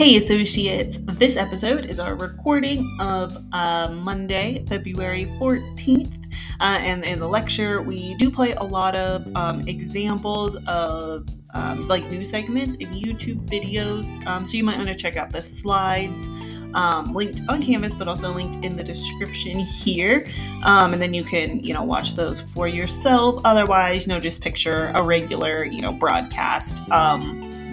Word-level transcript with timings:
Hey, 0.00 0.16
associates! 0.16 0.96
This 1.02 1.36
episode 1.36 1.84
is 1.84 2.00
our 2.00 2.14
recording 2.14 2.90
of 3.00 3.36
uh, 3.52 3.90
Monday, 3.90 4.64
February 4.66 5.26
14th. 5.38 6.24
Uh, 6.58 6.64
and 6.64 7.04
in 7.04 7.18
the 7.18 7.28
lecture, 7.28 7.82
we 7.82 8.14
do 8.14 8.30
play 8.30 8.52
a 8.52 8.62
lot 8.62 8.96
of 8.96 9.28
um, 9.36 9.60
examples 9.68 10.56
of 10.66 11.28
um, 11.52 11.86
like 11.86 12.10
news 12.10 12.30
segments 12.30 12.78
and 12.80 12.94
YouTube 12.94 13.46
videos. 13.46 14.08
Um, 14.26 14.46
so 14.46 14.56
you 14.56 14.64
might 14.64 14.78
want 14.78 14.88
to 14.88 14.94
check 14.94 15.18
out 15.18 15.32
the 15.32 15.42
slides 15.42 16.28
um, 16.72 17.12
linked 17.12 17.42
on 17.50 17.60
Canvas, 17.60 17.94
but 17.94 18.08
also 18.08 18.32
linked 18.32 18.64
in 18.64 18.76
the 18.76 18.82
description 18.82 19.58
here. 19.58 20.26
Um, 20.62 20.94
and 20.94 21.02
then 21.02 21.12
you 21.12 21.24
can, 21.24 21.62
you 21.62 21.74
know, 21.74 21.82
watch 21.82 22.16
those 22.16 22.40
for 22.40 22.66
yourself. 22.66 23.42
Otherwise, 23.44 24.06
you 24.06 24.14
know, 24.14 24.18
just 24.18 24.40
picture 24.40 24.92
a 24.94 25.02
regular, 25.02 25.62
you 25.62 25.82
know, 25.82 25.92
broadcast. 25.92 26.80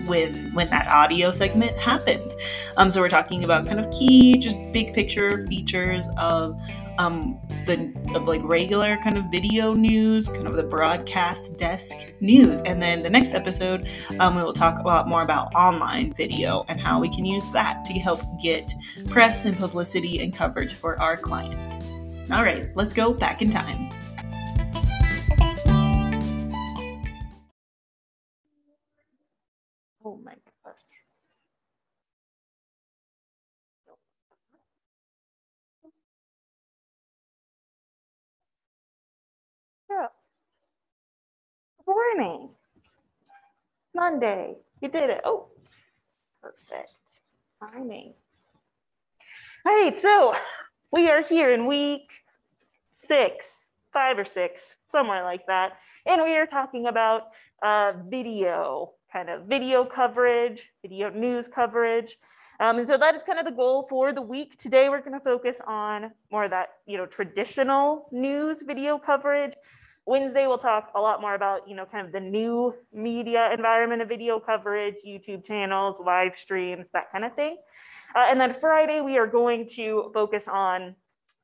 When 0.08 0.54
when 0.54 0.70
that 0.70 0.88
audio 0.88 1.32
segment 1.32 1.78
happens. 1.78 2.36
Um, 2.78 2.90
so 2.90 3.02
we're 3.02 3.10
talking 3.10 3.44
about 3.44 3.68
kind 3.68 3.80
of 3.80 3.90
key, 3.92 4.38
just 4.38 4.56
big 4.72 4.94
picture 4.94 5.46
features 5.48 6.08
of 6.18 6.60
um, 6.98 7.40
the 7.66 7.94
of 8.16 8.28
like 8.28 8.42
regular 8.44 8.98
kind 8.98 9.18
of 9.18 9.26
video 9.26 9.74
news, 9.74 10.30
kind 10.30 10.48
of 10.48 10.56
the 10.56 10.64
broadcast 10.64 11.58
desk 11.58 11.96
news, 12.20 12.62
and 12.62 12.82
then 12.82 13.00
the 13.00 13.10
next 13.10 13.34
episode 13.34 13.88
um, 14.20 14.36
we 14.36 14.44
will 14.44 14.54
talk 14.54 14.80
a 14.80 14.88
lot 14.88 15.08
more 15.08 15.22
about 15.22 15.54
online 15.54 16.14
video 16.14 16.66
and 16.68 16.80
how 16.80 17.00
we 17.00 17.10
can 17.10 17.26
use 17.26 17.46
that 17.54 17.86
to 17.86 17.94
help 17.94 18.22
get 18.42 18.74
press 19.10 19.46
and 19.46 19.58
publicity 19.58 20.22
and 20.22 20.34
coverage 20.34 20.74
for 20.74 21.00
our 21.02 21.18
clients. 21.18 21.74
All 22.32 22.44
right, 22.44 22.70
let's 22.76 22.94
go 22.94 23.14
back 23.14 23.42
in 23.42 23.50
time. 23.50 23.92
Morning. 42.16 42.50
Monday. 43.96 44.56
You 44.82 44.90
did 44.90 45.10
it. 45.10 45.22
Oh, 45.26 45.48
perfect. 46.42 46.92
Timing. 47.60 48.14
All 49.66 49.74
right, 49.74 49.98
so 49.98 50.36
we 50.92 51.10
are 51.10 51.22
here 51.22 51.54
in 51.54 51.66
week 51.66 52.12
six, 52.94 53.72
five 53.92 54.18
or 54.18 54.26
six, 54.26 54.62
somewhere 54.92 55.24
like 55.24 55.46
that. 55.48 55.74
And 56.06 56.22
we 56.24 56.36
are 56.36 56.46
talking 56.46 56.88
about 56.88 57.30
uh, 57.64 57.94
video 58.08 58.94
kind 59.12 59.30
of 59.30 59.46
video 59.46 59.84
coverage, 59.84 60.70
video 60.82 61.10
news 61.10 61.48
coverage. 61.48 62.18
Um, 62.60 62.80
and 62.80 62.88
so 62.88 62.98
that 62.98 63.16
is 63.16 63.24
kind 63.24 63.40
of 63.40 63.46
the 63.46 63.52
goal 63.52 63.86
for 63.90 64.14
the 64.14 64.22
week. 64.22 64.58
Today, 64.58 64.90
we're 64.90 65.02
going 65.02 65.14
to 65.14 65.24
focus 65.24 65.58
on 65.68 66.12
more 66.32 66.46
of 66.46 66.52
that, 66.52 66.70
you 66.86 66.98
know, 66.98 67.06
traditional 67.06 68.08
news 68.12 68.62
video 68.62 68.98
coverage. 68.98 69.54
Wednesday, 70.08 70.48
we'll 70.48 70.58
talk 70.58 70.92
a 70.96 71.02
lot 71.02 71.20
more 71.20 71.36
about, 71.36 71.68
you 71.68 71.76
know, 71.76 71.86
kind 71.86 72.08
of 72.08 72.14
the 72.14 72.20
new 72.20 72.74
media 72.94 73.52
environment 73.54 74.02
of 74.02 74.08
video 74.08 74.40
coverage, 74.40 74.96
YouTube 75.06 75.46
channels, 75.46 75.98
live 76.04 76.38
streams, 76.38 76.86
that 76.94 77.12
kind 77.12 77.26
of 77.26 77.34
thing. 77.34 77.58
Uh, 78.16 78.26
and 78.30 78.40
then 78.40 78.56
Friday, 78.60 79.02
we 79.02 79.18
are 79.18 79.28
going 79.28 79.68
to 79.76 80.10
focus 80.14 80.48
on 80.48 80.96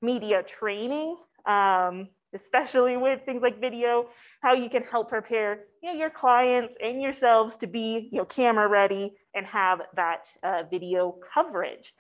media 0.02 0.41
training. 0.44 1.17
Um, 1.45 2.08
especially 2.34 2.97
with 2.97 3.22
things 3.25 3.41
like 3.41 3.61
video, 3.61 4.08
how 4.41 4.53
you 4.53 4.69
can 4.69 4.81
help 4.84 5.09
prepare 5.09 5.66
you 5.81 5.91
know, 5.91 6.00
your 6.00 6.09
clients 6.09 6.73
and 6.81 7.02
yourselves 7.02 7.58
to 7.58 7.67
be 7.67 8.09
you 8.11 8.17
know, 8.17 8.25
camera 8.25 8.67
ready 8.67 9.14
and 9.36 9.45
have 9.45 9.81
that 9.95 10.25
uh, 10.41 10.64
video 10.72 11.16
coverage. 11.34 11.94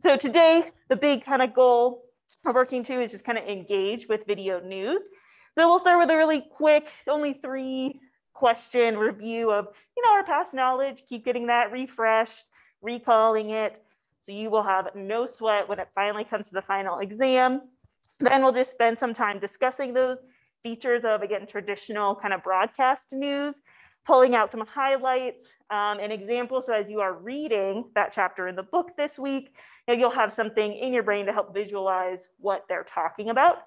So 0.00 0.16
today, 0.16 0.70
the 0.88 0.96
big 0.96 1.24
kind 1.24 1.42
of 1.42 1.54
goal 1.54 2.04
we're 2.44 2.54
working 2.54 2.82
to 2.84 3.02
is 3.02 3.10
just 3.10 3.24
kind 3.24 3.36
of 3.36 3.44
engage 3.44 4.08
with 4.08 4.26
video 4.26 4.60
news. 4.60 5.02
So 5.54 5.68
we'll 5.68 5.78
start 5.78 6.00
with 6.00 6.10
a 6.10 6.16
really 6.16 6.40
quick, 6.40 6.92
only 7.06 7.34
three 7.34 8.00
question 8.32 8.98
review 8.98 9.52
of 9.52 9.68
you 9.96 10.02
know 10.04 10.12
our 10.12 10.24
past 10.24 10.52
knowledge, 10.52 11.04
keep 11.08 11.24
getting 11.24 11.46
that 11.46 11.70
refreshed, 11.70 12.46
recalling 12.82 13.50
it. 13.50 13.78
So 14.26 14.32
you 14.32 14.50
will 14.50 14.62
have 14.62 14.88
no 14.94 15.26
sweat 15.26 15.68
when 15.68 15.78
it 15.78 15.88
finally 15.94 16.24
comes 16.24 16.48
to 16.48 16.54
the 16.54 16.62
final 16.62 16.98
exam. 16.98 17.62
Then 18.20 18.42
we'll 18.42 18.52
just 18.52 18.70
spend 18.70 18.98
some 18.98 19.14
time 19.14 19.38
discussing 19.38 19.92
those 19.92 20.18
features 20.62 21.04
of, 21.04 21.22
again, 21.22 21.46
traditional 21.46 22.16
kind 22.16 22.32
of 22.32 22.42
broadcast 22.42 23.12
news, 23.12 23.60
pulling 24.06 24.34
out 24.34 24.50
some 24.50 24.66
highlights 24.66 25.44
um, 25.70 25.98
and 26.00 26.12
examples. 26.12 26.66
So 26.66 26.72
as 26.72 26.88
you 26.88 27.00
are 27.00 27.12
reading 27.12 27.84
that 27.94 28.12
chapter 28.12 28.48
in 28.48 28.56
the 28.56 28.62
book 28.62 28.96
this 28.96 29.18
week, 29.18 29.54
you 29.86 29.94
you'll 29.94 30.10
have 30.10 30.32
something 30.32 30.72
in 30.72 30.92
your 30.92 31.02
brain 31.02 31.26
to 31.26 31.32
help 31.32 31.52
visualize 31.52 32.20
what 32.38 32.64
they're 32.68 32.84
talking 32.84 33.28
about. 33.28 33.58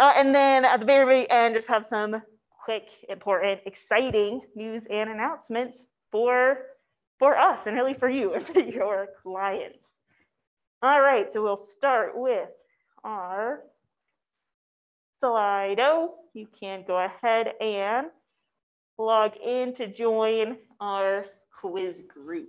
Uh, 0.00 0.12
and 0.16 0.34
then 0.34 0.64
at 0.64 0.80
the 0.80 0.86
very, 0.86 1.04
very 1.04 1.30
end, 1.30 1.54
just 1.54 1.68
have 1.68 1.84
some 1.84 2.22
quick, 2.64 2.88
important, 3.08 3.60
exciting 3.66 4.40
news 4.56 4.86
and 4.90 5.10
announcements 5.10 5.86
for, 6.10 6.58
for 7.18 7.36
us 7.38 7.66
and 7.66 7.76
really 7.76 7.94
for 7.94 8.08
you 8.08 8.34
and 8.34 8.46
for 8.46 8.60
your 8.60 9.08
clients. 9.22 9.86
All 10.82 11.00
right, 11.00 11.26
so 11.32 11.42
we'll 11.42 11.68
start 11.68 12.12
with 12.14 12.48
our 13.04 13.60
Slido, 15.22 16.08
you 16.32 16.46
can 16.58 16.84
go 16.86 16.98
ahead 16.98 17.48
and 17.60 18.06
log 18.98 19.36
in 19.36 19.74
to 19.74 19.86
join 19.86 20.56
our 20.80 21.26
quiz 21.60 22.02
group. 22.08 22.48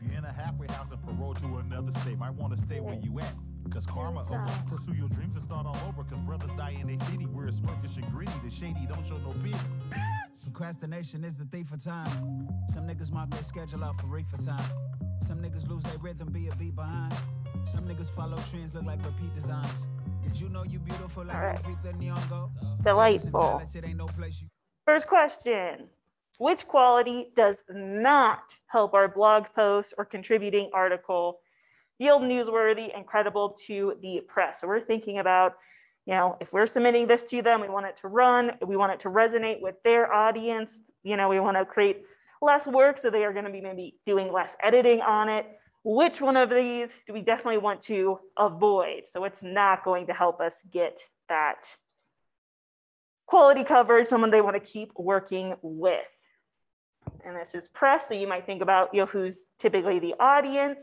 If 0.00 0.06
you're 0.06 0.18
in 0.18 0.24
a 0.24 0.32
halfway 0.32 0.68
house 0.68 0.90
and 0.92 1.02
parole 1.02 1.34
to 1.34 1.56
another 1.58 1.90
state, 1.90 2.18
might 2.18 2.34
want 2.34 2.54
to 2.54 2.62
stay 2.62 2.78
where 2.78 2.94
you 2.94 3.18
at. 3.18 3.32
Cause 3.70 3.84
karma 3.84 4.20
awaits. 4.20 4.52
Pursue 4.68 4.94
your 4.94 5.08
dreams 5.08 5.34
and 5.34 5.42
start 5.42 5.66
all 5.66 5.76
over. 5.88 6.04
Cause 6.04 6.20
brothers 6.20 6.50
die 6.56 6.76
in 6.80 6.88
a 6.88 6.98
city 7.06 7.24
where 7.24 7.48
it's 7.48 7.60
murkish 7.60 7.96
and 7.96 8.08
gritty. 8.12 8.32
The 8.44 8.50
shady 8.50 8.86
don't 8.88 9.04
show 9.04 9.18
no 9.18 9.32
pity. 9.42 9.58
Procrastination 10.44 11.24
is 11.24 11.38
the 11.38 11.44
thief 11.46 11.72
of 11.72 11.82
time. 11.82 12.48
Some 12.72 12.86
niggas 12.86 13.12
mark 13.12 13.30
their 13.30 13.42
schedule 13.42 13.82
out 13.82 14.00
for 14.00 14.06
reefer 14.06 14.38
time. 14.38 14.70
Some 15.20 15.40
niggas 15.42 15.68
lose 15.68 15.82
their 15.82 15.98
rhythm, 15.98 16.28
be 16.30 16.48
a 16.48 16.54
beat 16.54 16.76
behind. 16.76 17.12
Some 17.64 17.86
niggas 17.86 18.10
follow 18.10 18.38
trends, 18.48 18.74
look 18.74 18.84
like 18.84 19.04
repeat 19.04 19.34
designs. 19.34 19.88
Did 20.22 20.40
you 20.40 20.48
know 20.48 20.62
you 20.62 20.78
beautiful 20.78 21.24
like 21.24 21.36
All 21.36 21.42
right. 21.42 21.82
the 21.82 21.92
neon 21.94 22.22
go? 22.30 22.50
Delightful. 22.82 23.62
It 23.74 23.84
ain't 23.84 23.96
no 23.96 24.06
place 24.06 24.40
you 24.40 24.48
First 24.86 25.06
question. 25.06 25.88
Which 26.38 26.66
quality 26.66 27.32
does 27.36 27.56
not 27.68 28.54
help 28.68 28.94
our 28.94 29.08
blog 29.08 29.46
post 29.54 29.92
or 29.98 30.04
contributing 30.04 30.70
article 30.72 31.40
feel 31.98 32.20
newsworthy 32.20 32.96
and 32.96 33.04
credible 33.04 33.56
to 33.66 33.94
the 34.00 34.20
press? 34.26 34.60
So 34.60 34.68
we're 34.68 34.80
thinking 34.80 35.18
about, 35.18 35.54
you 36.06 36.14
know, 36.14 36.36
if 36.40 36.52
we're 36.52 36.66
submitting 36.66 37.08
this 37.08 37.24
to 37.24 37.42
them, 37.42 37.60
we 37.60 37.68
want 37.68 37.86
it 37.86 37.96
to 38.02 38.08
run, 38.08 38.52
we 38.64 38.76
want 38.76 38.92
it 38.92 39.00
to 39.00 39.08
resonate 39.08 39.60
with 39.60 39.74
their 39.82 40.12
audience, 40.12 40.78
you 41.02 41.16
know, 41.16 41.28
we 41.28 41.40
want 41.40 41.56
to 41.56 41.64
create 41.64 42.02
less 42.40 42.66
work 42.68 42.98
so 42.98 43.10
they 43.10 43.24
are 43.24 43.32
going 43.32 43.44
to 43.44 43.50
be 43.50 43.60
maybe 43.60 43.96
doing 44.06 44.32
less 44.32 44.50
editing 44.62 45.00
on 45.00 45.28
it. 45.28 45.44
Which 45.82 46.20
one 46.20 46.36
of 46.36 46.50
these 46.50 46.88
do 47.06 47.12
we 47.12 47.20
definitely 47.20 47.58
want 47.58 47.82
to 47.82 48.20
avoid? 48.36 49.02
So 49.12 49.24
it's 49.24 49.42
not 49.42 49.84
going 49.84 50.06
to 50.06 50.12
help 50.12 50.40
us 50.40 50.62
get 50.72 51.00
that 51.28 51.74
quality 53.26 53.64
coverage, 53.64 54.06
someone 54.06 54.30
they 54.30 54.40
want 54.40 54.54
to 54.54 54.60
keep 54.60 54.92
working 54.96 55.56
with. 55.62 56.06
And 57.28 57.36
this 57.36 57.54
is 57.54 57.68
press, 57.68 58.08
so 58.08 58.14
you 58.14 58.26
might 58.26 58.46
think 58.46 58.62
about 58.62 58.94
you 58.94 59.00
know, 59.00 59.06
who's 59.06 59.48
typically 59.58 59.98
the 59.98 60.14
audience. 60.18 60.80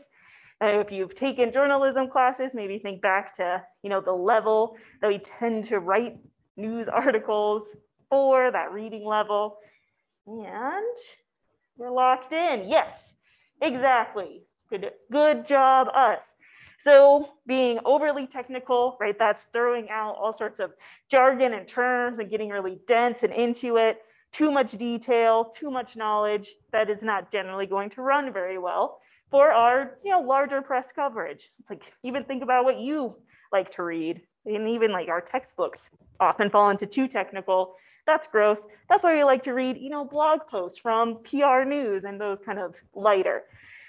Uh, 0.62 0.78
if 0.78 0.92
you've 0.92 1.14
taken 1.14 1.52
journalism 1.52 2.08
classes, 2.08 2.52
maybe 2.54 2.78
think 2.78 3.02
back 3.02 3.36
to 3.36 3.60
you 3.82 3.90
know 3.90 4.00
the 4.00 4.12
level 4.12 4.76
that 5.00 5.08
we 5.08 5.18
tend 5.18 5.64
to 5.64 5.80
write 5.80 6.16
news 6.56 6.86
articles 6.92 7.66
for, 8.08 8.50
that 8.52 8.70
reading 8.72 9.04
level. 9.04 9.58
And 10.26 10.96
we're 11.76 11.90
locked 11.90 12.32
in. 12.32 12.68
Yes, 12.68 12.94
exactly. 13.60 14.42
Good, 14.70 14.92
good 15.10 15.48
job, 15.48 15.88
us. 15.94 16.20
So 16.78 17.30
being 17.46 17.80
overly 17.84 18.28
technical, 18.28 18.96
right? 19.00 19.18
That's 19.18 19.46
throwing 19.52 19.88
out 19.90 20.16
all 20.16 20.36
sorts 20.36 20.60
of 20.60 20.72
jargon 21.10 21.54
and 21.54 21.66
terms 21.66 22.20
and 22.20 22.30
getting 22.30 22.50
really 22.50 22.78
dense 22.86 23.24
and 23.24 23.32
into 23.32 23.76
it. 23.76 24.02
Too 24.36 24.50
much 24.50 24.72
detail, 24.72 25.46
too 25.58 25.70
much 25.70 25.96
knowledge. 25.96 26.56
That 26.70 26.90
is 26.90 27.02
not 27.02 27.32
generally 27.32 27.66
going 27.66 27.88
to 27.90 28.02
run 28.02 28.34
very 28.34 28.58
well 28.58 29.00
for 29.30 29.50
our, 29.50 29.96
you 30.04 30.10
know, 30.10 30.20
larger 30.20 30.60
press 30.60 30.92
coverage. 30.92 31.48
It's 31.58 31.70
like 31.70 31.90
even 32.02 32.22
think 32.22 32.42
about 32.42 32.64
what 32.64 32.78
you 32.78 33.16
like 33.50 33.70
to 33.70 33.82
read. 33.82 34.20
and 34.44 34.68
even 34.68 34.92
like 34.92 35.08
our 35.08 35.22
textbooks 35.22 35.88
often 36.20 36.50
fall 36.50 36.68
into 36.68 36.84
too 36.86 37.08
technical. 37.08 37.76
That's 38.06 38.28
gross. 38.28 38.58
That's 38.90 39.04
why 39.04 39.14
we 39.14 39.24
like 39.24 39.42
to 39.44 39.54
read, 39.54 39.78
you 39.78 39.88
know, 39.88 40.04
blog 40.04 40.40
posts 40.50 40.78
from 40.78 41.22
PR 41.24 41.64
News 41.64 42.04
and 42.04 42.20
those 42.20 42.38
kind 42.44 42.58
of 42.58 42.74
lighter. 42.94 43.44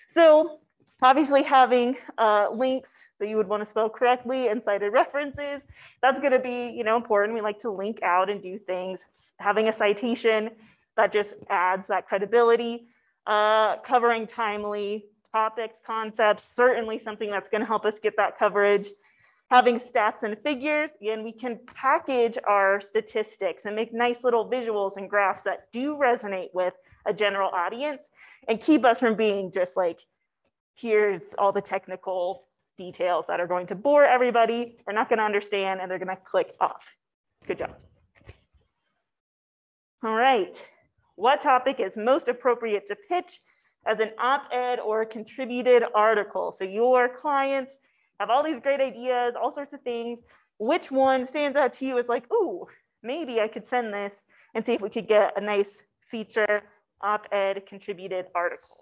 So 0.07 0.59
obviously 1.01 1.43
having 1.43 1.97
uh, 2.17 2.47
links 2.51 3.05
that 3.19 3.27
you 3.27 3.37
would 3.37 3.47
want 3.47 3.61
to 3.61 3.65
spell 3.65 3.89
correctly 3.89 4.47
and 4.47 4.63
cited 4.63 4.91
references, 4.93 5.61
that's 6.01 6.19
going 6.19 6.31
to 6.31 6.39
be, 6.39 6.73
you 6.75 6.83
know, 6.83 6.95
important. 6.95 7.33
We 7.33 7.41
like 7.41 7.59
to 7.59 7.71
link 7.71 8.01
out 8.03 8.29
and 8.29 8.41
do 8.41 8.57
things. 8.57 9.05
Having 9.39 9.69
a 9.69 9.73
citation 9.73 10.49
that 10.95 11.13
just 11.13 11.33
adds 11.49 11.87
that 11.87 12.07
credibility. 12.07 12.87
Uh, 13.25 13.77
covering 13.77 14.25
timely 14.25 15.05
topics, 15.33 15.75
concepts, 15.85 16.45
certainly 16.45 16.97
something 16.97 17.29
that's 17.29 17.49
going 17.49 17.61
to 17.61 17.67
help 17.67 17.85
us 17.85 17.99
get 17.99 18.15
that 18.15 18.39
coverage 18.39 18.89
having 19.49 19.79
stats 19.79 20.23
and 20.23 20.37
figures, 20.39 20.91
and 21.01 21.23
we 21.23 21.31
can 21.31 21.59
package 21.73 22.37
our 22.47 22.81
statistics 22.81 23.65
and 23.65 23.75
make 23.75 23.93
nice 23.93 24.23
little 24.23 24.49
visuals 24.49 24.97
and 24.97 25.09
graphs 25.09 25.43
that 25.43 25.71
do 25.71 25.95
resonate 25.95 26.53
with 26.53 26.73
a 27.05 27.13
general 27.13 27.49
audience 27.51 28.03
and 28.49 28.59
keep 28.59 28.83
us 28.83 28.99
from 28.99 29.15
being 29.15 29.51
just 29.51 29.77
like, 29.77 29.99
here's 30.77 31.33
all 31.37 31.51
the 31.51 31.61
technical 31.61 32.45
details 32.77 33.25
that 33.27 33.39
are 33.39 33.47
going 33.47 33.67
to 33.67 33.75
bore 33.75 34.05
everybody. 34.05 34.77
They're 34.85 34.95
not 34.95 35.09
going 35.09 35.17
to 35.17 35.25
understand 35.25 35.81
and 35.81 35.89
they're 35.89 35.99
going 35.99 36.15
to 36.15 36.21
click 36.23 36.53
off. 36.61 36.85
Good 37.47 37.57
job. 37.57 37.75
All 40.03 40.13
right. 40.13 40.63
What 41.15 41.41
topic 41.41 41.79
is 41.79 41.97
most 41.97 42.27
appropriate 42.27 42.87
to 42.87 42.95
pitch 42.95 43.39
as 43.87 43.99
an 43.99 44.11
op-ed 44.19 44.79
or 44.79 45.01
a 45.01 45.05
contributed 45.05 45.83
article? 45.95 46.51
So 46.51 46.63
your 46.63 47.09
clients 47.09 47.73
have 48.19 48.29
all 48.29 48.43
these 48.43 48.59
great 48.61 48.79
ideas, 48.79 49.33
all 49.35 49.51
sorts 49.51 49.73
of 49.73 49.81
things. 49.81 50.19
Which 50.59 50.91
one 50.91 51.25
stands 51.25 51.57
out 51.57 51.73
to 51.75 51.85
you 51.85 51.97
as 51.97 52.07
like, 52.07 52.31
ooh, 52.31 52.67
maybe 53.01 53.39
I 53.39 53.47
could 53.47 53.67
send 53.67 53.91
this 53.93 54.25
and 54.53 54.63
see 54.63 54.73
if 54.73 54.81
we 54.81 54.89
could 54.89 55.07
get 55.07 55.33
a 55.35 55.41
nice 55.41 55.81
feature 56.09 56.61
op-ed 57.01 57.65
contributed 57.67 58.25
article. 58.35 58.76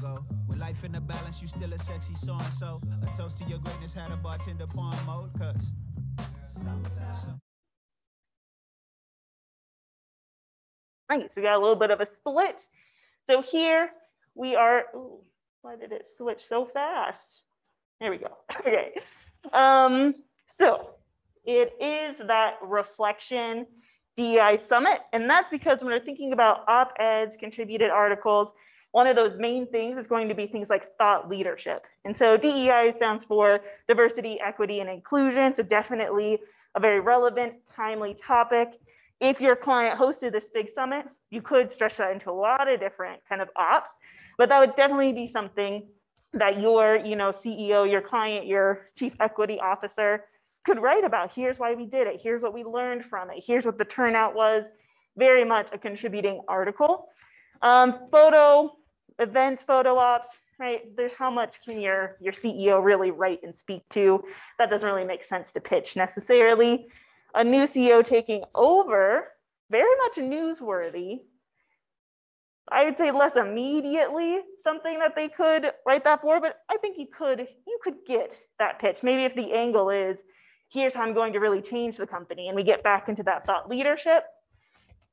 Go. 0.00 0.24
With 0.48 0.58
life 0.58 0.84
in 0.84 0.92
the 0.92 1.00
balance, 1.00 1.40
you 1.40 1.48
still 1.48 1.72
a 1.72 1.78
sexy 1.78 2.14
so 2.14 2.34
and 2.34 2.52
so. 2.52 2.80
A 3.02 3.16
toast 3.16 3.38
to 3.38 3.44
your 3.44 3.58
greatness 3.58 3.94
had 3.94 4.10
a 4.10 4.16
bartender 4.16 4.66
pawn 4.66 4.96
mode, 5.06 5.30
cause 5.38 5.72
sometimes. 6.44 7.28
Right, 11.08 11.32
so 11.32 11.40
we 11.40 11.42
got 11.42 11.56
a 11.56 11.58
little 11.58 11.76
bit 11.76 11.90
of 11.90 12.00
a 12.00 12.06
split. 12.06 12.66
So 13.28 13.42
here 13.42 13.90
we 14.34 14.54
are, 14.54 14.84
ooh, 14.94 15.20
why 15.62 15.76
did 15.76 15.92
it 15.92 16.08
switch 16.16 16.40
so 16.46 16.64
fast? 16.64 17.42
There 18.00 18.10
we 18.10 18.18
go. 18.18 18.36
Okay. 18.60 18.92
Um, 19.52 20.14
so 20.46 20.90
it 21.44 21.72
is 21.80 22.26
that 22.26 22.54
reflection 22.62 23.66
DEI 24.16 24.58
summit. 24.58 25.00
And 25.12 25.28
that's 25.28 25.48
because 25.48 25.80
when 25.80 25.88
we're 25.88 26.04
thinking 26.04 26.32
about 26.32 26.64
op-eds, 26.68 27.36
contributed 27.38 27.90
articles, 27.90 28.50
one 28.92 29.06
of 29.06 29.16
those 29.16 29.36
main 29.36 29.66
things 29.66 29.98
is 29.98 30.06
going 30.06 30.28
to 30.28 30.34
be 30.34 30.46
things 30.46 30.68
like 30.68 30.96
thought 30.98 31.28
leadership. 31.28 31.86
And 32.04 32.16
so 32.16 32.36
DEI 32.36 32.92
stands 32.96 33.24
for 33.24 33.60
diversity, 33.86 34.40
equity, 34.40 34.80
and 34.80 34.90
inclusion. 34.90 35.54
So 35.54 35.62
definitely 35.62 36.38
a 36.74 36.80
very 36.80 37.00
relevant, 37.00 37.54
timely 37.74 38.16
topic. 38.24 38.68
If 39.20 39.40
your 39.40 39.54
client 39.54 39.98
hosted 39.98 40.32
this 40.32 40.48
big 40.52 40.68
summit, 40.74 41.06
you 41.30 41.42
could 41.42 41.72
stretch 41.72 41.96
that 41.98 42.12
into 42.12 42.30
a 42.30 42.32
lot 42.32 42.68
of 42.68 42.80
different 42.80 43.20
kind 43.28 43.40
of 43.40 43.48
ops. 43.54 43.90
But 44.38 44.48
that 44.48 44.58
would 44.58 44.74
definitely 44.74 45.12
be 45.12 45.28
something 45.28 45.86
that 46.32 46.60
your 46.60 46.96
you 46.96 47.16
know, 47.16 47.32
CEO, 47.32 47.88
your 47.90 48.00
client, 48.00 48.46
your 48.46 48.86
chief 48.96 49.14
equity 49.20 49.58
officer 49.60 50.24
could 50.64 50.80
write 50.80 51.04
about. 51.04 51.32
Here's 51.32 51.58
why 51.58 51.74
we 51.74 51.86
did 51.86 52.06
it. 52.06 52.20
Here's 52.22 52.42
what 52.42 52.54
we 52.54 52.64
learned 52.64 53.04
from 53.04 53.30
it. 53.30 53.42
Here's 53.44 53.66
what 53.66 53.78
the 53.78 53.84
turnout 53.84 54.34
was. 54.34 54.64
Very 55.16 55.44
much 55.44 55.68
a 55.72 55.78
contributing 55.78 56.40
article. 56.48 57.08
Um, 57.62 58.08
photo, 58.10 58.76
events, 59.20 59.62
photo 59.62 59.96
ops, 59.96 60.28
right? 60.58 60.94
There's 60.96 61.12
how 61.12 61.30
much 61.30 61.56
can 61.64 61.80
your, 61.80 62.16
your 62.20 62.32
CEO 62.32 62.82
really 62.82 63.10
write 63.10 63.40
and 63.42 63.54
speak 63.54 63.88
to? 63.90 64.22
That 64.58 64.70
doesn't 64.70 64.86
really 64.86 65.04
make 65.04 65.24
sense 65.24 65.52
to 65.52 65.60
pitch 65.60 65.96
necessarily. 65.96 66.86
A 67.34 67.44
new 67.44 67.62
CEO 67.62 68.04
taking 68.04 68.42
over, 68.54 69.28
very 69.70 69.96
much 70.02 70.16
newsworthy, 70.16 71.20
I 72.72 72.84
would 72.84 72.96
say 72.96 73.10
less 73.10 73.36
immediately 73.36 74.40
something 74.62 74.98
that 75.00 75.16
they 75.16 75.28
could 75.28 75.72
write 75.86 76.04
that 76.04 76.20
for, 76.20 76.40
but 76.40 76.60
I 76.70 76.76
think 76.76 76.98
you 76.98 77.06
could 77.06 77.40
you 77.66 77.78
could 77.82 77.96
get 78.06 78.38
that 78.58 78.78
pitch. 78.78 79.02
Maybe 79.02 79.24
if 79.24 79.34
the 79.34 79.52
angle 79.52 79.90
is 79.90 80.22
here's 80.68 80.94
how 80.94 81.02
I'm 81.02 81.14
going 81.14 81.32
to 81.32 81.40
really 81.40 81.60
change 81.60 81.96
the 81.96 82.06
company 82.06 82.48
and 82.48 82.54
we 82.54 82.62
get 82.62 82.82
back 82.84 83.08
into 83.08 83.24
that 83.24 83.44
thought 83.44 83.68
leadership, 83.68 84.24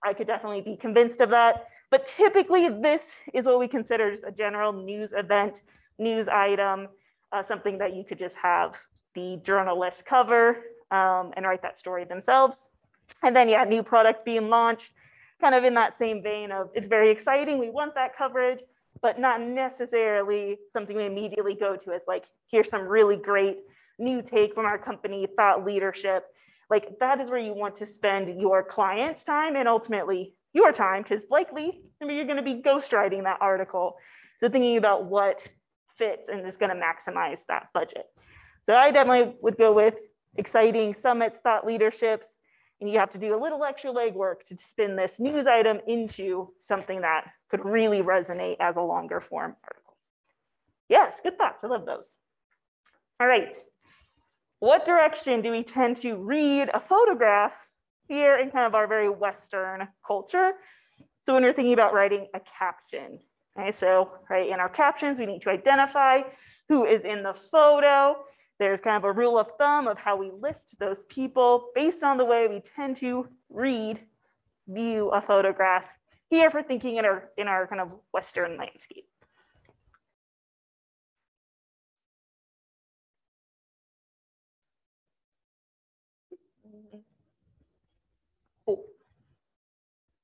I 0.03 0.13
could 0.13 0.27
definitely 0.27 0.61
be 0.61 0.77
convinced 0.77 1.19
of 1.21 1.31
that. 1.31 1.65
But 1.89 2.05
typically 2.05 2.67
this 2.67 3.17
is 3.33 3.45
what 3.45 3.59
we 3.59 3.67
consider 3.67 4.11
just 4.11 4.23
a 4.25 4.31
general 4.31 4.73
news 4.73 5.13
event, 5.13 5.61
news 5.97 6.27
item, 6.27 6.87
uh, 7.31 7.43
something 7.43 7.77
that 7.77 7.95
you 7.95 8.03
could 8.03 8.19
just 8.19 8.35
have 8.35 8.79
the 9.15 9.39
journalists 9.43 10.03
cover 10.05 10.63
um, 10.91 11.33
and 11.35 11.45
write 11.45 11.61
that 11.61 11.79
story 11.79 12.05
themselves. 12.05 12.69
And 13.23 13.35
then 13.35 13.49
yeah, 13.49 13.63
new 13.63 13.83
product 13.83 14.25
being 14.25 14.49
launched, 14.49 14.91
kind 15.39 15.55
of 15.55 15.63
in 15.63 15.73
that 15.75 15.95
same 15.95 16.21
vein 16.21 16.51
of 16.51 16.69
it's 16.73 16.87
very 16.87 17.09
exciting, 17.09 17.57
we 17.57 17.69
want 17.69 17.95
that 17.95 18.17
coverage, 18.17 18.59
but 19.01 19.19
not 19.19 19.41
necessarily 19.41 20.57
something 20.73 20.95
we 20.95 21.05
immediately 21.05 21.53
go 21.53 21.75
to 21.75 21.91
as 21.91 22.01
like, 22.07 22.25
here's 22.51 22.69
some 22.69 22.87
really 22.87 23.15
great 23.15 23.59
new 23.99 24.21
take 24.21 24.53
from 24.53 24.65
our 24.65 24.77
company, 24.77 25.27
thought 25.37 25.65
leadership. 25.65 26.25
Like 26.69 26.99
that 26.99 27.21
is 27.21 27.29
where 27.29 27.39
you 27.39 27.53
want 27.53 27.77
to 27.77 27.85
spend 27.85 28.39
your 28.39 28.61
client's 28.63 29.23
time 29.23 29.55
and 29.55 29.67
ultimately 29.67 30.33
your 30.57 30.71
time, 30.71 31.03
because 31.03 31.25
likely 31.29 31.83
you're 32.01 32.25
going 32.25 32.37
to 32.37 32.43
be 32.43 32.55
ghostwriting 32.55 33.23
that 33.23 33.37
article. 33.39 33.95
So 34.39 34.49
thinking 34.49 34.77
about 34.77 35.05
what 35.05 35.47
fits 35.97 36.29
and 36.29 36.45
is 36.45 36.57
going 36.57 36.75
to 36.75 36.81
maximize 36.81 37.41
that 37.47 37.67
budget. 37.73 38.05
So 38.65 38.73
I 38.75 38.91
definitely 38.91 39.35
would 39.41 39.57
go 39.57 39.71
with 39.71 39.95
exciting 40.35 40.93
summits, 40.93 41.39
thought 41.39 41.65
leaderships, 41.65 42.39
and 42.81 42.89
you 42.89 42.99
have 42.99 43.09
to 43.11 43.17
do 43.17 43.35
a 43.35 43.39
little 43.41 43.63
extra 43.63 43.91
legwork 43.91 44.43
to 44.47 44.57
spin 44.57 44.95
this 44.95 45.19
news 45.19 45.47
item 45.47 45.79
into 45.87 46.49
something 46.61 47.01
that 47.01 47.31
could 47.49 47.63
really 47.63 48.01
resonate 48.01 48.57
as 48.59 48.75
a 48.75 48.81
longer 48.81 49.21
form 49.21 49.55
article. 49.63 49.97
Yes, 50.89 51.19
good 51.23 51.37
thoughts. 51.37 51.63
I 51.63 51.67
love 51.67 51.85
those. 51.85 52.15
All 53.19 53.27
right. 53.27 53.55
What 54.59 54.85
direction 54.85 55.41
do 55.41 55.51
we 55.51 55.63
tend 55.63 56.01
to 56.01 56.15
read 56.15 56.69
a 56.73 56.79
photograph 56.79 57.53
here 58.07 58.37
in 58.37 58.51
kind 58.51 58.65
of 58.65 58.75
our 58.75 58.87
very 58.87 59.09
Western 59.09 59.87
culture? 60.05 60.53
So 61.25 61.33
when 61.33 61.43
we're 61.43 61.53
thinking 61.53 61.73
about 61.73 61.93
writing 61.93 62.27
a 62.33 62.39
caption, 62.39 63.19
okay, 63.57 63.71
so 63.71 64.11
right 64.29 64.49
in 64.49 64.59
our 64.59 64.69
captions, 64.69 65.19
we 65.19 65.25
need 65.25 65.41
to 65.41 65.49
identify 65.49 66.21
who 66.69 66.85
is 66.85 67.03
in 67.03 67.23
the 67.23 67.35
photo. 67.51 68.15
There's 68.59 68.79
kind 68.79 68.97
of 68.97 69.03
a 69.03 69.11
rule 69.11 69.37
of 69.37 69.51
thumb 69.59 69.87
of 69.87 69.97
how 69.97 70.15
we 70.15 70.31
list 70.31 70.75
those 70.79 71.03
people 71.09 71.69
based 71.75 72.03
on 72.03 72.17
the 72.17 72.25
way 72.25 72.47
we 72.47 72.61
tend 72.61 72.97
to 72.97 73.27
read, 73.49 73.99
view 74.67 75.09
a 75.09 75.21
photograph 75.21 75.85
here 76.29 76.49
for 76.49 76.63
thinking 76.63 76.97
in 76.97 77.05
our, 77.05 77.29
in 77.37 77.47
our 77.47 77.67
kind 77.67 77.81
of 77.81 77.89
Western 78.13 78.57
landscape. 78.57 79.05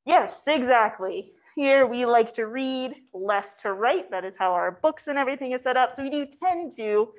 Yes, 0.05 0.43
exactly. 0.47 1.31
Here 1.55 1.85
we 1.85 2.05
like 2.05 2.33
to 2.33 2.47
read 2.47 2.95
left 3.13 3.61
to 3.61 3.73
right. 3.73 4.09
That 4.11 4.25
is 4.25 4.33
how 4.37 4.53
our 4.53 4.71
books 4.71 5.07
and 5.07 5.17
everything 5.17 5.51
is 5.51 5.61
set 5.61 5.77
up. 5.77 5.95
So 5.95 6.03
we 6.03 6.09
do 6.09 6.25
tend 6.43 6.75
to 6.77 7.09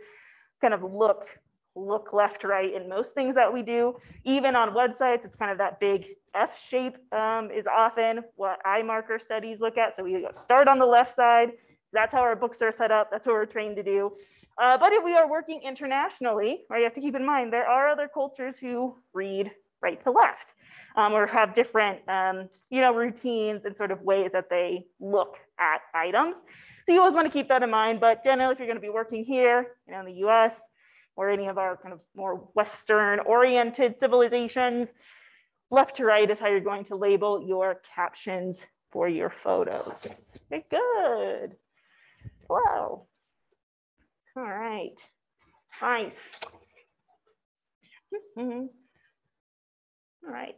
kind 0.61 0.75
of 0.75 0.83
look 0.83 1.39
look 1.77 2.13
left 2.13 2.43
to 2.43 2.49
right 2.49 2.73
in 2.73 2.89
most 2.89 3.15
things 3.15 3.35
that 3.35 3.53
we 3.53 3.61
do 3.61 3.97
even 4.23 4.55
on 4.55 4.71
websites 4.71 5.25
it's 5.25 5.35
kind 5.35 5.51
of 5.51 5.59
that 5.59 5.81
big 5.81 6.07
f 6.35 6.57
shape 6.57 6.97
um, 7.13 7.51
is 7.51 7.67
often 7.67 8.21
what 8.37 8.61
eye 8.65 8.83
marker 8.83 9.19
studies 9.19 9.59
look 9.61 9.77
at 9.77 9.97
so 9.97 10.05
we 10.05 10.25
start 10.33 10.69
on 10.69 10.79
the 10.79 10.87
left 10.87 11.13
side 11.13 11.51
that's 11.93 12.15
how 12.15 12.21
our 12.21 12.37
books 12.37 12.63
are 12.63 12.71
set 12.71 12.93
up 12.93 13.11
that's 13.11 13.27
what 13.27 13.33
we're 13.35 13.45
trained 13.45 13.75
to 13.75 13.83
do 13.83 14.13
uh, 14.63 14.79
but 14.79 14.93
if 14.93 15.05
we 15.05 15.15
are 15.15 15.29
working 15.29 15.61
internationally 15.65 16.63
right 16.71 16.79
you 16.79 16.85
have 16.85 16.95
to 16.95 17.01
keep 17.01 17.17
in 17.17 17.27
mind 17.27 17.53
there 17.53 17.67
are 17.67 17.89
other 17.89 18.09
cultures 18.13 18.57
who 18.57 18.95
read 19.13 19.51
right 19.83 20.03
to 20.05 20.13
left 20.13 20.55
um, 20.95 21.13
or 21.13 21.27
have 21.27 21.55
different 21.55 22.01
um, 22.09 22.49
you 22.71 22.81
know 22.81 22.95
routines 22.95 23.65
and 23.65 23.77
sort 23.77 23.91
of 23.91 24.03
ways 24.03 24.31
that 24.33 24.49
they 24.51 24.87
look 25.01 25.37
at 25.59 25.81
items 25.95 26.37
so 26.87 26.93
you 26.93 27.01
always 27.01 27.15
want 27.15 27.27
to 27.27 27.33
keep 27.33 27.49
that 27.49 27.63
in 27.63 27.71
mind, 27.71 28.01
but 28.01 28.23
generally 28.23 28.53
if 28.53 28.59
you're 28.59 28.67
going 28.69 28.77
to 28.77 28.83
be 28.83 28.91
working 28.91 29.25
here, 29.25 29.69
you 29.87 29.95
know, 29.95 30.01
in 30.01 30.07
the 30.07 30.27
US 30.27 30.61
or 31.17 31.31
any 31.31 31.47
of 31.47 31.57
our 31.57 31.77
kind 31.77 31.95
of 31.95 32.01
more 32.15 32.37
Western 32.55 33.21
oriented 33.21 33.99
civilizations, 33.99 34.91
left 35.71 35.97
to 35.97 36.05
right 36.05 36.31
is 36.31 36.39
how 36.39 36.49
you're 36.49 36.61
going 36.61 36.85
to 36.85 36.97
label 36.97 37.43
your 37.47 37.81
captions 37.95 38.67
for 38.91 39.09
your 39.09 39.31
photos. 39.31 40.07
Okay, 40.53 40.65
good. 40.71 41.57
Wow. 42.51 43.07
All 44.37 44.43
right. 44.43 44.97
Nice. 45.81 46.15
Mhm. 48.39 48.69
All 50.25 50.33
right. 50.33 50.55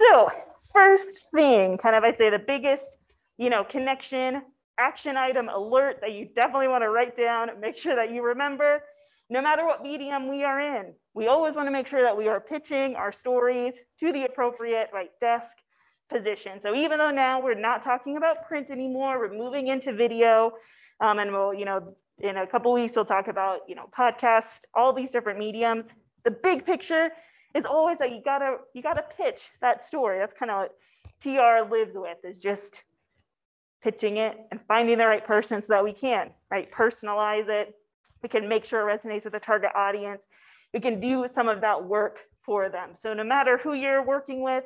So 0.00 0.28
first 0.72 1.30
thing, 1.34 1.76
kind 1.78 1.94
of 1.94 2.04
I'd 2.04 2.16
say 2.16 2.30
the 2.30 2.38
biggest, 2.38 2.96
you 3.38 3.50
know, 3.50 3.64
connection, 3.64 4.42
action 4.78 5.16
item, 5.16 5.48
alert 5.48 5.98
that 6.00 6.12
you 6.12 6.28
definitely 6.34 6.68
want 6.68 6.82
to 6.82 6.90
write 6.90 7.14
down, 7.14 7.48
make 7.60 7.76
sure 7.76 7.94
that 7.94 8.10
you 8.10 8.22
remember, 8.22 8.82
no 9.28 9.42
matter 9.42 9.64
what 9.66 9.82
medium 9.82 10.28
we 10.28 10.42
are 10.42 10.60
in, 10.78 10.94
we 11.14 11.26
always 11.26 11.54
want 11.54 11.66
to 11.66 11.70
make 11.70 11.86
sure 11.86 12.02
that 12.02 12.16
we 12.16 12.28
are 12.28 12.40
pitching 12.40 12.96
our 12.96 13.12
stories 13.12 13.74
to 13.98 14.10
the 14.12 14.24
appropriate 14.24 14.88
right 14.92 15.10
desk 15.20 15.56
position. 16.08 16.60
So 16.62 16.74
even 16.74 16.98
though 16.98 17.10
now 17.10 17.40
we're 17.40 17.54
not 17.54 17.82
talking 17.82 18.16
about 18.16 18.46
print 18.48 18.70
anymore, 18.70 19.18
we're 19.18 19.36
moving 19.36 19.68
into 19.68 19.92
video, 19.92 20.52
um, 21.00 21.18
and 21.18 21.30
we'll, 21.30 21.54
you 21.54 21.64
know, 21.64 21.94
in 22.18 22.38
a 22.38 22.46
couple 22.46 22.72
weeks 22.72 22.96
we'll 22.96 23.04
talk 23.04 23.28
about, 23.28 23.60
you 23.68 23.74
know, 23.74 23.88
podcast, 23.96 24.60
all 24.74 24.92
these 24.92 25.12
different 25.12 25.38
mediums. 25.38 25.84
The 26.24 26.30
big 26.30 26.66
picture 26.66 27.10
is 27.54 27.64
always 27.64 27.98
like 28.00 28.12
you 28.12 28.22
gotta 28.24 28.58
you 28.74 28.82
gotta 28.82 29.04
pitch 29.16 29.50
that 29.60 29.82
story. 29.82 30.18
That's 30.18 30.34
kind 30.34 30.50
of 30.50 30.58
what 30.62 30.74
PR 31.22 31.70
lives 31.70 31.92
with 31.94 32.18
is 32.24 32.38
just 32.38 32.84
pitching 33.82 34.18
it 34.18 34.36
and 34.50 34.60
finding 34.68 34.98
the 34.98 35.06
right 35.06 35.24
person 35.24 35.62
so 35.62 35.68
that 35.68 35.84
we 35.84 35.92
can 35.92 36.30
right 36.50 36.70
personalize 36.70 37.48
it. 37.48 37.74
We 38.22 38.28
can 38.28 38.48
make 38.48 38.64
sure 38.64 38.88
it 38.88 39.00
resonates 39.00 39.24
with 39.24 39.32
the 39.32 39.40
target 39.40 39.70
audience. 39.74 40.22
We 40.74 40.80
can 40.80 41.00
do 41.00 41.26
some 41.32 41.48
of 41.48 41.60
that 41.62 41.82
work 41.82 42.18
for 42.42 42.68
them. 42.68 42.90
So 42.94 43.14
no 43.14 43.24
matter 43.24 43.58
who 43.58 43.74
you're 43.74 44.04
working 44.04 44.42
with, 44.42 44.64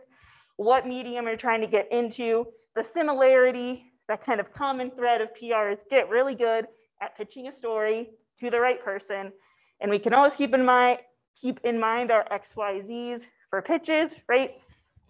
what 0.57 0.87
medium 0.87 1.27
you're 1.27 1.37
trying 1.37 1.61
to 1.61 1.67
get 1.67 1.91
into, 1.93 2.47
the 2.75 2.85
similarity, 2.95 3.93
that 4.09 4.25
kind 4.25 4.41
of 4.41 4.53
common 4.53 4.91
thread 4.91 5.21
of 5.21 5.35
PR 5.35 5.69
is 5.71 5.79
get 5.91 6.09
really 6.09 6.35
good 6.35 6.67
at 7.01 7.17
pitching 7.17 7.49
a 7.49 7.55
story 7.55 8.11
to 8.41 8.51
the 8.51 8.61
right 8.61 8.83
person. 8.85 9.33
And 9.81 9.91
we 9.91 9.99
can 9.99 10.15
always 10.15 10.35
keep 10.35 10.55
in 10.55 10.65
mind 10.65 10.99
keep 11.41 11.61
in 11.65 11.79
mind 11.79 12.11
our 12.11 12.25
XYZs 12.31 13.23
for 13.51 13.63
pitches, 13.63 14.17
right? 14.29 14.61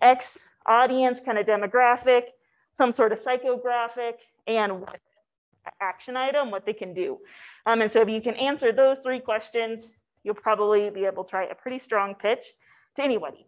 X 0.02 0.38
audience 0.66 1.20
kind 1.24 1.38
of 1.38 1.46
demographic, 1.46 2.22
some 2.76 2.92
sort 2.92 3.12
of 3.12 3.22
psychographic, 3.22 4.14
and 4.46 4.80
what 4.80 5.00
action 5.80 6.16
item, 6.16 6.50
what 6.50 6.66
they 6.66 6.72
can 6.72 6.92
do. 6.92 7.18
Um, 7.66 7.80
and 7.80 7.90
so 7.90 8.02
if 8.02 8.08
you 8.08 8.20
can 8.20 8.34
answer 8.34 8.72
those 8.72 8.98
three 8.98 9.20
questions, 9.20 9.86
you'll 10.22 10.34
probably 10.34 10.90
be 10.90 11.04
able 11.04 11.24
to 11.24 11.36
write 11.36 11.50
a 11.50 11.54
pretty 11.54 11.78
strong 11.78 12.14
pitch 12.14 12.44
to 12.96 13.02
anybody. 13.02 13.46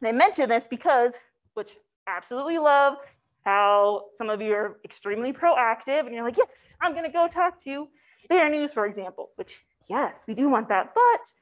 And 0.00 0.08
I 0.08 0.12
mention 0.12 0.48
this 0.48 0.66
because, 0.68 1.14
which 1.54 1.72
absolutely 2.06 2.58
love 2.58 2.96
how 3.44 4.04
some 4.18 4.30
of 4.30 4.40
you 4.40 4.52
are 4.52 4.78
extremely 4.84 5.32
proactive 5.32 6.00
and 6.06 6.14
you're 6.14 6.24
like, 6.24 6.36
yes, 6.36 6.70
I'm 6.80 6.94
gonna 6.94 7.10
go 7.10 7.26
talk 7.28 7.62
to 7.64 7.88
Bear 8.28 8.48
News, 8.48 8.72
for 8.72 8.86
example, 8.86 9.30
which 9.36 9.64
yes, 9.88 10.24
we 10.28 10.34
do 10.34 10.48
want 10.48 10.68
that, 10.68 10.92
but 10.94 11.32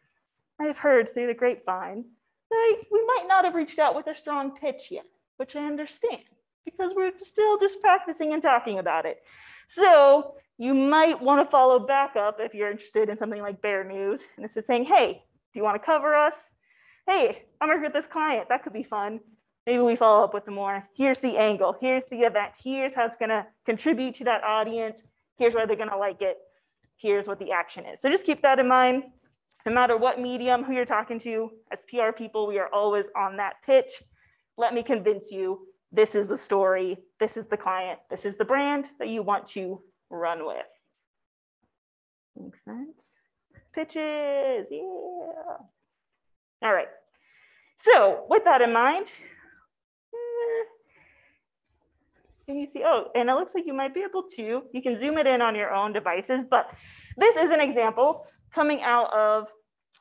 I've 0.58 0.78
heard 0.78 1.12
through 1.12 1.26
the 1.26 1.34
grapevine 1.34 2.04
that 2.50 2.76
we 2.90 3.04
might 3.06 3.26
not 3.26 3.44
have 3.44 3.54
reached 3.54 3.78
out 3.78 3.94
with 3.94 4.06
a 4.06 4.14
strong 4.14 4.56
pitch 4.56 4.88
yet, 4.90 5.04
which 5.36 5.56
I 5.56 5.64
understand 5.66 6.22
because 6.64 6.92
we're 6.94 7.12
still 7.18 7.58
just 7.58 7.80
practicing 7.80 8.32
and 8.32 8.42
talking 8.42 8.78
about 8.78 9.06
it. 9.06 9.22
So 9.68 10.34
you 10.58 10.74
might 10.74 11.20
want 11.20 11.44
to 11.44 11.50
follow 11.50 11.78
back 11.78 12.16
up 12.16 12.38
if 12.40 12.54
you're 12.54 12.70
interested 12.70 13.08
in 13.08 13.16
something 13.16 13.42
like 13.42 13.62
Bear 13.62 13.84
News. 13.84 14.20
And 14.36 14.44
this 14.44 14.56
is 14.56 14.66
saying, 14.66 14.84
hey, 14.84 15.22
do 15.52 15.60
you 15.60 15.64
want 15.64 15.80
to 15.80 15.84
cover 15.84 16.14
us? 16.14 16.50
Hey, 17.06 17.44
I'm 17.60 17.68
working 17.68 17.84
with 17.84 17.92
this 17.92 18.06
client. 18.06 18.48
That 18.48 18.64
could 18.64 18.72
be 18.72 18.82
fun. 18.82 19.20
Maybe 19.66 19.82
we 19.82 19.96
follow 19.96 20.24
up 20.24 20.34
with 20.34 20.44
them 20.44 20.54
more. 20.54 20.88
Here's 20.96 21.18
the 21.18 21.36
angle. 21.36 21.76
Here's 21.80 22.04
the 22.06 22.20
event. 22.20 22.52
Here's 22.62 22.94
how 22.94 23.06
it's 23.06 23.16
going 23.16 23.30
to 23.30 23.46
contribute 23.64 24.14
to 24.16 24.24
that 24.24 24.44
audience. 24.44 25.00
Here's 25.38 25.54
why 25.54 25.66
they're 25.66 25.76
going 25.76 25.90
to 25.90 25.96
like 25.96 26.22
it. 26.22 26.38
Here's 26.96 27.26
what 27.26 27.38
the 27.38 27.52
action 27.52 27.84
is. 27.84 28.00
So 28.00 28.08
just 28.08 28.24
keep 28.24 28.42
that 28.42 28.58
in 28.58 28.68
mind 28.68 29.04
no 29.66 29.72
matter 29.72 29.96
what 29.96 30.20
medium, 30.20 30.62
who 30.62 30.72
you're 30.72 30.84
talking 30.84 31.18
to, 31.18 31.50
as 31.72 31.80
PR 31.90 32.12
people, 32.16 32.46
we 32.46 32.58
are 32.58 32.72
always 32.72 33.04
on 33.16 33.36
that 33.36 33.54
pitch. 33.66 34.02
Let 34.56 34.72
me 34.72 34.82
convince 34.82 35.30
you 35.30 35.66
this 35.90 36.14
is 36.14 36.28
the 36.28 36.36
story, 36.36 36.96
this 37.18 37.36
is 37.36 37.46
the 37.46 37.56
client, 37.56 37.98
this 38.08 38.24
is 38.24 38.36
the 38.38 38.44
brand 38.44 38.90
that 39.00 39.08
you 39.08 39.22
want 39.22 39.46
to 39.50 39.82
run 40.08 40.46
with. 40.46 40.66
Makes 42.38 42.64
sense? 42.64 43.18
Pitches, 43.74 44.66
yeah. 44.70 45.56
All 46.62 46.72
right. 46.72 46.88
So 47.82 48.24
with 48.30 48.44
that 48.44 48.62
in 48.62 48.72
mind, 48.72 49.12
eh, 50.14 50.64
can 52.46 52.58
you 52.58 52.66
see? 52.66 52.82
Oh, 52.84 53.08
and 53.14 53.28
it 53.28 53.34
looks 53.34 53.54
like 53.54 53.66
you 53.66 53.74
might 53.74 53.92
be 53.92 54.02
able 54.02 54.24
to. 54.36 54.62
You 54.72 54.82
can 54.82 54.98
zoom 54.98 55.18
it 55.18 55.26
in 55.26 55.42
on 55.42 55.54
your 55.54 55.74
own 55.74 55.92
devices, 55.92 56.42
but 56.48 56.70
this 57.16 57.36
is 57.36 57.50
an 57.50 57.60
example 57.60 58.24
coming 58.54 58.82
out 58.82 59.12
of 59.12 59.48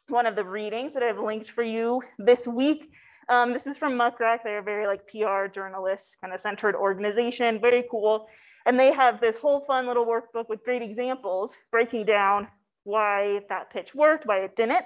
one 0.10 0.28
of 0.28 0.36
the 0.36 0.44
readings 0.44 0.94
that 0.94 1.02
I've 1.02 1.20
linked 1.20 1.50
for 1.50 1.64
you 1.64 2.02
this 2.20 2.48
week. 2.48 2.92
Um, 3.30 3.54
this 3.54 3.66
is 3.66 3.78
from 3.78 3.98
Muck 3.98 4.20
Rack. 4.20 4.44
They're 4.44 4.60
a 4.60 4.64
very 4.64 4.86
like 4.86 5.08
PR 5.08 5.48
journalist 5.48 6.18
kind 6.22 6.34
of 6.34 6.40
centered 6.40 6.76
organization, 6.76 7.60
very 7.60 7.86
cool. 7.90 8.28
And 8.68 8.80
they 8.80 8.92
have 8.94 9.20
this 9.20 9.38
whole 9.38 9.62
fun 9.62 9.88
little 9.88 10.06
workbook 10.06 10.48
with 10.48 10.64
great 10.64 10.84
examples 10.84 11.54
breaking 11.72 12.06
down 12.06 12.48
why 12.84 13.42
that 13.50 13.72
pitch 13.72 13.96
worked, 13.96 14.28
why 14.28 14.40
it 14.40 14.56
didn't. 14.56 14.86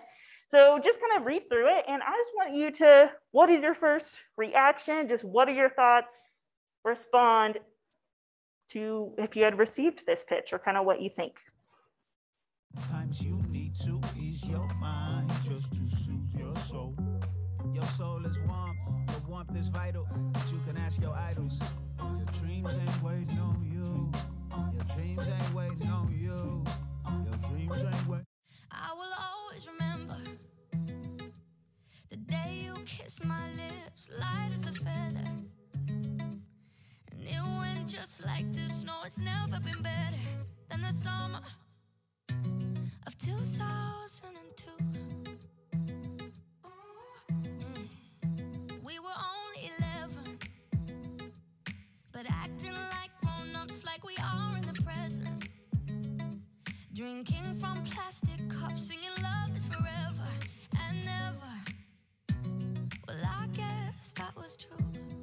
So 0.50 0.80
just 0.84 1.00
kind 1.00 1.20
of 1.20 1.28
read 1.28 1.44
through 1.50 1.68
it. 1.78 1.86
And 1.88 2.01
I 2.01 2.12
just 2.12 2.32
want 2.36 2.54
you 2.54 2.72
to, 2.72 3.12
what 3.32 3.50
is 3.50 3.62
your 3.62 3.75
first 3.75 4.24
reaction? 4.38 5.08
Just 5.10 5.25
what 5.25 5.50
are 5.50 5.54
your 5.54 5.70
thoughts? 5.70 6.16
Respond 6.83 7.59
to 8.69 9.13
if 9.17 9.36
you 9.36 9.43
had 9.43 9.57
received 9.57 10.03
this 10.05 10.24
pitch 10.27 10.53
or 10.53 10.59
kind 10.59 10.77
of 10.77 10.86
what 10.86 11.01
you 11.01 11.09
think. 11.09 11.33
Times 12.89 13.21
you 13.21 13.41
need 13.50 13.74
to 13.79 14.00
ease 14.17 14.48
your 14.48 14.67
mind 14.79 15.31
just 15.43 15.74
to 15.74 15.86
soothe 15.88 16.33
your 16.38 16.55
soul. 16.55 16.95
Your 17.74 17.83
soul 17.83 18.25
is 18.25 18.38
warm, 18.48 18.77
your 19.09 19.19
warmth 19.27 19.55
is 19.57 19.67
vital. 19.69 20.07
But 20.33 20.51
you 20.51 20.59
can 20.65 20.77
ask 20.77 21.01
your 21.01 21.15
idols. 21.15 21.59
Your 21.98 22.25
dreams 22.39 22.69
ain't 22.74 23.03
waiting 23.03 23.39
on 23.39 23.63
you. 23.71 24.12
Your 24.74 24.95
dreams 24.95 25.27
ain't 25.27 25.53
waiting 25.53 25.89
on 25.89 26.15
you. 26.17 26.63
Your 27.25 27.50
dreams 27.50 27.81
ain't 27.81 28.07
waiting. 28.07 28.25
I 28.71 28.93
will 28.93 29.13
always 29.31 29.67
remember 29.67 30.17
the 32.09 32.17
day 32.17 32.62
you 32.63 32.74
kissed 32.86 33.25
my 33.25 33.50
lips, 33.51 34.09
light 34.19 34.51
as 34.53 34.67
a 34.67 34.71
feather. 34.71 36.28
And 37.20 37.28
it 37.28 37.60
went 37.60 37.88
just 37.88 38.26
like 38.26 38.52
this. 38.54 38.84
No, 38.86 38.94
it's 39.04 39.20
never 39.20 39.60
been 39.60 39.82
better 39.82 40.18
than 40.70 40.82
the 40.82 40.92
summer 40.92 41.42
of 43.06 43.18
2002. 43.18 44.72
Mm. 47.34 47.64
We 48.84 49.00
were 49.00 49.20
only 49.34 49.72
11, 49.80 50.40
but 52.12 52.26
acting 52.30 52.74
like 52.74 53.12
grown 53.22 53.56
ups, 53.56 53.84
like 53.84 54.06
we 54.06 54.16
are 54.24 54.58
in 54.58 54.62
the 54.64 54.82
present. 54.82 55.50
Drinking 56.94 57.56
from 57.60 57.84
plastic 57.86 58.50
cups, 58.50 58.88
singing 58.88 59.16
love 59.22 59.56
is 59.56 59.66
forever 59.68 60.30
and 60.88 61.06
never. 61.06 61.54
Well, 63.08 63.24
I 63.26 63.48
guess 63.48 64.14
that 64.18 64.36
was 64.36 64.58
true. 64.58 65.19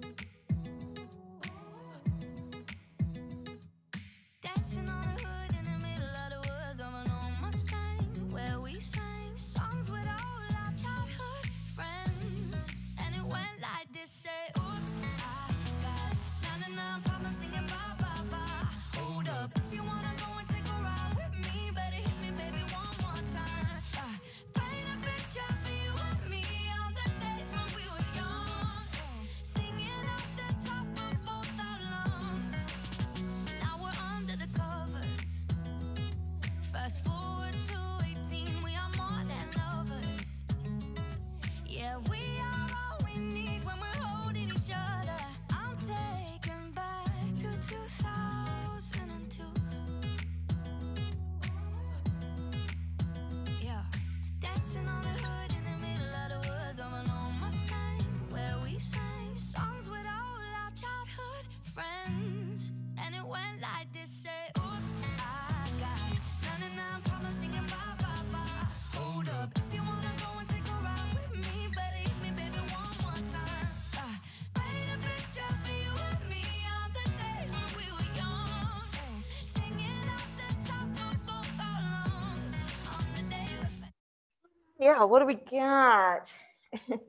Yeah, 84.79 85.05
what 85.05 85.21
do 85.21 85.27
we 85.27 85.35
got? 85.35 86.33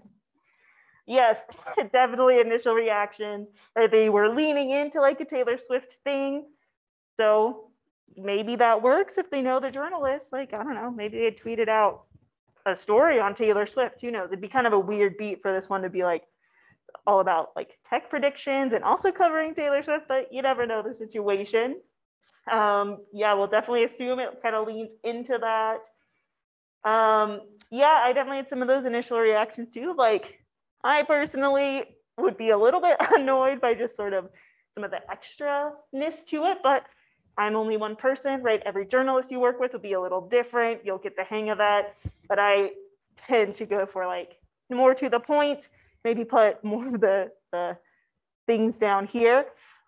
yes, 1.07 1.39
definitely 1.91 2.39
initial 2.39 2.73
reactions. 2.73 3.47
Or 3.75 3.87
they 3.87 4.09
were 4.09 4.29
leaning 4.29 4.71
into 4.71 5.01
like 5.01 5.19
a 5.19 5.25
Taylor 5.25 5.57
Swift 5.57 5.97
thing. 6.03 6.45
So 7.19 7.71
maybe 8.15 8.55
that 8.57 8.81
works 8.81 9.17
if 9.17 9.29
they 9.29 9.41
know 9.41 9.59
the 9.59 9.71
journalist. 9.71 10.27
Like, 10.31 10.53
I 10.53 10.63
don't 10.63 10.75
know, 10.75 10.91
maybe 10.91 11.19
they 11.19 11.31
tweeted 11.31 11.69
out 11.69 12.03
a 12.65 12.75
story 12.75 13.19
on 13.19 13.33
Taylor 13.33 13.65
Swift. 13.65 14.01
Who 14.01 14.11
knows? 14.11 14.27
It'd 14.27 14.41
be 14.41 14.47
kind 14.47 14.67
of 14.67 14.73
a 14.73 14.79
weird 14.79 15.17
beat 15.17 15.41
for 15.41 15.53
this 15.53 15.69
one 15.69 15.81
to 15.81 15.89
be 15.89 16.03
like 16.03 16.23
all 17.05 17.19
about 17.19 17.49
like 17.55 17.77
tech 17.83 18.09
predictions 18.09 18.73
and 18.73 18.83
also 18.83 19.11
covering 19.11 19.53
Taylor 19.53 19.81
Swift, 19.81 20.05
but 20.07 20.31
you 20.31 20.41
never 20.41 20.65
know 20.65 20.81
the 20.81 20.95
situation. 20.95 21.79
Um, 22.51 22.99
yeah, 23.13 23.33
we'll 23.33 23.47
definitely 23.47 23.83
assume 23.83 24.19
it 24.19 24.41
kind 24.41 24.55
of 24.55 24.67
leans 24.67 24.91
into 25.03 25.37
that. 25.39 25.77
Um, 26.87 27.41
yeah, 27.69 28.01
I 28.03 28.13
definitely 28.13 28.37
had 28.37 28.49
some 28.49 28.61
of 28.61 28.67
those 28.67 28.85
initial 28.85 29.19
reactions 29.19 29.73
too. 29.73 29.93
Like, 29.97 30.39
I 30.83 31.03
personally 31.03 31.83
would 32.17 32.37
be 32.37 32.51
a 32.51 32.57
little 32.57 32.79
bit 32.79 32.97
annoyed 33.11 33.59
by 33.59 33.73
just 33.73 33.95
sort 33.95 34.13
of 34.13 34.29
some 34.73 34.83
of 34.83 34.91
the 34.91 34.99
extra-ness 35.11 36.23
to 36.25 36.45
it, 36.45 36.59
but 36.63 36.85
I'm 37.37 37.55
only 37.55 37.77
one 37.77 37.95
person, 37.95 38.41
right? 38.41 38.61
Every 38.65 38.85
journalist 38.85 39.31
you 39.31 39.39
work 39.39 39.59
with 39.59 39.73
will 39.73 39.79
be 39.79 39.93
a 39.93 40.01
little 40.01 40.21
different. 40.21 40.81
You'll 40.83 40.97
get 40.97 41.15
the 41.15 41.23
hang 41.23 41.49
of 41.49 41.57
that. 41.59 41.95
But 42.27 42.39
I 42.39 42.71
tend 43.17 43.55
to 43.55 43.65
go 43.65 43.85
for 43.85 44.07
like 44.07 44.37
more 44.71 44.93
to 44.95 45.09
the 45.09 45.19
point, 45.19 45.69
maybe 46.03 46.23
put 46.23 46.63
more 46.63 46.87
of 46.87 47.01
the, 47.01 47.31
the 47.51 47.77
things 48.47 48.77
down 48.77 49.05
here. 49.05 49.45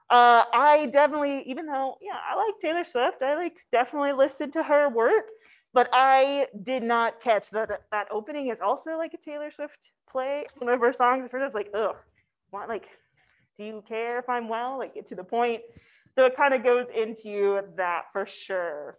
Uh, 0.09 0.43
I 0.53 0.87
definitely, 0.91 1.43
even 1.45 1.67
though, 1.67 1.97
yeah, 2.01 2.17
I 2.29 2.35
like 2.35 2.59
Taylor 2.59 2.83
Swift, 2.83 3.21
I 3.21 3.35
like 3.35 3.63
definitely 3.71 4.13
listened 4.13 4.53
to 4.53 4.63
her 4.63 4.89
work, 4.89 5.25
but 5.73 5.89
I 5.93 6.47
did 6.63 6.83
not 6.83 7.21
catch 7.21 7.49
that 7.51 7.83
that 7.91 8.07
opening 8.11 8.47
is 8.49 8.59
also 8.61 8.97
like 8.97 9.13
a 9.13 9.17
Taylor 9.17 9.51
Swift 9.51 9.91
play. 10.09 10.45
One 10.57 10.73
of 10.73 10.79
her 10.79 10.93
songs, 10.93 11.23
at 11.25 11.31
first 11.31 11.41
I 11.41 11.45
was 11.45 11.53
like, 11.53 11.69
ugh, 11.73 11.95
what, 12.49 12.67
like, 12.67 12.87
do 13.57 13.65
you 13.65 13.83
care 13.87 14.19
if 14.19 14.29
I'm 14.29 14.49
well? 14.49 14.77
Like, 14.77 14.95
get 14.95 15.07
to 15.09 15.15
the 15.15 15.23
point. 15.23 15.61
So 16.15 16.25
it 16.25 16.35
kind 16.35 16.53
of 16.53 16.63
goes 16.63 16.87
into 16.95 17.61
that 17.77 18.05
for 18.11 18.25
sure. 18.25 18.97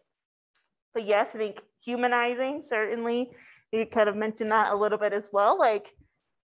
But 0.95 1.07
yes, 1.07 1.29
I 1.35 1.39
think 1.39 1.57
humanizing, 1.85 2.65
certainly, 2.69 3.31
you 3.73 3.87
kind 3.87 4.09
of 4.09 4.17
mentioned 4.17 4.53
that 4.53 4.73
a 4.73 4.77
little 4.77 4.99
bit 4.99 5.13
as 5.13 5.31
well. 5.33 5.59
Like, 5.59 5.93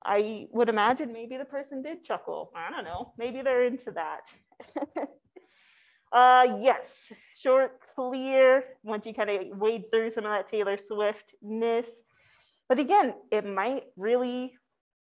I 0.03 0.47
would 0.51 0.69
imagine 0.69 1.11
maybe 1.11 1.37
the 1.37 1.45
person 1.45 1.81
did 1.81 2.03
chuckle. 2.03 2.51
I 2.55 2.71
don't 2.71 2.85
know. 2.85 3.13
Maybe 3.17 3.41
they're 3.41 3.65
into 3.65 3.91
that. 3.91 4.31
uh, 6.11 6.57
yes, 6.61 6.89
short, 7.35 7.79
clear, 7.99 8.63
once 8.83 9.05
you 9.05 9.13
kind 9.13 9.29
of 9.29 9.57
wade 9.57 9.83
through 9.91 10.09
some 10.11 10.25
of 10.25 10.31
that 10.31 10.47
Taylor 10.47 10.77
Swift-ness. 10.77 11.85
But 12.69 12.79
again, 12.79 13.13
it 13.29 13.45
might 13.45 13.83
really 13.97 14.53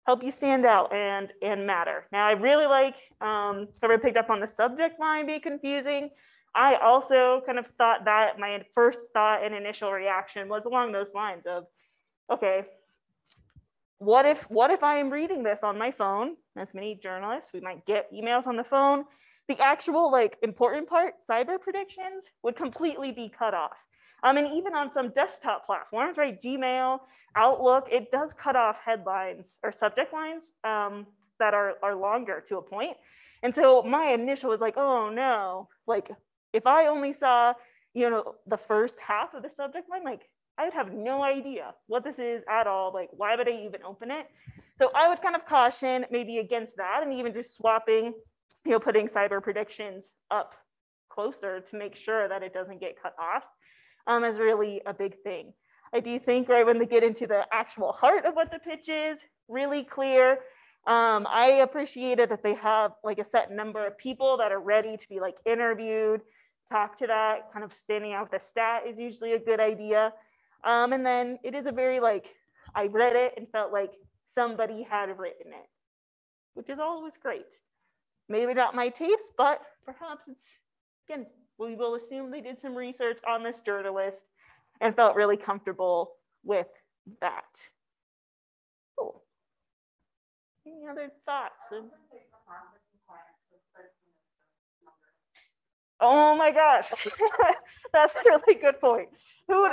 help 0.06 0.22
you 0.22 0.32
stand 0.32 0.66
out 0.66 0.92
and, 0.92 1.32
and 1.42 1.66
matter. 1.66 2.08
Now, 2.12 2.28
I 2.28 2.32
really 2.32 2.66
like, 2.66 2.96
um, 3.22 3.70
whoever 3.80 3.98
picked 3.98 4.18
up 4.18 4.30
on 4.30 4.42
the 4.42 4.48
subject 4.48 5.00
line 5.00 5.26
be 5.28 5.40
confusing. 5.40 6.10
I 6.56 6.76
also 6.76 7.42
kind 7.46 7.58
of 7.58 7.68
thought 7.78 8.04
that 8.04 8.38
my 8.38 8.62
first 8.76 9.00
thought 9.14 9.46
and 9.46 9.56
initial 9.56 9.92
reaction 9.94 10.50
was 10.50 10.66
along 10.66 10.92
those 10.92 11.08
lines 11.16 11.44
of, 11.46 11.64
okay, 12.30 12.66
what 14.00 14.26
if 14.26 14.44
what 14.50 14.72
if 14.72 14.84
I 14.84 14.98
am 14.98 15.10
reading 15.10 15.44
this 15.44 15.64
on 15.64 15.78
my 15.78 15.92
phone? 15.92 16.36
As 16.58 16.74
many 16.74 17.00
journalists, 17.02 17.52
we 17.54 17.62
might 17.62 17.86
get 17.86 18.12
emails 18.12 18.46
on 18.46 18.58
the 18.58 18.64
phone. 18.66 19.06
The 19.50 19.60
actual 19.60 20.12
like 20.12 20.38
important 20.42 20.88
part, 20.88 21.16
cyber 21.30 21.60
predictions, 21.60 22.26
would 22.44 22.56
completely 22.56 23.12
be 23.12 23.30
cut 23.30 23.54
off. 23.54 23.78
Um, 24.24 24.38
and 24.38 24.48
even 24.48 24.74
on 24.74 24.92
some 24.94 25.10
desktop 25.10 25.66
platforms, 25.66 26.18
right, 26.18 26.42
Gmail, 26.42 27.00
Outlook, 27.36 27.88
it 27.92 28.10
does 28.10 28.32
cut 28.42 28.56
off 28.56 28.78
headlines 28.84 29.58
or 29.64 29.72
subject 29.72 30.14
lines 30.14 30.44
um, 30.64 31.06
that 31.40 31.54
are, 31.54 31.74
are 31.84 31.96
longer 31.96 32.42
to 32.48 32.58
a 32.58 32.62
point. 32.62 32.96
And 33.42 33.54
so 33.54 33.82
my 33.84 34.12
initial 34.12 34.50
was 34.50 34.62
like, 34.62 34.78
oh 34.78 35.10
no, 35.10 35.68
like 35.88 36.10
if 36.54 36.66
I 36.66 36.88
only 36.88 37.12
saw, 37.12 37.54
you 37.94 38.10
know, 38.10 38.36
the 38.48 38.58
first 38.58 39.00
half 39.00 39.34
of 39.34 39.44
the 39.44 39.50
subject 39.58 39.90
line, 39.90 40.06
like 40.06 40.30
I 40.58 40.66
would 40.66 40.74
have 40.74 40.94
no 40.94 41.24
idea 41.24 41.74
what 41.88 42.04
this 42.04 42.20
is 42.20 42.44
at 42.50 42.68
all. 42.68 42.94
Like, 42.94 43.10
why 43.12 43.36
would 43.36 43.50
I 43.50 43.64
even 43.66 43.84
open 43.84 44.12
it? 44.12 44.28
So 44.78 44.92
I 44.96 45.10
would 45.10 45.22
kind 45.22 45.36
of 45.36 45.46
caution 45.46 46.06
maybe 46.12 46.38
against 46.38 46.78
that 46.78 47.02
and 47.04 47.12
even 47.14 47.34
just 47.34 47.56
swapping, 47.56 48.14
you 48.66 48.72
know, 48.72 48.80
putting 48.80 49.08
cyber 49.08 49.42
predictions 49.42 50.06
up 50.32 50.54
closer 51.10 51.60
to 51.60 51.78
make 51.78 51.96
sure 51.96 52.28
that 52.28 52.44
it 52.44 52.54
doesn't 52.54 52.80
get 52.80 53.02
cut 53.02 53.16
off 53.20 53.44
um, 54.08 54.24
is 54.24 54.40
really 54.40 54.82
a 54.86 54.94
big 54.94 55.16
thing. 55.24 55.54
I 55.94 56.00
do 56.00 56.20
think 56.20 56.50
right 56.50 56.66
when 56.66 56.80
they 56.80 56.88
get 56.88 57.04
into 57.04 57.28
the 57.28 57.46
actual 57.52 57.92
heart 57.92 58.26
of 58.26 58.34
what 58.34 58.52
the 58.52 58.60
pitch 58.60 58.90
is, 58.90 59.20
really 59.48 59.84
clear. 59.84 60.40
Um, 60.88 61.28
I 61.30 61.60
appreciated 61.64 62.30
that 62.30 62.44
they 62.44 62.56
have 62.56 62.94
like 63.04 63.20
a 63.20 63.24
set 63.24 63.52
number 63.52 63.86
of 63.86 63.98
people 63.98 64.38
that 64.38 64.52
are 64.52 64.60
ready 64.60 64.98
to 64.98 65.10
be 65.10 65.20
like 65.20 65.36
interviewed, 65.46 66.22
talk 66.70 66.98
to 66.98 67.08
that, 67.08 67.52
kind 67.54 67.64
of 67.64 67.72
standing 67.80 68.14
out 68.14 68.32
with 68.32 68.42
a 68.42 68.46
stat 68.46 68.84
is 68.88 68.98
usually 68.98 69.34
a 69.34 69.40
good 69.40 69.60
idea. 69.60 70.12
Um, 70.64 70.94
and 70.94 71.06
then 71.06 71.38
it 71.44 71.54
is 71.54 71.68
a 71.68 71.72
very 71.72 72.00
like, 72.00 72.34
I 72.74 72.88
read 72.88 73.16
it 73.16 73.34
and 73.38 73.48
felt 73.50 73.72
like 73.72 73.92
somebody 74.34 74.82
had 74.82 75.18
written 75.18 75.54
it, 75.54 75.70
which 76.56 76.70
is 76.70 76.80
always 76.80 77.14
great. 77.22 77.46
Maybe 78.30 78.54
not 78.54 78.76
my 78.76 78.90
taste, 78.90 79.34
but 79.38 79.62
perhaps 79.86 80.26
it's, 80.28 80.40
again, 81.08 81.26
we 81.58 81.76
will 81.76 81.96
assume 81.96 82.32
they 82.32 82.42
did 82.42 82.60
some 82.62 82.76
research 82.76 83.18
on 83.28 83.44
this 83.44 83.60
journalist 83.66 84.20
and 84.82 84.96
felt 84.96 85.16
really 85.16 85.38
comfortable 85.38 86.14
with 86.44 86.68
that. 87.22 87.70
Cool. 88.98 89.24
Any 90.66 90.88
other 90.90 91.12
thoughts? 91.26 91.60
Oh 96.00 96.36
my 96.36 96.52
gosh, 96.52 96.90
that's 97.94 98.16
a 98.16 98.20
really 98.26 98.60
good 98.60 98.80
point. 98.80 99.10
Who 99.48 99.62
would? 99.62 99.72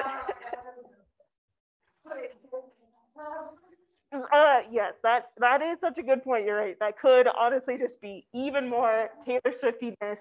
Uh, 4.13 4.63
yes, 4.71 4.95
that 5.05 5.27
that 5.39 5.63
is 5.63 5.79
such 5.81 5.99
a 5.99 6.03
good 6.03 6.23
point. 6.25 6.45
You're 6.45 6.57
right. 6.57 6.77
That 6.81 6.99
could 6.99 7.29
honestly 7.29 7.79
just 7.79 8.01
be 8.01 8.27
even 8.35 8.69
more 8.69 9.09
Taylor 9.25 9.55
Swiftiness, 9.63 10.19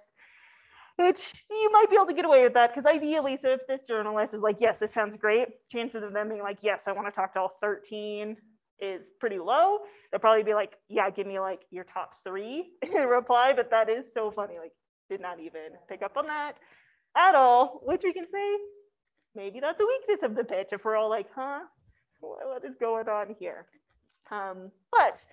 which 0.97 1.45
you 1.49 1.69
might 1.71 1.89
be 1.89 1.95
able 1.95 2.05
to 2.05 2.13
get 2.13 2.25
away 2.25 2.43
with 2.43 2.53
that 2.53 2.73
because 2.73 2.85
ideally, 2.85 3.37
so 3.41 3.49
if 3.49 3.65
this 3.67 3.81
journalist 3.87 4.33
is 4.35 4.41
like, 4.41 4.57
yes, 4.59 4.77
this 4.79 4.93
sounds 4.93 5.15
great, 5.17 5.47
chances 5.71 6.03
of 6.03 6.13
them 6.13 6.29
being 6.29 6.43
like, 6.43 6.59
yes, 6.61 6.83
I 6.85 6.91
want 6.91 7.07
to 7.07 7.11
talk 7.11 7.33
to 7.33 7.39
all 7.39 7.57
13 7.61 8.37
is 8.79 9.09
pretty 9.19 9.39
low. 9.39 9.79
They'll 10.11 10.19
probably 10.19 10.43
be 10.43 10.53
like, 10.53 10.73
yeah, 10.87 11.09
give 11.09 11.25
me 11.25 11.39
like 11.39 11.61
your 11.71 11.83
top 11.83 12.11
three 12.23 12.73
in 12.83 13.03
reply. 13.07 13.53
But 13.55 13.71
that 13.71 13.89
is 13.89 14.05
so 14.13 14.29
funny. 14.29 14.59
Like, 14.59 14.73
did 15.09 15.19
not 15.21 15.39
even 15.39 15.71
pick 15.87 16.03
up 16.03 16.15
on 16.15 16.27
that 16.27 16.53
at 17.17 17.33
all, 17.33 17.81
which 17.83 18.01
we 18.03 18.13
can 18.13 18.25
say 18.31 18.57
maybe 19.35 19.59
that's 19.59 19.81
a 19.81 19.85
weakness 19.85 20.21
of 20.21 20.35
the 20.35 20.43
pitch 20.43 20.69
if 20.73 20.85
we're 20.85 20.95
all 20.95 21.09
like, 21.09 21.27
huh, 21.35 21.61
what 22.19 22.63
is 22.65 22.75
going 22.79 23.07
on 23.07 23.35
here? 23.39 23.65
Um, 24.31 24.71
but 24.91 25.25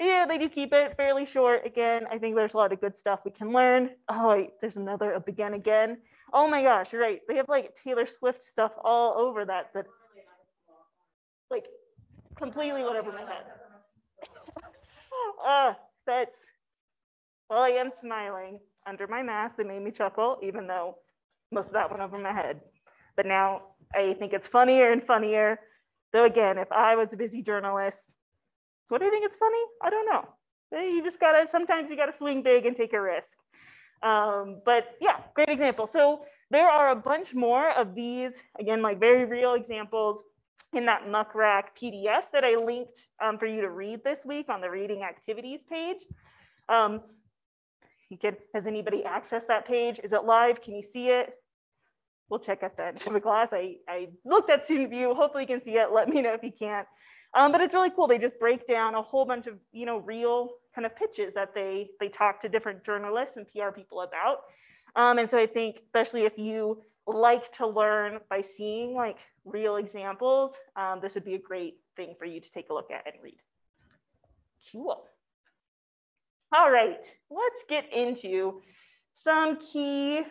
yeah, 0.00 0.26
they 0.28 0.38
do 0.38 0.48
keep 0.48 0.72
it 0.72 0.96
fairly 0.96 1.24
short. 1.24 1.64
Again, 1.64 2.06
I 2.10 2.18
think 2.18 2.36
there's 2.36 2.54
a 2.54 2.56
lot 2.56 2.72
of 2.72 2.80
good 2.80 2.96
stuff 2.96 3.20
we 3.24 3.30
can 3.30 3.52
learn. 3.52 3.90
Oh, 4.08 4.28
wait, 4.28 4.60
there's 4.60 4.76
another 4.76 5.12
a 5.12 5.20
begin 5.20 5.54
again. 5.54 5.98
Oh 6.32 6.48
my 6.48 6.62
gosh, 6.62 6.92
right. 6.92 7.20
They 7.28 7.36
have 7.36 7.48
like 7.48 7.74
Taylor 7.74 8.06
Swift 8.06 8.42
stuff 8.42 8.72
all 8.82 9.18
over 9.18 9.44
that 9.44 9.72
that 9.74 9.86
like 11.50 11.66
completely 12.36 12.82
went 12.82 12.96
over 12.96 13.12
my 13.12 13.20
head. 13.20 13.44
uh, 15.46 15.72
that's 16.06 16.36
well, 17.48 17.60
I 17.60 17.70
am 17.70 17.90
smiling 18.00 18.58
under 18.86 19.06
my 19.06 19.22
mask. 19.22 19.56
That 19.56 19.66
made 19.66 19.82
me 19.82 19.92
chuckle, 19.92 20.38
even 20.42 20.66
though 20.66 20.96
most 21.52 21.68
of 21.68 21.72
that 21.72 21.90
went 21.90 22.02
over 22.02 22.18
my 22.18 22.32
head. 22.32 22.60
But 23.16 23.26
now 23.26 23.62
I 23.94 24.14
think 24.18 24.32
it's 24.32 24.48
funnier 24.48 24.90
and 24.92 25.02
funnier 25.02 25.60
so 26.16 26.24
again, 26.24 26.56
if 26.56 26.72
I 26.72 26.96
was 26.96 27.12
a 27.12 27.16
busy 27.18 27.42
journalist, 27.42 28.16
do 28.88 29.04
you 29.04 29.10
think 29.10 29.26
it's 29.26 29.36
funny? 29.36 29.62
I 29.82 29.90
don't 29.90 30.06
know. 30.06 30.24
You 30.72 31.04
just 31.04 31.20
gotta, 31.20 31.46
sometimes 31.46 31.90
you 31.90 31.96
gotta 31.96 32.16
swing 32.16 32.42
big 32.42 32.64
and 32.64 32.74
take 32.74 32.94
a 32.94 33.00
risk. 33.02 33.36
Um, 34.02 34.62
but 34.64 34.96
yeah, 34.98 35.18
great 35.34 35.50
example. 35.50 35.86
So 35.86 36.24
there 36.50 36.70
are 36.70 36.92
a 36.92 36.96
bunch 36.96 37.34
more 37.34 37.70
of 37.70 37.94
these, 37.94 38.42
again, 38.58 38.80
like 38.80 38.98
very 38.98 39.26
real 39.26 39.52
examples 39.52 40.22
in 40.72 40.86
that 40.86 41.06
Muck 41.06 41.34
Rack 41.34 41.78
PDF 41.78 42.22
that 42.32 42.44
I 42.44 42.56
linked 42.56 43.08
um, 43.22 43.36
for 43.36 43.44
you 43.44 43.60
to 43.60 43.68
read 43.68 44.02
this 44.02 44.24
week 44.24 44.48
on 44.48 44.62
the 44.62 44.70
reading 44.70 45.02
activities 45.02 45.60
page. 45.68 45.98
Um, 46.70 47.02
you 48.08 48.16
can, 48.16 48.36
has 48.54 48.66
anybody 48.66 49.02
accessed 49.06 49.48
that 49.48 49.66
page? 49.66 50.00
Is 50.02 50.14
it 50.14 50.24
live? 50.24 50.62
Can 50.62 50.76
you 50.76 50.82
see 50.82 51.10
it? 51.10 51.34
We'll 52.28 52.40
check 52.40 52.62
at 52.62 52.76
the 52.76 52.86
end 52.86 53.02
of 53.06 53.12
the 53.12 53.20
class. 53.20 53.50
I, 53.52 53.76
I 53.88 54.08
looked 54.24 54.50
at 54.50 54.64
student 54.64 54.90
view. 54.90 55.14
Hopefully 55.14 55.44
you 55.44 55.46
can 55.46 55.62
see 55.62 55.72
it. 55.72 55.92
Let 55.92 56.08
me 56.08 56.22
know 56.22 56.34
if 56.34 56.42
you 56.42 56.52
can't. 56.56 56.86
Um, 57.34 57.52
but 57.52 57.60
it's 57.60 57.74
really 57.74 57.90
cool. 57.90 58.06
They 58.06 58.18
just 58.18 58.38
break 58.38 58.66
down 58.66 58.94
a 58.94 59.02
whole 59.02 59.24
bunch 59.24 59.46
of, 59.46 59.54
you 59.72 59.84
know, 59.84 59.98
real 59.98 60.50
kind 60.74 60.86
of 60.86 60.96
pitches 60.96 61.34
that 61.34 61.54
they, 61.54 61.88
they 62.00 62.08
talk 62.08 62.40
to 62.40 62.48
different 62.48 62.84
journalists 62.84 63.36
and 63.36 63.46
PR 63.48 63.70
people 63.70 64.00
about. 64.00 64.38
Um, 64.94 65.18
and 65.18 65.28
so 65.28 65.38
I 65.38 65.46
think, 65.46 65.80
especially 65.84 66.22
if 66.22 66.38
you 66.38 66.82
like 67.06 67.52
to 67.52 67.66
learn 67.66 68.18
by 68.28 68.40
seeing 68.40 68.94
like 68.94 69.18
real 69.44 69.76
examples, 69.76 70.54
um, 70.76 71.00
this 71.00 71.14
would 71.14 71.24
be 71.24 71.34
a 71.34 71.38
great 71.38 71.74
thing 71.96 72.14
for 72.18 72.24
you 72.24 72.40
to 72.40 72.50
take 72.50 72.70
a 72.70 72.74
look 72.74 72.90
at 72.90 73.06
and 73.06 73.22
read. 73.22 73.38
Cool. 74.72 75.04
All 76.52 76.70
right, 76.70 77.04
let's 77.30 77.62
get 77.68 77.92
into 77.92 78.62
some 79.24 79.58
key 79.58 80.22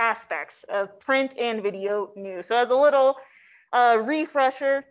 aspects 0.00 0.56
of 0.68 0.98
print 0.98 1.34
and 1.38 1.62
video 1.62 2.10
news. 2.16 2.46
So 2.48 2.56
as 2.56 2.70
a 2.70 2.74
little 2.74 3.16
uh, 3.72 3.98
refresher, 4.02 4.84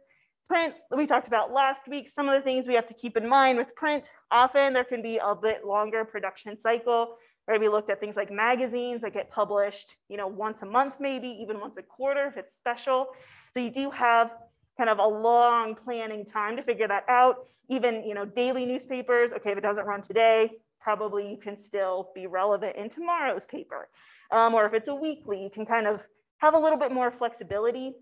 print, 0.47 0.73
we 0.95 1.05
talked 1.05 1.27
about 1.27 1.51
last 1.51 1.87
week, 1.87 2.09
some 2.15 2.29
of 2.29 2.39
the 2.39 2.43
things 2.43 2.65
we 2.67 2.75
have 2.75 2.87
to 2.87 2.93
keep 2.93 3.17
in 3.17 3.27
mind 3.27 3.57
with 3.57 3.75
print, 3.75 4.09
often 4.31 4.73
there 4.73 4.83
can 4.83 5.01
be 5.01 5.17
a 5.17 5.35
bit 5.35 5.65
longer 5.65 6.05
production 6.05 6.57
cycle, 6.57 7.17
where 7.45 7.59
we 7.59 7.67
looked 7.67 7.89
at 7.89 7.99
things 7.99 8.15
like 8.15 8.31
magazines 8.31 9.01
that 9.01 9.13
get 9.13 9.31
published, 9.31 9.95
you 10.07 10.17
know, 10.17 10.27
once 10.27 10.61
a 10.61 10.65
month, 10.65 10.93
maybe 10.99 11.27
even 11.27 11.59
once 11.59 11.75
a 11.77 11.81
quarter 11.81 12.27
if 12.27 12.37
it's 12.37 12.55
special. 12.55 13.07
So 13.53 13.59
you 13.59 13.71
do 13.71 13.89
have 13.89 14.31
kind 14.77 14.89
of 14.89 14.99
a 14.99 15.07
long 15.07 15.75
planning 15.75 16.25
time 16.25 16.55
to 16.57 16.63
figure 16.63 16.87
that 16.87 17.05
out. 17.09 17.47
Even, 17.67 18.03
you 18.03 18.13
know, 18.13 18.25
daily 18.25 18.65
newspapers, 18.65 19.33
okay, 19.33 19.51
if 19.51 19.57
it 19.57 19.61
doesn't 19.61 19.85
run 19.85 20.01
today, 20.01 20.51
probably 20.79 21.29
you 21.29 21.37
can 21.37 21.57
still 21.57 22.09
be 22.15 22.27
relevant 22.27 22.75
in 22.75 22.89
tomorrow's 22.89 23.45
paper. 23.45 23.89
Um, 24.31 24.53
or 24.53 24.65
if 24.65 24.73
it's 24.73 24.87
a 24.87 24.95
weekly, 24.95 25.41
you 25.41 25.49
can 25.49 25.65
kind 25.65 25.87
of 25.87 26.03
have 26.37 26.53
a 26.53 26.59
little 26.59 26.77
bit 26.77 26.91
more 26.91 27.11
flexibility. 27.11 27.93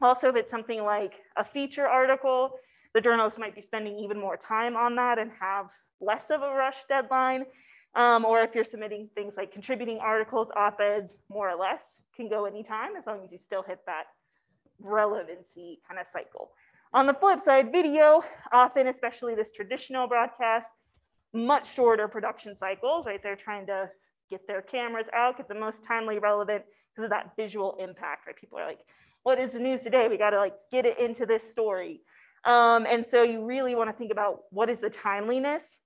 Also, 0.00 0.28
if 0.28 0.36
it's 0.36 0.50
something 0.50 0.82
like 0.82 1.14
a 1.36 1.44
feature 1.44 1.86
article, 1.86 2.52
the 2.94 3.00
journalist 3.00 3.38
might 3.38 3.54
be 3.54 3.62
spending 3.62 3.98
even 3.98 4.18
more 4.18 4.36
time 4.36 4.76
on 4.76 4.94
that 4.96 5.18
and 5.18 5.30
have 5.40 5.66
less 6.00 6.30
of 6.30 6.42
a 6.42 6.50
rush 6.54 6.76
deadline. 6.88 7.44
Um, 7.94 8.24
or 8.24 8.42
if 8.42 8.54
you're 8.54 8.64
submitting 8.64 9.08
things 9.14 9.34
like 9.36 9.50
contributing 9.50 9.98
articles, 9.98 10.48
op-eds, 10.54 11.18
more 11.28 11.50
or 11.50 11.56
less, 11.56 12.00
can 12.14 12.28
go 12.28 12.44
anytime 12.44 12.96
as 12.96 13.06
long 13.06 13.24
as 13.24 13.32
you 13.32 13.38
still 13.38 13.62
hit 13.62 13.80
that 13.86 14.04
relevancy 14.80 15.80
kind 15.88 15.98
of 15.98 16.06
cycle. 16.06 16.52
On 16.92 17.06
the 17.06 17.14
flip 17.14 17.40
side, 17.40 17.72
video, 17.72 18.22
often, 18.52 18.88
especially 18.88 19.34
this 19.34 19.50
traditional 19.50 20.06
broadcast, 20.06 20.68
much 21.32 21.72
shorter 21.72 22.08
production 22.08 22.56
cycles, 22.58 23.06
right? 23.06 23.22
They're 23.22 23.36
trying 23.36 23.66
to 23.66 23.90
get 24.30 24.46
their 24.46 24.62
cameras 24.62 25.06
out, 25.14 25.36
get 25.36 25.48
the 25.48 25.54
most 25.54 25.82
timely 25.82 26.18
relevant 26.18 26.64
because 26.94 27.04
of 27.04 27.10
that 27.10 27.32
visual 27.36 27.76
impact, 27.78 28.26
right? 28.26 28.36
People 28.36 28.58
are 28.58 28.66
like, 28.66 28.80
what 29.22 29.38
is 29.38 29.52
the 29.52 29.58
news 29.58 29.80
today? 29.82 30.08
We 30.08 30.16
got 30.16 30.30
to 30.30 30.38
like 30.38 30.54
get 30.70 30.86
it 30.86 30.98
into 30.98 31.26
this 31.26 31.50
story. 31.50 32.00
Um, 32.44 32.86
and 32.86 33.06
so 33.06 33.22
you 33.22 33.44
really 33.44 33.74
want 33.74 33.90
to 33.90 33.96
think 33.96 34.12
about 34.12 34.42
what 34.50 34.70
is 34.70 34.80
the 34.80 34.90
timeliness. 34.90 35.78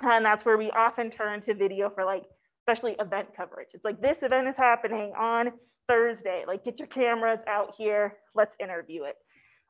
And 0.00 0.24
that's 0.24 0.44
where 0.44 0.56
we 0.56 0.70
often 0.70 1.10
turn 1.10 1.42
to 1.42 1.54
video 1.54 1.90
for 1.90 2.04
like, 2.04 2.24
especially 2.62 2.96
event 2.98 3.28
coverage. 3.36 3.68
It's 3.74 3.84
like 3.84 4.00
this 4.00 4.22
event 4.22 4.48
is 4.48 4.56
happening 4.56 5.12
on 5.16 5.52
Thursday. 5.88 6.44
Like 6.46 6.64
get 6.64 6.78
your 6.78 6.88
cameras 6.88 7.40
out 7.46 7.74
here. 7.76 8.16
Let's 8.34 8.56
interview 8.60 9.04
it. 9.04 9.16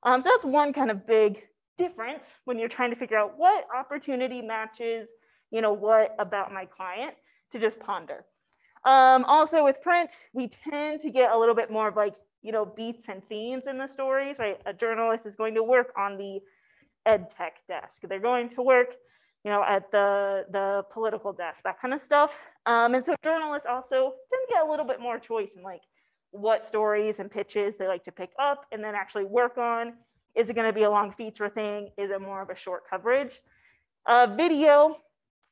Um, 0.03 0.21
so 0.23 0.31
that's 0.31 0.45
one 0.45 0.73
kind 0.73 0.91
of 0.91 1.07
big 1.07 1.43
difference 1.81 2.27
when 2.45 2.59
you're 2.59 2.69
trying 2.69 2.91
to 2.91 2.97
figure 2.97 3.17
out 3.17 3.35
what 3.39 3.67
opportunity 3.75 4.43
matches, 4.43 5.09
you 5.51 5.61
know, 5.63 5.73
what 5.73 6.15
about 6.19 6.53
my 6.53 6.67
client 6.67 7.15
to 7.53 7.59
just 7.59 7.81
ponder. 7.81 8.25
Um, 8.85 9.25
also 9.25 9.65
with 9.65 9.83
print, 9.83 10.17
we 10.33 10.49
tend 10.49 11.01
to 11.01 11.11
get 11.11 11.31
a 11.31 11.39
little 11.39 11.55
bit 11.55 11.71
more 11.71 11.89
of 11.89 11.97
like, 11.97 12.15
you 12.43 12.53
know, 12.53 12.65
beats 12.65 13.09
and 13.09 13.23
themes 13.29 13.67
in 13.67 13.79
the 13.79 13.87
stories, 13.87 14.37
right? 14.39 14.59
A 14.67 14.73
journalist 14.73 15.27
is 15.27 15.37
going 15.37 15.55
to 15.55 15.63
work 15.63 15.93
on 15.97 16.17
the 16.17 16.41
ed 17.07 17.31
tech 17.31 17.55
desk. 17.67 17.95
They're 18.09 18.21
going 18.21 18.51
to 18.51 18.63
work, 18.63 18.95
you 19.45 19.51
know, 19.51 19.65
at 19.67 19.91
the, 19.91 20.45
the 20.51 20.85
political 20.93 21.33
desk, 21.33 21.63
that 21.65 21.81
kind 21.81 21.93
of 21.95 22.01
stuff. 22.01 22.39
Um, 22.67 22.95
and 22.95 23.05
so 23.05 23.15
journalists 23.25 23.67
also 23.67 24.15
tend 24.31 24.43
to 24.49 24.55
get 24.55 24.67
a 24.67 24.71
little 24.71 24.87
bit 24.87 25.01
more 25.01 25.19
choice 25.19 25.51
in 25.57 25.63
like 25.63 25.83
what 26.31 26.67
stories 26.67 27.19
and 27.19 27.31
pitches 27.31 27.77
they 27.77 27.89
like 27.89 28.05
to 28.05 28.13
pick 28.13 28.31
up 28.39 28.67
and 28.73 28.83
then 28.85 28.95
actually 28.95 29.25
work 29.25 29.59
on. 29.59 29.95
Is 30.35 30.51
it 30.51 30.55
gonna 30.55 30.73
be 30.73 30.85
a 30.85 30.91
long 30.91 31.13
feature 31.13 31.49
thing? 31.49 31.91
Is 31.97 32.11
it 32.11 32.21
more 32.21 32.43
of 32.43 32.51
a 32.51 32.57
short 32.57 32.89
coverage? 32.89 33.41
Uh, 34.07 34.27
video 34.27 34.97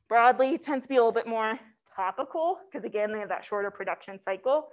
broadly 0.09 0.59
tends 0.59 0.85
to 0.85 0.89
be 0.89 0.97
a 0.97 0.99
little 0.99 1.13
bit 1.13 1.27
more 1.27 1.59
topical 1.95 2.59
because 2.71 2.85
again, 2.85 3.13
they 3.13 3.19
have 3.19 3.29
that 3.29 3.45
shorter 3.45 3.71
production 3.71 4.19
cycle. 4.25 4.69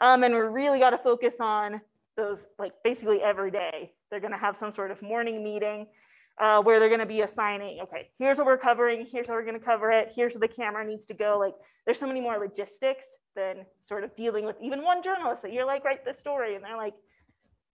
Um, 0.00 0.24
and 0.24 0.34
we 0.34 0.40
really 0.40 0.78
got 0.78 0.90
to 0.90 0.98
focus 0.98 1.36
on 1.38 1.80
those 2.16 2.46
like 2.58 2.72
basically 2.82 3.22
every 3.22 3.50
day. 3.50 3.92
They're 4.10 4.20
going 4.20 4.32
to 4.32 4.38
have 4.38 4.56
some 4.56 4.74
sort 4.74 4.90
of 4.90 5.00
morning 5.02 5.44
meeting 5.44 5.86
uh, 6.38 6.62
where 6.62 6.80
they're 6.80 6.88
going 6.88 7.00
to 7.00 7.06
be 7.06 7.20
assigning, 7.20 7.80
okay, 7.82 8.08
here's 8.18 8.38
what 8.38 8.46
we're 8.46 8.58
covering, 8.58 9.06
here's 9.10 9.28
how 9.28 9.34
we're 9.34 9.44
going 9.44 9.58
to 9.58 9.64
cover 9.64 9.90
it, 9.90 10.12
here's 10.14 10.34
where 10.34 10.40
the 10.40 10.48
camera 10.48 10.84
needs 10.84 11.04
to 11.06 11.14
go. 11.14 11.38
Like 11.38 11.54
there's 11.84 11.98
so 11.98 12.06
many 12.06 12.20
more 12.20 12.38
logistics 12.38 13.04
than 13.36 13.64
sort 13.86 14.04
of 14.04 14.14
dealing 14.16 14.44
with 14.44 14.56
even 14.60 14.82
one 14.82 15.02
journalist 15.02 15.42
that 15.42 15.52
you're 15.52 15.66
like, 15.66 15.84
write 15.84 16.04
this 16.04 16.18
story. 16.18 16.54
And 16.54 16.64
they're 16.64 16.76
like, 16.76 16.94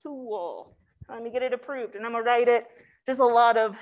cool, 0.02 0.76
let 1.08 1.22
me 1.22 1.30
get 1.30 1.42
it 1.42 1.52
approved 1.52 1.94
and 1.94 2.04
I'm 2.04 2.12
gonna 2.12 2.24
write 2.24 2.48
it. 2.48 2.66
There's 3.04 3.18
a 3.18 3.24
lot 3.24 3.56
of 3.56 3.76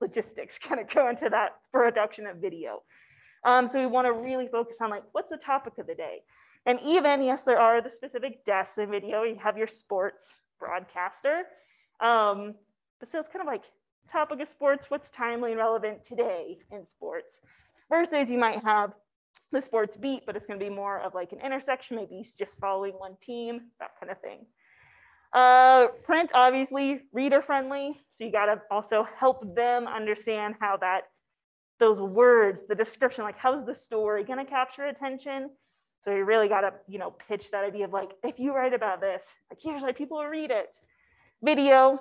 logistics 0.00 0.54
kind 0.66 0.80
of 0.80 0.88
go 0.88 1.08
into 1.08 1.28
that 1.28 1.56
production 1.72 2.26
of 2.26 2.36
video. 2.36 2.82
Um, 3.44 3.66
so 3.66 3.80
we 3.80 3.86
want 3.86 4.06
to 4.06 4.12
really 4.12 4.48
focus 4.48 4.76
on 4.80 4.90
like, 4.90 5.04
what's 5.12 5.30
the 5.30 5.38
topic 5.38 5.78
of 5.78 5.86
the 5.86 5.94
day? 5.94 6.18
And 6.66 6.78
even, 6.82 7.22
yes, 7.22 7.42
there 7.42 7.58
are 7.58 7.80
the 7.80 7.90
specific 7.90 8.44
desks 8.44 8.76
in 8.76 8.90
video. 8.90 9.22
You 9.22 9.36
have 9.42 9.56
your 9.56 9.66
sports 9.66 10.26
broadcaster. 10.58 11.44
Um, 12.00 12.54
but 12.98 13.10
so 13.10 13.18
it's 13.18 13.28
kind 13.32 13.40
of 13.40 13.46
like 13.46 13.62
topic 14.10 14.40
of 14.40 14.48
sports, 14.48 14.86
what's 14.88 15.10
timely 15.10 15.52
and 15.52 15.58
relevant 15.58 16.04
today 16.04 16.58
in 16.70 16.86
sports. 16.86 17.40
Versus 17.88 18.28
you 18.28 18.38
might 18.38 18.62
have 18.62 18.92
the 19.52 19.60
sports 19.60 19.96
beat, 19.96 20.24
but 20.26 20.36
it's 20.36 20.46
to 20.46 20.56
be 20.56 20.68
more 20.68 21.00
of 21.00 21.14
like 21.14 21.32
an 21.32 21.40
intersection. 21.40 21.96
Maybe 21.96 22.16
he's 22.16 22.34
just 22.34 22.58
following 22.58 22.92
one 22.92 23.16
team, 23.24 23.62
that 23.80 23.92
kind 23.98 24.12
of 24.12 24.20
thing. 24.20 24.44
Uh, 25.32 25.88
print, 26.02 26.32
obviously, 26.34 27.02
reader 27.12 27.40
friendly. 27.40 28.00
So 28.16 28.24
you 28.24 28.32
got 28.32 28.46
to 28.46 28.60
also 28.70 29.06
help 29.16 29.54
them 29.54 29.86
understand 29.86 30.56
how 30.60 30.76
that 30.78 31.02
those 31.78 32.00
words, 32.00 32.62
the 32.68 32.74
description, 32.74 33.24
like 33.24 33.38
how's 33.38 33.64
the 33.64 33.74
story 33.74 34.24
to 34.24 34.44
capture 34.44 34.84
attention? 34.84 35.50
So 36.02 36.14
you 36.14 36.24
really 36.24 36.48
got 36.48 36.60
to, 36.60 36.72
you 36.88 36.98
know, 36.98 37.10
pitch 37.10 37.50
that 37.50 37.64
idea 37.64 37.86
of 37.86 37.92
like, 37.92 38.10
if 38.22 38.38
you 38.38 38.54
write 38.54 38.74
about 38.74 39.00
this, 39.00 39.24
like 39.50 39.60
here's 39.62 39.82
why 39.82 39.92
people 39.92 40.18
will 40.18 40.26
read 40.26 40.50
it. 40.50 40.76
Video, 41.42 41.98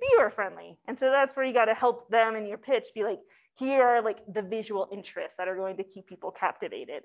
viewer 0.00 0.30
friendly. 0.30 0.78
And 0.86 0.98
so 0.98 1.10
that's 1.10 1.36
where 1.36 1.46
you 1.46 1.52
got 1.52 1.66
to 1.66 1.74
help 1.74 2.08
them 2.10 2.36
in 2.36 2.46
your 2.46 2.58
pitch 2.58 2.88
be 2.94 3.04
like, 3.04 3.20
here 3.54 3.82
are 3.82 4.02
like 4.02 4.18
the 4.32 4.42
visual 4.42 4.88
interests 4.92 5.36
that 5.38 5.48
are 5.48 5.56
going 5.56 5.76
to 5.76 5.84
keep 5.84 6.06
people 6.06 6.30
captivated. 6.30 7.02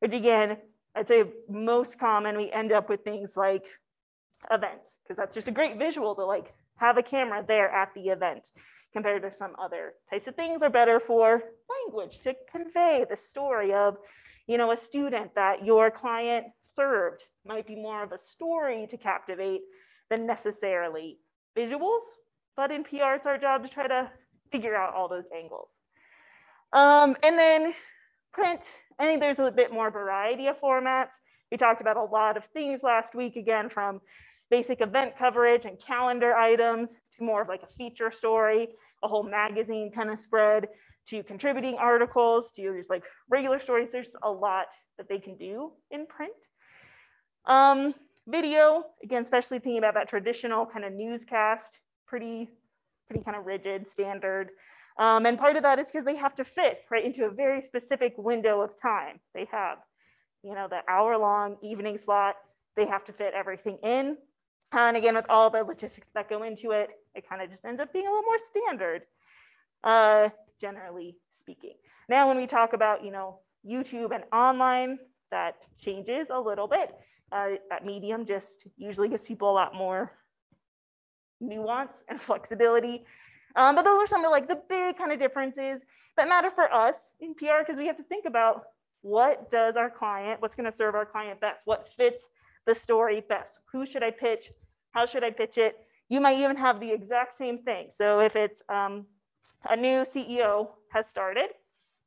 Which 0.00 0.12
again, 0.12 0.58
I'd 0.94 1.08
say 1.08 1.24
most 1.48 1.98
common, 1.98 2.36
we 2.36 2.50
end 2.50 2.72
up 2.72 2.88
with 2.88 3.04
things 3.04 3.36
like 3.36 3.64
events, 4.50 4.90
because 5.02 5.16
that's 5.16 5.34
just 5.34 5.48
a 5.48 5.52
great 5.52 5.78
visual 5.78 6.14
to 6.14 6.24
like 6.24 6.52
have 6.76 6.98
a 6.98 7.02
camera 7.02 7.44
there 7.46 7.70
at 7.70 7.92
the 7.94 8.08
event 8.08 8.50
compared 8.92 9.22
to 9.22 9.32
some 9.36 9.54
other 9.58 9.94
types 10.08 10.28
of 10.28 10.34
things 10.36 10.62
are 10.62 10.70
better 10.70 11.00
for 11.00 11.42
language 11.68 12.20
to 12.20 12.34
convey 12.50 13.04
the 13.08 13.16
story 13.16 13.72
of 13.72 13.96
you 14.46 14.56
know 14.56 14.70
a 14.70 14.76
student 14.76 15.34
that 15.34 15.66
your 15.66 15.90
client 15.90 16.46
served 16.60 17.24
might 17.44 17.66
be 17.66 17.74
more 17.74 18.02
of 18.02 18.12
a 18.12 18.18
story 18.22 18.86
to 18.88 18.96
captivate 18.96 19.62
than 20.10 20.26
necessarily 20.26 21.18
visuals 21.58 22.02
but 22.56 22.70
in 22.70 22.84
pr 22.84 23.14
it's 23.14 23.26
our 23.26 23.38
job 23.38 23.62
to 23.62 23.68
try 23.68 23.86
to 23.86 24.08
figure 24.54 24.76
out 24.76 24.94
all 24.94 25.08
those 25.08 25.24
angles. 25.36 25.68
Um, 26.72 27.16
and 27.24 27.36
then 27.36 27.72
print 28.32 28.76
i 28.98 29.04
think 29.04 29.20
there's 29.20 29.40
a 29.40 29.50
bit 29.50 29.72
more 29.72 29.90
variety 29.90 30.46
of 30.46 30.60
formats. 30.60 31.14
We 31.50 31.56
talked 31.56 31.80
about 31.80 31.96
a 31.96 32.04
lot 32.04 32.36
of 32.36 32.44
things 32.52 32.82
last 32.82 33.14
week 33.14 33.36
again 33.36 33.68
from 33.68 34.00
basic 34.54 34.80
event 34.80 35.18
coverage 35.18 35.64
and 35.64 35.76
calendar 35.80 36.32
items 36.36 36.90
to 37.16 37.24
more 37.24 37.42
of 37.42 37.48
like 37.48 37.64
a 37.64 37.72
feature 37.76 38.12
story, 38.12 38.68
a 39.02 39.08
whole 39.08 39.24
magazine 39.24 39.90
kind 39.92 40.10
of 40.10 40.16
spread 40.16 40.68
to 41.08 41.24
contributing 41.24 41.74
articles 41.76 42.52
to 42.52 42.76
just 42.76 42.88
like 42.88 43.02
regular 43.28 43.58
stories. 43.58 43.88
There's 43.90 44.14
a 44.22 44.30
lot 44.30 44.68
that 44.96 45.08
they 45.08 45.18
can 45.18 45.36
do 45.36 45.72
in 45.90 46.06
print. 46.06 46.40
Um, 47.46 47.94
video, 48.28 48.84
again, 49.02 49.24
especially 49.24 49.58
thinking 49.58 49.78
about 49.78 49.94
that 49.94 50.08
traditional 50.08 50.64
kind 50.64 50.84
of 50.84 50.92
newscast, 50.92 51.80
pretty, 52.06 52.48
pretty 53.08 53.24
kind 53.24 53.36
of 53.36 53.44
rigid, 53.46 53.88
standard. 53.88 54.50
Um, 55.00 55.26
and 55.26 55.36
part 55.36 55.56
of 55.56 55.64
that 55.64 55.80
is 55.80 55.90
because 55.90 56.04
they 56.04 56.14
have 56.14 56.36
to 56.36 56.44
fit 56.44 56.84
right 56.92 57.04
into 57.04 57.24
a 57.24 57.30
very 57.30 57.60
specific 57.60 58.14
window 58.16 58.60
of 58.60 58.70
time. 58.80 59.18
They 59.34 59.48
have, 59.50 59.78
you 60.44 60.54
know, 60.54 60.68
the 60.70 60.82
hour 60.88 61.18
long 61.18 61.56
evening 61.60 61.98
slot, 61.98 62.36
they 62.76 62.86
have 62.86 63.04
to 63.06 63.12
fit 63.12 63.34
everything 63.34 63.78
in. 63.82 64.16
And 64.76 64.96
again, 64.96 65.14
with 65.14 65.26
all 65.28 65.50
the 65.50 65.62
logistics 65.62 66.08
that 66.14 66.28
go 66.28 66.42
into 66.42 66.72
it, 66.72 66.90
it 67.14 67.28
kind 67.28 67.40
of 67.42 67.50
just 67.50 67.64
ends 67.64 67.80
up 67.80 67.92
being 67.92 68.06
a 68.06 68.10
little 68.10 68.24
more 68.24 68.38
standard, 68.38 69.02
uh, 69.84 70.28
generally 70.60 71.16
speaking. 71.36 71.74
Now, 72.08 72.28
when 72.28 72.36
we 72.36 72.46
talk 72.46 72.72
about, 72.72 73.04
you 73.04 73.10
know, 73.10 73.38
YouTube 73.66 74.14
and 74.14 74.24
online, 74.32 74.98
that 75.30 75.66
changes 75.78 76.28
a 76.30 76.40
little 76.40 76.66
bit. 76.66 76.94
Uh, 77.32 77.50
that 77.70 77.84
medium 77.84 78.26
just 78.26 78.66
usually 78.76 79.08
gives 79.08 79.22
people 79.22 79.50
a 79.50 79.52
lot 79.52 79.74
more 79.74 80.12
nuance 81.40 82.02
and 82.08 82.20
flexibility. 82.20 83.04
Um, 83.56 83.74
but 83.74 83.84
those 83.84 84.02
are 84.02 84.06
some 84.06 84.24
of 84.24 84.30
like 84.30 84.48
the 84.48 84.60
big 84.68 84.98
kind 84.98 85.12
of 85.12 85.18
differences 85.18 85.82
that 86.16 86.28
matter 86.28 86.50
for 86.50 86.72
us 86.72 87.14
in 87.20 87.34
PR 87.34 87.60
because 87.60 87.76
we 87.76 87.86
have 87.86 87.96
to 87.96 88.02
think 88.04 88.24
about 88.26 88.64
what 89.02 89.50
does 89.50 89.76
our 89.76 89.90
client, 89.90 90.40
what's 90.40 90.54
going 90.54 90.70
to 90.70 90.76
serve 90.76 90.94
our 90.94 91.04
client 91.04 91.40
best, 91.40 91.60
what 91.64 91.88
fits 91.96 92.24
the 92.66 92.74
story 92.74 93.22
best? 93.28 93.58
Who 93.72 93.84
should 93.86 94.02
I 94.02 94.10
pitch? 94.10 94.50
How 94.94 95.06
should 95.06 95.24
I 95.24 95.30
pitch 95.30 95.58
it? 95.58 95.76
You 96.08 96.20
might 96.20 96.38
even 96.38 96.56
have 96.56 96.78
the 96.78 96.90
exact 96.90 97.36
same 97.36 97.58
thing. 97.58 97.88
So 97.90 98.20
if 98.20 98.36
it's 98.36 98.62
um, 98.68 99.06
a 99.68 99.76
new 99.76 100.02
CEO 100.02 100.68
has 100.92 101.06
started, 101.08 101.50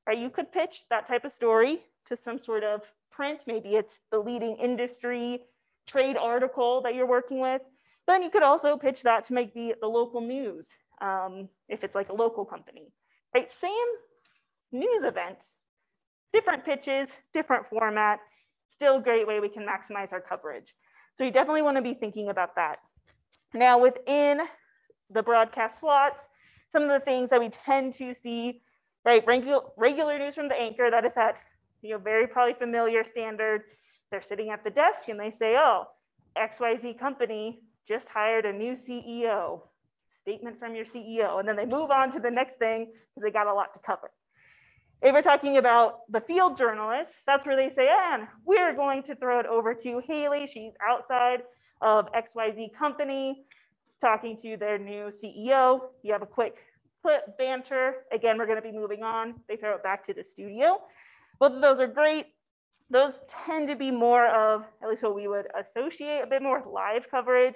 right, 0.07 0.17
you 0.17 0.29
could 0.29 0.51
pitch 0.51 0.85
that 0.89 1.05
type 1.05 1.25
of 1.25 1.33
story 1.33 1.81
to 2.05 2.15
some 2.15 2.41
sort 2.41 2.63
of 2.63 2.81
print. 3.11 3.41
Maybe 3.45 3.75
it's 3.75 3.95
the 4.09 4.19
leading 4.19 4.55
industry 4.55 5.43
trade 5.85 6.15
article 6.15 6.81
that 6.81 6.95
you're 6.95 7.07
working 7.07 7.39
with. 7.39 7.61
Then 8.07 8.23
you 8.23 8.29
could 8.29 8.43
also 8.43 8.77
pitch 8.77 9.03
that 9.03 9.25
to 9.25 9.33
make 9.33 9.53
the, 9.53 9.75
the 9.81 9.87
local 9.87 10.21
news 10.21 10.67
um, 11.01 11.49
if 11.67 11.83
it's 11.83 11.93
like 11.93 12.09
a 12.09 12.13
local 12.13 12.45
company, 12.45 12.93
right? 13.35 13.49
Same 13.59 13.71
news 14.71 15.03
event, 15.03 15.43
different 16.31 16.63
pitches, 16.63 17.17
different 17.33 17.67
format, 17.67 18.19
still 18.73 18.97
a 18.97 19.01
great 19.01 19.27
way 19.27 19.41
we 19.41 19.49
can 19.49 19.65
maximize 19.65 20.13
our 20.13 20.21
coverage. 20.21 20.73
So 21.17 21.23
you 21.23 21.31
definitely 21.31 21.63
want 21.63 21.77
to 21.77 21.81
be 21.81 21.93
thinking 21.93 22.29
about 22.29 22.55
that. 22.55 22.79
Now 23.53 23.79
within 23.79 24.41
the 25.09 25.23
broadcast 25.23 25.79
slots, 25.79 26.27
some 26.71 26.83
of 26.83 26.89
the 26.89 26.99
things 26.99 27.29
that 27.31 27.39
we 27.39 27.49
tend 27.49 27.93
to 27.93 28.13
see, 28.13 28.61
right, 29.03 29.25
regular, 29.25 29.61
regular 29.77 30.19
news 30.19 30.35
from 30.35 30.47
the 30.47 30.55
anchor, 30.55 30.91
that 30.91 31.05
is 31.05 31.13
that, 31.15 31.37
you 31.81 31.91
know, 31.91 31.97
very 31.97 32.27
probably 32.27 32.53
familiar 32.53 33.03
standard. 33.03 33.63
They're 34.11 34.21
sitting 34.21 34.49
at 34.51 34.63
the 34.63 34.69
desk 34.69 35.07
and 35.07 35.19
they 35.19 35.31
say, 35.31 35.55
oh, 35.57 35.85
XYZ 36.37 36.99
company 36.99 37.61
just 37.87 38.09
hired 38.09 38.45
a 38.45 38.53
new 38.53 38.73
CEO, 38.73 39.61
statement 40.07 40.59
from 40.59 40.75
your 40.75 40.85
CEO. 40.85 41.39
And 41.39 41.47
then 41.47 41.55
they 41.55 41.65
move 41.65 41.89
on 41.89 42.11
to 42.11 42.19
the 42.19 42.29
next 42.29 42.57
thing 42.57 42.91
because 43.15 43.23
they 43.23 43.31
got 43.31 43.47
a 43.47 43.53
lot 43.53 43.73
to 43.73 43.79
cover. 43.79 44.11
If 45.01 45.13
we're 45.13 45.21
talking 45.21 45.57
about 45.57 46.09
the 46.09 46.21
field 46.21 46.57
journalists, 46.57 47.13
that's 47.27 47.45
where 47.45 47.55
they 47.55 47.73
say, 47.75 47.87
and 48.13 48.27
we're 48.45 48.73
going 48.73 49.03
to 49.03 49.15
throw 49.15 49.39
it 49.39 49.45
over 49.45 49.75
to 49.75 50.01
Haley. 50.07 50.49
She's 50.51 50.73
outside 50.87 51.43
of 51.81 52.07
XYZ 52.13 52.73
company 52.73 53.45
talking 54.01 54.37
to 54.41 54.57
their 54.57 54.79
new 54.79 55.11
CEO. 55.23 55.81
You 56.01 56.13
have 56.13 56.23
a 56.23 56.27
quick 56.27 56.55
clip 57.03 57.37
banter. 57.37 58.05
Again, 58.11 58.39
we're 58.39 58.47
going 58.47 58.61
to 58.61 58.67
be 58.67 58.71
moving 58.71 59.03
on. 59.03 59.35
They 59.47 59.55
throw 59.55 59.75
it 59.75 59.83
back 59.83 60.07
to 60.07 60.13
the 60.13 60.23
studio. 60.23 60.81
Both 61.39 61.53
of 61.53 61.61
those 61.61 61.79
are 61.79 61.87
great. 61.87 62.27
Those 62.89 63.19
tend 63.27 63.67
to 63.67 63.75
be 63.75 63.91
more 63.91 64.27
of, 64.27 64.65
at 64.81 64.89
least 64.89 65.03
what 65.03 65.13
we 65.13 65.27
would 65.27 65.47
associate 65.55 66.21
a 66.23 66.27
bit 66.27 66.41
more 66.41 66.59
with 66.59 66.67
live 66.67 67.05
coverage. 67.11 67.55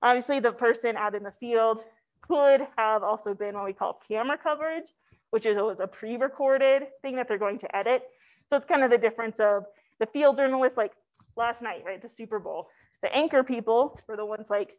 Obviously, 0.00 0.40
the 0.40 0.52
person 0.52 0.96
out 0.96 1.14
in 1.14 1.24
the 1.24 1.32
field 1.32 1.82
could 2.22 2.66
have 2.78 3.02
also 3.02 3.34
been 3.34 3.54
what 3.54 3.66
we 3.66 3.72
call 3.74 4.00
camera 4.08 4.38
coverage, 4.38 4.84
which 5.30 5.46
is 5.46 5.56
always 5.56 5.80
a 5.80 5.86
pre-recorded 5.86 6.88
thing 7.02 7.16
that 7.16 7.28
they're 7.28 7.38
going 7.38 7.58
to 7.58 7.76
edit. 7.76 8.02
So 8.48 8.56
it's 8.56 8.66
kind 8.66 8.82
of 8.82 8.90
the 8.90 8.98
difference 8.98 9.38
of 9.40 9.64
the 9.98 10.06
field 10.06 10.36
journalists, 10.36 10.76
like 10.76 10.92
last 11.36 11.62
night, 11.62 11.82
right, 11.86 12.02
the 12.02 12.08
Super 12.08 12.38
Bowl. 12.38 12.68
The 13.02 13.14
anchor 13.14 13.42
people 13.42 13.98
were 14.08 14.16
the 14.16 14.26
ones 14.26 14.46
like, 14.50 14.76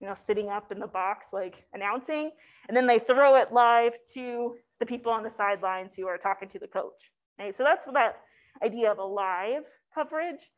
you 0.00 0.06
know, 0.06 0.14
sitting 0.26 0.48
up 0.48 0.70
in 0.70 0.78
the 0.78 0.86
box, 0.86 1.26
like 1.32 1.64
announcing, 1.72 2.30
and 2.68 2.76
then 2.76 2.86
they 2.86 2.98
throw 2.98 3.36
it 3.36 3.52
live 3.52 3.92
to 4.14 4.56
the 4.80 4.86
people 4.86 5.12
on 5.12 5.22
the 5.22 5.32
sidelines 5.36 5.94
who 5.96 6.06
are 6.06 6.18
talking 6.18 6.48
to 6.50 6.58
the 6.58 6.68
coach. 6.68 7.10
Right? 7.38 7.56
So 7.56 7.64
that's 7.64 7.86
that 7.86 8.16
idea 8.62 8.90
of 8.92 8.98
a 8.98 9.04
live 9.04 9.64
coverage. 9.94 10.50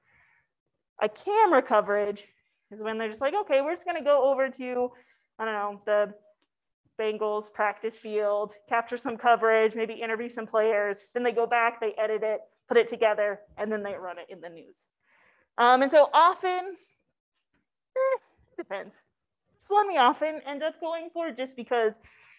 A 1.00 1.08
camera 1.08 1.62
coverage 1.62 2.24
is 2.70 2.80
when 2.80 2.98
they're 2.98 3.08
just 3.08 3.20
like, 3.20 3.34
okay, 3.42 3.60
we're 3.60 3.74
just 3.74 3.86
gonna 3.86 4.02
go 4.02 4.30
over 4.30 4.48
to, 4.48 4.90
I 5.38 5.44
don't 5.44 5.54
know, 5.54 5.82
the 5.86 6.14
Bengals 6.98 7.52
practice 7.52 7.96
field, 7.96 8.54
capture 8.68 8.96
some 8.96 9.16
coverage, 9.16 9.74
maybe 9.74 9.94
interview 9.94 10.28
some 10.28 10.46
players. 10.46 11.04
Then 11.14 11.22
they 11.22 11.32
go 11.32 11.46
back, 11.46 11.80
they 11.80 11.92
edit 11.92 12.22
it, 12.22 12.40
put 12.68 12.76
it 12.76 12.88
together, 12.88 13.40
and 13.56 13.70
then 13.70 13.82
they 13.82 13.94
run 13.94 14.18
it 14.18 14.26
in 14.28 14.40
the 14.40 14.48
news. 14.48 14.86
Um, 15.58 15.82
and 15.82 15.90
so 15.90 16.08
often, 16.12 16.76
eh, 17.96 18.18
depends. 18.56 19.02
This 19.54 19.68
one 19.68 19.88
we 19.88 19.96
often 19.96 20.40
end 20.46 20.62
up 20.62 20.80
going 20.80 21.08
for 21.12 21.30
just 21.30 21.56
because 21.56 21.92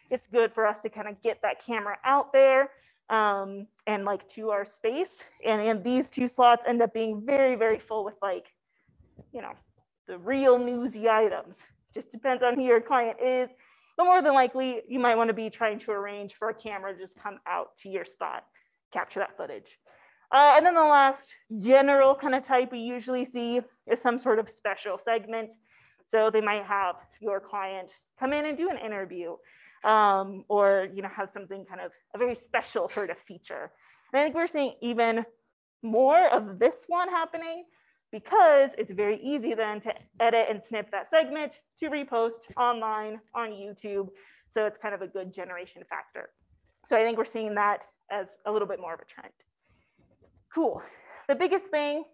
it's 0.10 0.28
good 0.28 0.54
for 0.54 0.66
us 0.66 0.82
to 0.82 0.90
kind 0.90 1.08
of 1.08 1.22
get 1.22 1.42
that 1.42 1.64
camera 1.64 1.98
out 2.04 2.32
there 2.32 2.70
um, 3.10 3.68
and 3.86 4.06
like 4.06 4.28
to 4.30 4.50
our 4.52 4.66
space. 4.66 5.26
And, 5.46 5.62
and 5.62 5.84
these 5.84 6.10
two 6.10 6.28
slots 6.28 6.64
end 6.68 6.82
up 6.82 6.94
being 6.94 7.22
very, 7.26 7.56
very 7.56 7.80
full 7.80 8.06
with 8.06 8.16
like, 8.22 8.48
you 9.34 9.42
know, 9.42 9.54
the 10.08 10.18
real 10.18 10.58
newsy 10.58 11.10
items. 11.10 11.66
Just 11.94 12.12
depends 12.12 12.44
on 12.44 12.56
who 12.56 12.64
your 12.64 12.82
client 12.82 13.18
is. 13.22 13.50
But 13.98 14.06
more 14.06 14.22
than 14.22 14.34
likely, 14.34 14.82
you 14.88 15.00
might 15.00 15.16
want 15.16 15.30
to 15.30 15.34
be 15.34 15.50
trying 15.50 15.80
to 15.80 15.92
arrange 15.92 16.36
for 16.36 16.50
a 16.50 16.54
camera 16.54 16.94
to 16.94 17.00
just 17.00 17.16
come 17.16 17.40
out 17.48 17.76
to 17.80 17.90
your 17.90 18.06
spot, 18.06 18.46
capture 18.94 19.20
that 19.20 19.36
footage. 19.36 19.78
Uh, 20.32 20.54
and 20.56 20.66
then 20.66 20.76
the 20.76 20.82
last 20.82 21.36
general 21.58 22.14
kind 22.14 22.36
of 22.36 22.44
type 22.44 22.72
we 22.72 22.80
usually 22.80 23.26
see 23.26 23.62
is 23.92 24.00
some 24.00 24.18
sort 24.18 24.40
of 24.40 24.50
special 24.50 24.98
segment. 24.98 25.54
So 26.10 26.30
they 26.30 26.42
might 26.42 26.64
have 26.64 26.96
your 27.20 27.40
client 27.40 27.98
come 28.20 28.34
in 28.34 28.46
and 28.46 28.58
do 28.58 28.70
an 28.70 28.78
interview 28.78 29.36
um, 29.84 30.44
or 30.48 30.88
you 30.94 31.02
know 31.02 31.10
have 31.10 31.30
something 31.34 31.66
kind 31.66 31.82
of 31.82 31.92
a 32.14 32.18
very 32.18 32.36
special 32.36 32.88
sort 32.90 33.10
of 33.10 33.18
feature. 33.18 33.72
And 34.14 34.20
I 34.20 34.24
think 34.24 34.36
we're 34.36 34.48
seeing 34.48 34.74
even 34.82 35.26
more 35.82 36.28
of 36.30 36.60
this 36.60 36.86
one 36.88 37.10
happening 37.10 37.66
because 38.12 38.72
it's 38.78 38.92
very 38.92 39.20
easy 39.22 39.54
then 39.54 39.82
to 39.82 39.94
edit 40.20 40.48
and 40.50 40.62
snip 40.64 40.90
that 40.92 41.10
segment 41.10 41.54
to 41.80 41.90
repost 41.90 42.56
online 42.56 43.20
on 43.36 43.50
YouTube. 43.50 44.10
So 44.54 44.66
it's 44.66 44.78
kind 44.78 44.96
of 44.96 45.02
a 45.02 45.08
good 45.08 45.34
generation 45.34 45.84
factor. 45.90 46.30
So 46.88 46.98
I 46.98 47.04
think 47.04 47.18
we're 47.18 47.26
seeing 47.26 47.54
that 47.56 47.82
as 48.10 48.28
a 48.46 48.52
little 48.52 48.68
bit 48.68 48.80
more 48.80 48.94
of 48.94 49.00
a 49.02 49.06
trend. 49.06 49.34
Cool. 50.54 50.82
The 51.28 51.36
biggest 51.36 51.66
thing 51.66 52.06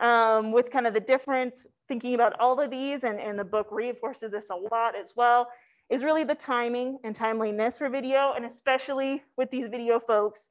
um, 0.00 0.52
with 0.52 0.70
kind 0.70 0.86
of 0.86 0.94
the 0.94 1.00
difference, 1.00 1.66
thinking 1.88 2.14
about 2.14 2.38
all 2.40 2.60
of 2.60 2.70
these, 2.70 3.04
and, 3.04 3.20
and 3.20 3.38
the 3.38 3.44
book 3.44 3.68
reinforces 3.70 4.32
this 4.32 4.46
a 4.50 4.74
lot 4.74 4.94
as 4.96 5.12
well, 5.16 5.48
is 5.88 6.02
really 6.02 6.24
the 6.24 6.34
timing 6.34 6.98
and 7.04 7.14
timeliness 7.14 7.78
for 7.78 7.88
video, 7.88 8.32
and 8.34 8.44
especially 8.44 9.22
with 9.36 9.50
these 9.50 9.68
video 9.68 10.00
folks, 10.00 10.50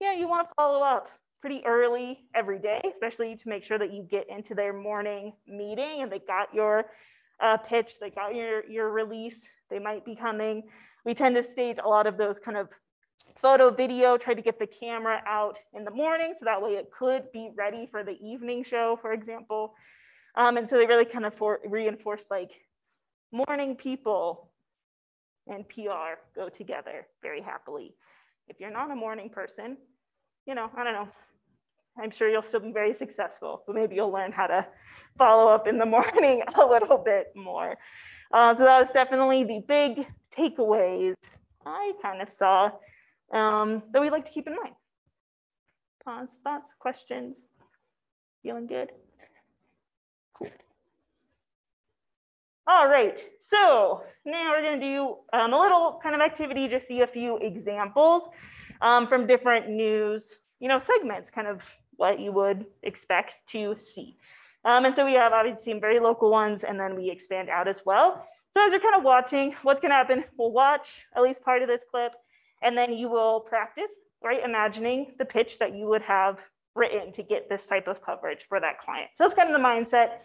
yeah, 0.00 0.12
you 0.12 0.28
want 0.28 0.48
to 0.48 0.54
follow 0.54 0.82
up 0.82 1.08
pretty 1.46 1.64
early 1.64 2.18
every 2.34 2.58
day, 2.58 2.80
especially 2.90 3.36
to 3.36 3.48
make 3.48 3.62
sure 3.62 3.78
that 3.78 3.92
you 3.92 4.02
get 4.02 4.28
into 4.28 4.52
their 4.52 4.72
morning 4.72 5.32
meeting 5.46 6.02
and 6.02 6.10
they 6.10 6.18
got 6.18 6.52
your 6.52 6.86
uh, 7.38 7.56
pitch, 7.56 8.00
they 8.00 8.10
got 8.10 8.34
your, 8.34 8.68
your 8.68 8.90
release, 8.90 9.42
they 9.70 9.78
might 9.78 10.04
be 10.04 10.16
coming. 10.16 10.64
We 11.04 11.14
tend 11.14 11.36
to 11.36 11.44
stage 11.44 11.76
a 11.80 11.88
lot 11.88 12.08
of 12.08 12.16
those 12.16 12.40
kind 12.40 12.56
of 12.56 12.70
photo, 13.36 13.70
video, 13.70 14.16
try 14.16 14.34
to 14.34 14.42
get 14.42 14.58
the 14.58 14.66
camera 14.66 15.22
out 15.24 15.56
in 15.72 15.84
the 15.84 15.90
morning 15.92 16.34
so 16.36 16.44
that 16.46 16.60
way 16.60 16.70
it 16.70 16.90
could 16.90 17.30
be 17.30 17.50
ready 17.54 17.86
for 17.88 18.02
the 18.02 18.18
evening 18.20 18.64
show, 18.64 18.98
for 19.00 19.12
example. 19.12 19.72
Um, 20.34 20.56
and 20.56 20.68
so 20.68 20.76
they 20.76 20.86
really 20.86 21.04
kind 21.04 21.24
of 21.24 21.32
for, 21.32 21.60
reinforce 21.64 22.24
like 22.28 22.50
morning 23.30 23.76
people 23.76 24.50
and 25.46 25.64
PR 25.68 26.18
go 26.34 26.48
together 26.48 27.06
very 27.22 27.40
happily. 27.40 27.94
If 28.48 28.58
you're 28.58 28.72
not 28.72 28.90
a 28.90 28.96
morning 28.96 29.30
person, 29.30 29.76
you 30.44 30.56
know, 30.56 30.70
I 30.76 30.82
don't 30.82 30.92
know. 30.92 31.08
I'm 32.00 32.10
sure 32.10 32.28
you'll 32.28 32.42
still 32.42 32.60
be 32.60 32.72
very 32.72 32.94
successful, 32.94 33.62
but 33.66 33.74
maybe 33.74 33.94
you'll 33.94 34.12
learn 34.12 34.32
how 34.32 34.46
to 34.46 34.66
follow 35.16 35.48
up 35.52 35.66
in 35.66 35.78
the 35.78 35.86
morning 35.96 36.42
a 36.54 36.64
little 36.64 36.98
bit 36.98 37.32
more. 37.34 37.76
Uh, 38.32 38.54
so 38.54 38.64
that 38.64 38.80
was 38.80 38.90
definitely 38.92 39.44
the 39.44 39.60
big 39.66 40.06
takeaways 40.36 41.14
I 41.64 41.92
kind 42.00 42.22
of 42.22 42.30
saw 42.30 42.70
um, 43.32 43.82
that 43.92 44.00
we'd 44.00 44.10
like 44.10 44.24
to 44.26 44.32
keep 44.32 44.46
in 44.46 44.54
mind. 44.54 44.74
Pause, 46.04 46.38
thoughts, 46.44 46.72
questions? 46.78 47.44
Feeling 48.42 48.66
good? 48.66 48.92
Cool. 50.34 50.48
All 52.68 52.88
right, 52.88 53.20
so 53.40 54.02
now 54.24 54.50
we're 54.50 54.62
gonna 54.62 54.80
do 54.80 55.16
um, 55.32 55.52
a 55.52 55.60
little 55.60 55.98
kind 56.02 56.14
of 56.14 56.20
activity, 56.20 56.68
just 56.68 56.86
see 56.86 57.00
a 57.00 57.06
few 57.06 57.38
examples 57.38 58.24
um, 58.80 59.08
from 59.08 59.26
different 59.26 59.68
news, 59.68 60.34
you 60.60 60.68
know, 60.68 60.78
segments, 60.78 61.30
kind 61.30 61.48
of 61.48 61.62
what 61.96 62.20
you 62.20 62.32
would 62.32 62.66
expect 62.82 63.36
to 63.48 63.76
see. 63.76 64.16
Um, 64.64 64.84
and 64.84 64.96
so 64.96 65.04
we 65.04 65.14
have 65.14 65.32
obviously 65.32 65.72
some 65.72 65.80
very 65.80 66.00
local 66.00 66.30
ones, 66.30 66.64
and 66.64 66.78
then 66.78 66.96
we 66.96 67.10
expand 67.10 67.48
out 67.48 67.68
as 67.68 67.82
well. 67.86 68.26
So 68.54 68.66
as 68.66 68.72
you're 68.72 68.80
kind 68.80 68.96
of 68.96 69.04
watching, 69.04 69.54
what's 69.62 69.80
gonna 69.80 69.94
happen, 69.94 70.24
we'll 70.36 70.50
watch 70.50 71.06
at 71.14 71.22
least 71.22 71.44
part 71.44 71.62
of 71.62 71.68
this 71.68 71.82
clip, 71.90 72.12
and 72.62 72.76
then 72.76 72.92
you 72.92 73.08
will 73.08 73.40
practice, 73.40 73.92
right? 74.24 74.42
Imagining 74.44 75.12
the 75.18 75.24
pitch 75.24 75.58
that 75.58 75.74
you 75.74 75.86
would 75.86 76.02
have 76.02 76.40
written 76.74 77.12
to 77.12 77.22
get 77.22 77.48
this 77.48 77.66
type 77.66 77.86
of 77.86 78.02
coverage 78.02 78.40
for 78.48 78.60
that 78.60 78.80
client. 78.80 79.10
So 79.16 79.24
that's 79.24 79.34
kind 79.34 79.48
of 79.48 79.56
the 79.56 79.62
mindset. 79.62 80.18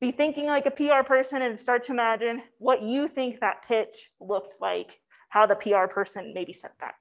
Be 0.00 0.12
thinking 0.12 0.46
like 0.46 0.66
a 0.66 0.70
PR 0.70 1.06
person 1.06 1.42
and 1.42 1.58
start 1.58 1.86
to 1.86 1.92
imagine 1.92 2.42
what 2.58 2.82
you 2.82 3.08
think 3.08 3.40
that 3.40 3.66
pitch 3.66 4.10
looked 4.20 4.60
like, 4.60 5.00
how 5.30 5.46
the 5.46 5.56
PR 5.56 5.86
person 5.86 6.32
maybe 6.34 6.52
said 6.52 6.70
that. 6.80 6.94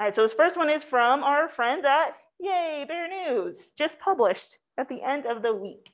All 0.00 0.06
right, 0.06 0.16
so 0.16 0.22
this 0.22 0.32
first 0.32 0.56
one 0.56 0.70
is 0.70 0.82
from 0.82 1.22
our 1.22 1.48
friends 1.48 1.84
at 1.84 2.16
Yay 2.40 2.84
Bear 2.86 3.08
News, 3.08 3.58
just 3.78 3.98
published 4.00 4.58
at 4.76 4.88
the 4.88 5.02
end 5.02 5.24
of 5.26 5.42
the 5.42 5.54
week. 5.54 5.90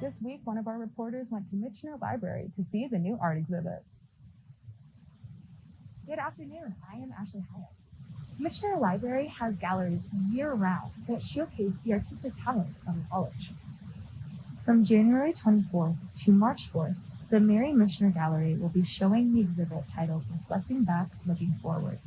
This 0.00 0.14
week, 0.22 0.40
one 0.44 0.58
of 0.58 0.66
our 0.66 0.78
reporters 0.78 1.26
went 1.30 1.50
to 1.50 1.56
Michener 1.56 2.00
Library 2.00 2.50
to 2.56 2.64
see 2.64 2.86
the 2.90 2.98
new 2.98 3.18
art 3.20 3.36
exhibit. 3.36 3.84
Good 6.06 6.18
afternoon. 6.18 6.74
I 6.90 6.96
am 6.96 7.12
Ashley 7.20 7.44
Hyatt. 7.52 7.68
Michener 8.40 8.80
Library 8.80 9.26
has 9.26 9.58
galleries 9.58 10.08
year 10.30 10.52
round 10.52 10.92
that 11.08 11.22
showcase 11.22 11.80
the 11.80 11.92
artistic 11.92 12.32
talents 12.42 12.80
of 12.88 12.94
the 12.94 13.02
college. 13.10 13.50
From 14.64 14.84
January 14.84 15.32
24th 15.32 15.96
to 16.24 16.32
March 16.32 16.72
4th, 16.72 16.96
the 17.30 17.40
Mari 17.40 17.72
Michener 17.72 18.12
Gallery 18.12 18.54
will 18.54 18.70
be 18.70 18.84
showing 18.84 19.34
the 19.34 19.40
exhibit 19.40 19.84
titled 19.86 20.24
Reflecting 20.32 20.84
Back, 20.84 21.08
Looking 21.26 21.56
Forward. 21.62 21.98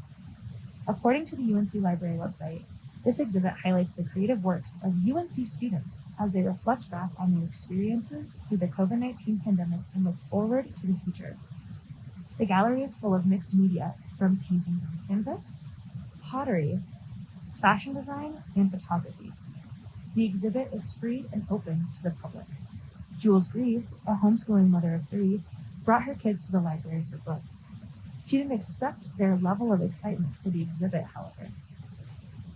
According 0.88 1.27
to 1.27 1.36
the 1.36 1.53
UNC 1.53 1.75
Library 1.75 2.17
website, 2.17 2.63
this 3.05 3.19
exhibit 3.19 3.53
highlights 3.63 3.93
the 3.93 4.03
creative 4.03 4.43
works 4.43 4.77
of 4.84 4.95
UNC 5.07 5.45
students 5.45 6.10
as 6.19 6.31
they 6.31 6.41
reflect 6.41 6.89
back 6.89 7.12
on 7.19 7.36
their 7.36 7.47
experiences 7.47 8.38
through 8.47 8.57
the 8.57 8.67
COVID 8.67 8.97
19 8.97 9.41
pandemic 9.45 9.81
and 9.93 10.05
look 10.05 10.15
forward 10.29 10.75
to 10.81 10.88
the 10.88 10.97
future. 11.03 11.38
The 12.39 12.47
gallery 12.47 12.81
is 12.81 12.97
full 12.97 13.13
of 13.13 13.27
mixed 13.27 13.53
media 13.53 13.93
from 14.17 14.39
painting 14.49 14.81
on 14.81 15.07
canvas, 15.07 15.63
pottery, 16.23 16.79
fashion 17.62 17.93
design, 17.93 18.43
and 18.55 18.71
photography. 18.71 19.31
The 20.15 20.25
exhibit 20.25 20.69
is 20.73 20.93
free 20.93 21.25
and 21.31 21.45
open 21.51 21.89
to 21.97 22.03
the 22.03 22.10
public. 22.10 22.45
Jules 23.21 23.47
Grieve, 23.47 23.88
a 24.07 24.15
homeschooling 24.15 24.69
mother 24.69 24.95
of 24.95 25.07
three, 25.10 25.41
brought 25.86 26.03
her 26.03 26.15
kids 26.15 26.45
to 26.47 26.51
the 26.51 26.60
library 26.60 27.05
for 27.10 27.17
books. 27.17 27.69
She 28.25 28.38
didn't 28.38 28.53
expect 28.53 29.17
their 29.17 29.36
level 29.38 29.71
of 29.73 29.81
excitement 29.81 30.36
for 30.43 30.49
the 30.49 30.62
exhibit, 30.63 31.05
however. 31.15 31.49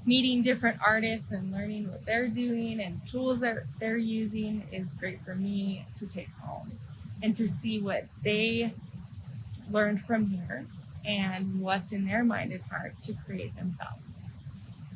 meeting 0.05 0.43
different 0.43 0.79
artists 0.85 1.31
and 1.31 1.51
learning 1.51 1.89
what 1.89 2.05
they're 2.05 2.27
doing 2.29 2.79
and 2.79 3.01
tools 3.07 3.39
that 3.39 3.57
they're 3.79 3.97
using 3.97 4.63
is 4.71 4.93
great 4.93 5.21
for 5.23 5.35
me 5.35 5.85
to 5.97 6.07
take 6.07 6.29
home 6.41 6.77
and 7.23 7.35
to 7.35 7.47
see 7.47 7.79
what 7.81 8.05
they 8.23 8.73
learned 9.71 10.01
from 10.05 10.27
here 10.29 10.65
and 11.05 11.61
what's 11.61 11.91
in 11.91 12.05
their 12.05 12.23
mind 12.23 12.51
and 12.51 12.61
heart 12.63 12.99
to 13.01 13.13
create 13.25 13.55
themselves. 13.55 14.01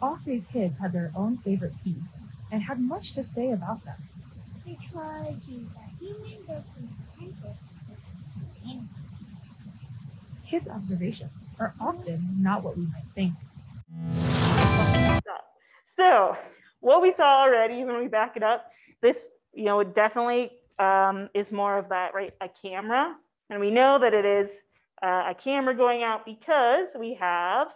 All 0.01 0.17
three 0.23 0.43
kids 0.51 0.79
had 0.79 0.93
their 0.93 1.11
own 1.15 1.37
favorite 1.37 1.73
piece 1.83 2.31
and 2.51 2.63
had 2.63 2.79
much 2.79 3.13
to 3.13 3.23
say 3.23 3.51
about 3.51 3.85
them. 3.85 4.08
Because 4.69 5.45
he's 5.47 5.67
a 5.75 6.03
human 6.03 6.45
that 6.47 6.63
can 6.75 6.89
pencil. 7.19 7.57
Kids' 10.47 10.67
observations 10.67 11.49
are 11.59 11.73
often 11.79 12.37
not 12.39 12.63
what 12.63 12.77
we 12.77 12.83
might 12.83 13.05
think. 13.15 13.33
So, 15.97 16.37
what 16.81 17.01
we 17.01 17.13
saw 17.17 17.43
already, 17.43 17.83
when 17.83 17.99
we 17.99 18.07
back 18.07 18.37
it 18.37 18.43
up, 18.43 18.71
this, 19.01 19.29
you 19.53 19.65
know, 19.65 19.79
it 19.79 19.95
definitely 19.95 20.51
um, 20.77 21.29
is 21.33 21.51
more 21.51 21.77
of 21.77 21.89
that, 21.89 22.13
right? 22.13 22.33
A 22.41 22.49
camera. 22.49 23.15
And 23.49 23.59
we 23.59 23.71
know 23.71 23.99
that 23.99 24.13
it 24.13 24.25
is 24.25 24.51
uh, 25.01 25.25
a 25.27 25.35
camera 25.35 25.75
going 25.75 26.03
out 26.03 26.25
because 26.25 26.87
we 26.97 27.15
have 27.15 27.69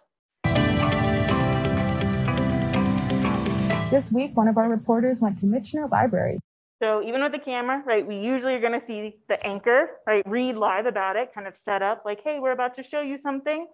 This 3.93 4.11
week, 4.11 4.35
one 4.35 4.47
of 4.47 4.57
our 4.57 4.67
reporters 4.67 5.19
went 5.19 5.39
to 5.41 5.45
Michener 5.45 5.87
Library. 5.91 6.39
So 6.79 7.03
even 7.03 7.21
with 7.21 7.31
the 7.31 7.39
camera, 7.39 7.81
right, 7.85 8.05
we 8.05 8.17
usually 8.17 8.55
are 8.55 8.59
going 8.59 8.79
to 8.79 8.85
see 8.85 9.17
the 9.29 9.45
anchor, 9.45 9.91
right, 10.07 10.23
read 10.27 10.55
live 10.55 10.85
about 10.85 11.15
it, 11.15 11.33
kind 11.33 11.47
of 11.47 11.55
set 11.55 11.81
up 11.81 12.03
like, 12.05 12.21
hey, 12.23 12.39
we're 12.39 12.51
about 12.51 12.75
to 12.75 12.83
show 12.83 13.01
you 13.01 13.17
something. 13.17 13.67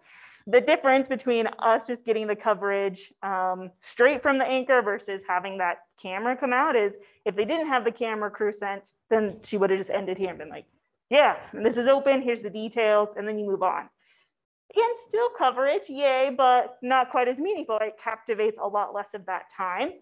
The 0.47 0.61
difference 0.61 1.07
between 1.07 1.47
us 1.59 1.87
just 1.87 2.05
getting 2.05 2.27
the 2.27 2.35
coverage 2.35 3.13
um, 3.23 3.71
straight 3.81 4.21
from 4.21 4.37
the 4.37 4.45
anchor 4.45 4.81
versus 4.81 5.21
having 5.27 5.57
that 5.59 5.79
camera 6.01 6.35
come 6.35 6.53
out 6.53 6.75
is 6.75 6.95
if 7.25 7.35
they 7.35 7.45
didn't 7.45 7.67
have 7.67 7.83
the 7.83 7.91
camera 7.91 8.31
crew 8.31 8.51
sent, 8.51 8.91
then 9.09 9.37
she 9.43 9.57
would 9.57 9.69
have 9.69 9.79
just 9.79 9.91
ended 9.91 10.17
here 10.17 10.29
and 10.29 10.39
been 10.39 10.49
like, 10.49 10.65
yeah, 11.09 11.37
this 11.53 11.77
is 11.77 11.87
open, 11.87 12.21
here's 12.21 12.41
the 12.41 12.49
details, 12.49 13.09
and 13.15 13.27
then 13.27 13.37
you 13.39 13.45
move 13.45 13.63
on. 13.63 13.89
And 14.75 14.97
still 15.07 15.29
coverage, 15.37 15.89
yay, 15.89 16.31
but 16.35 16.77
not 16.83 17.09
quite 17.09 17.27
as 17.27 17.39
meaningful. 17.39 17.77
It 17.81 17.95
captivates 18.03 18.59
a 18.61 18.67
lot 18.67 18.93
less 18.93 19.13
of 19.15 19.25
that 19.25 19.45
time. 19.55 19.93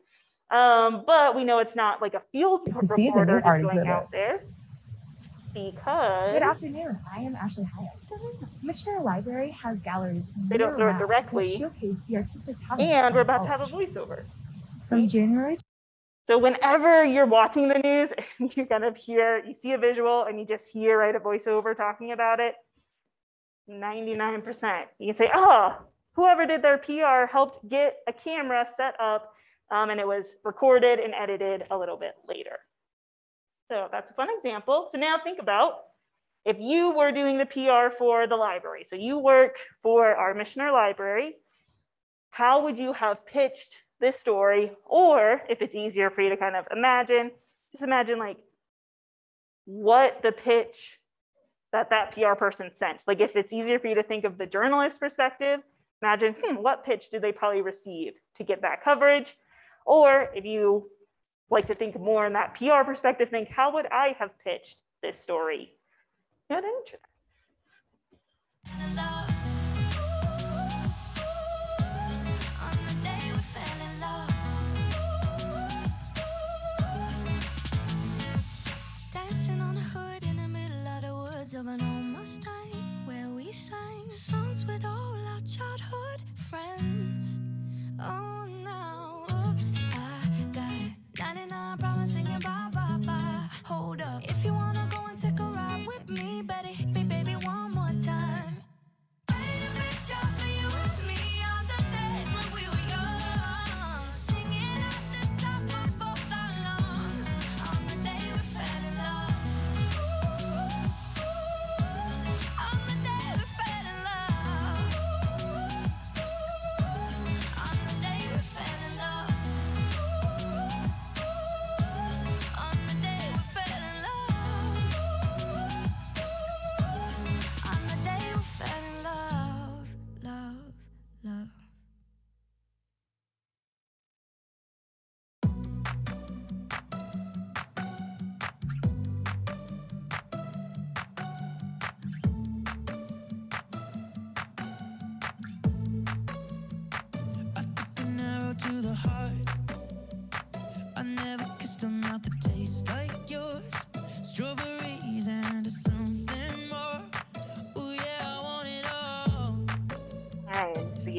Um, 0.49 1.03
but 1.05 1.35
we 1.35 1.43
know 1.43 1.59
it's 1.59 1.75
not 1.75 2.01
like 2.01 2.13
a 2.13 2.21
field 2.31 2.65
To 2.65 2.71
see 2.95 3.09
the 3.09 3.25
new 3.25 3.33
reporter 3.33 3.41
just 3.41 3.61
going 3.61 3.87
out 3.87 4.11
there 4.11 4.43
because 5.53 6.33
Good 6.33 6.43
afternoon. 6.43 6.99
I 7.13 7.21
am 7.21 7.35
Ashley 7.35 7.65
Hyatt. 7.65 7.91
Michener 8.63 9.03
Library 9.03 9.51
has 9.51 9.81
galleries 9.81 10.31
They 10.47 10.57
don't 10.57 10.77
do 10.77 10.87
it 10.87 10.97
directly. 10.97 11.57
showcase 11.57 12.03
the 12.03 12.17
artistic 12.17 12.57
talents. 12.59 12.83
and 12.85 13.13
we're 13.15 13.21
about 13.21 13.43
to 13.43 13.49
have 13.49 13.61
a 13.61 13.65
voiceover. 13.65 14.23
From 14.87 15.07
January 15.07 15.57
So 16.27 16.37
whenever 16.37 17.03
you're 17.03 17.25
watching 17.25 17.67
the 17.67 17.79
news, 17.79 18.13
and 18.39 18.55
you 18.55 18.65
kind 18.65 18.85
of 18.85 18.95
hear, 18.95 19.43
you 19.45 19.55
see 19.61 19.73
a 19.73 19.77
visual 19.77 20.23
and 20.23 20.39
you 20.39 20.45
just 20.45 20.67
hear 20.69 20.97
right 20.97 21.15
a 21.15 21.19
voiceover 21.19 21.75
talking 21.75 22.11
about 22.13 22.39
it, 22.39 22.55
99%. 23.69 24.83
You 24.99 25.07
can 25.07 25.13
say, 25.13 25.29
oh, 25.33 25.77
whoever 26.13 26.45
did 26.45 26.61
their 26.61 26.77
PR 26.77 27.25
helped 27.29 27.67
get 27.67 27.97
a 28.07 28.13
camera 28.13 28.65
set 28.77 28.95
up 28.99 29.33
um, 29.71 29.89
and 29.89 29.99
it 29.99 30.07
was 30.07 30.35
recorded 30.43 30.99
and 30.99 31.13
edited 31.13 31.65
a 31.71 31.77
little 31.77 31.97
bit 31.97 32.13
later. 32.27 32.57
So 33.69 33.87
that's 33.91 34.09
a 34.09 34.13
fun 34.13 34.29
example. 34.37 34.89
So 34.91 34.97
now 34.97 35.17
think 35.23 35.39
about 35.41 35.79
if 36.45 36.57
you 36.59 36.91
were 36.91 37.11
doing 37.11 37.37
the 37.37 37.45
PR 37.45 37.95
for 37.97 38.27
the 38.27 38.35
library. 38.35 38.85
So 38.89 38.95
you 38.95 39.19
work 39.19 39.57
for 39.83 40.15
our 40.15 40.33
Michener 40.33 40.71
Library. 40.71 41.35
How 42.31 42.63
would 42.63 42.77
you 42.77 42.93
have 42.93 43.25
pitched 43.25 43.77
this 43.99 44.17
story? 44.17 44.71
Or 44.85 45.41
if 45.49 45.61
it's 45.61 45.75
easier 45.75 46.09
for 46.09 46.21
you 46.21 46.29
to 46.29 46.37
kind 46.37 46.55
of 46.55 46.65
imagine, 46.71 47.31
just 47.71 47.83
imagine 47.83 48.17
like 48.19 48.37
what 49.65 50.21
the 50.23 50.31
pitch 50.31 50.97
that 51.73 51.89
that 51.89 52.13
PR 52.13 52.33
person 52.33 52.71
sent. 52.77 53.03
Like 53.05 53.19
if 53.19 53.35
it's 53.35 53.51
easier 53.51 53.79
for 53.79 53.87
you 53.87 53.95
to 53.95 54.03
think 54.03 54.23
of 54.23 54.37
the 54.37 54.45
journalist 54.45 55.01
perspective, 55.01 55.59
imagine 56.01 56.35
hmm, 56.41 56.55
what 56.55 56.85
pitch 56.85 57.09
did 57.11 57.21
they 57.21 57.33
probably 57.33 57.61
receive 57.61 58.13
to 58.37 58.43
get 58.45 58.61
that 58.61 58.83
coverage? 58.83 59.35
Or 59.87 60.29
if 60.35 60.43
you 60.43 60.91
like 61.49 61.67
to 61.67 61.75
think 61.75 61.97
more 61.97 62.27
in 62.27 62.33
that 62.33 62.55
PR 62.55 62.83
perspective, 62.83 63.29
think 63.31 63.47
how 63.47 63.73
would 63.73 63.85
I 63.89 64.15
have 64.19 64.31
pitched 64.43 64.81
this 65.01 65.19
story? 65.19 65.71
Of 66.49 66.63
of 81.53 81.65
an 81.65 81.81
old 81.81 82.03
Mustang, 82.03 83.05
where 83.05 83.29
we 83.29 83.51
sang 83.51 84.09
songs 84.09 84.65
with 84.65 84.85
all 84.85 85.15
our 85.27 85.41
childhood 85.41 86.21
friends. 86.35 87.39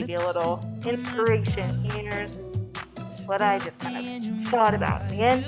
You 0.09 0.17
a 0.17 0.27
little 0.27 0.61
inspiration, 0.87 1.85
here's 1.91 2.39
what 3.27 3.43
I 3.43 3.59
just 3.59 3.79
kind 3.79 4.25
of 4.25 4.49
thought 4.49 4.75
about. 4.75 5.13
Again, 5.13 5.45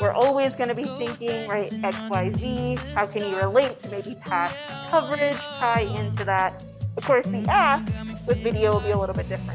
we're 0.00 0.12
always 0.12 0.54
going 0.54 0.68
to 0.68 0.74
be 0.74 0.84
thinking, 0.84 1.48
right, 1.48 1.72
X, 1.82 1.96
Y, 2.08 2.32
Z. 2.38 2.78
How 2.94 3.06
can 3.06 3.28
you 3.28 3.36
relate 3.36 3.80
to 3.82 3.88
maybe 3.90 4.14
past 4.24 4.54
coverage, 4.90 5.34
tie 5.34 5.80
into 5.80 6.24
that 6.24 6.64
Of 6.96 7.04
course, 7.04 7.26
the 7.26 7.44
ask 7.48 7.92
with 8.26 8.38
video 8.38 8.74
will 8.74 8.80
be 8.80 8.90
a 8.90 8.98
little 8.98 9.14
bit 9.14 9.28
different. 9.28 9.53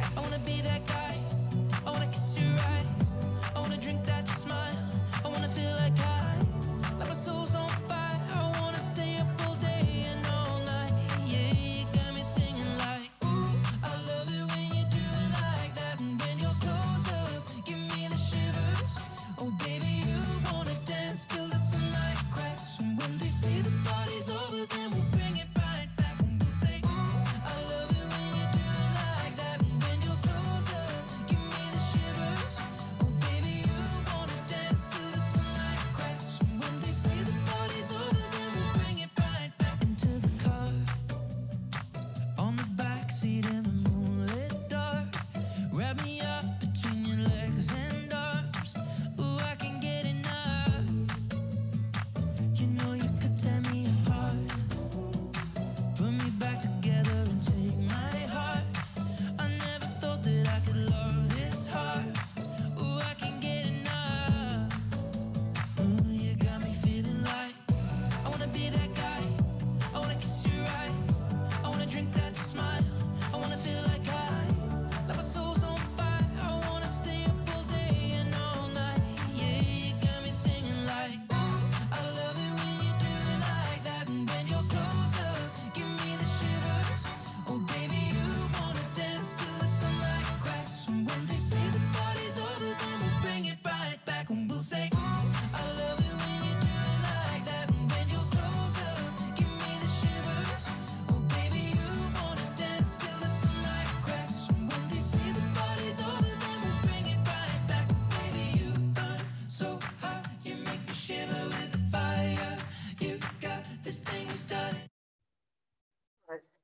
Was 116.30 116.60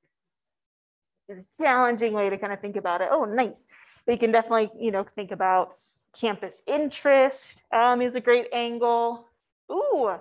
is 1.28 1.44
a 1.44 1.62
challenging 1.62 2.12
way 2.12 2.30
to 2.30 2.38
kind 2.38 2.52
of 2.52 2.60
think 2.60 2.76
about 2.76 3.00
it. 3.00 3.08
Oh, 3.10 3.24
nice. 3.24 3.66
We 4.06 4.16
can 4.16 4.30
definitely, 4.30 4.70
you 4.78 4.92
know, 4.92 5.04
think 5.16 5.32
about 5.32 5.76
campus 6.18 6.54
interest 6.66 7.62
um, 7.72 8.00
is 8.00 8.14
a 8.14 8.20
great 8.20 8.46
angle. 8.52 9.26
Ooh, 9.70 10.14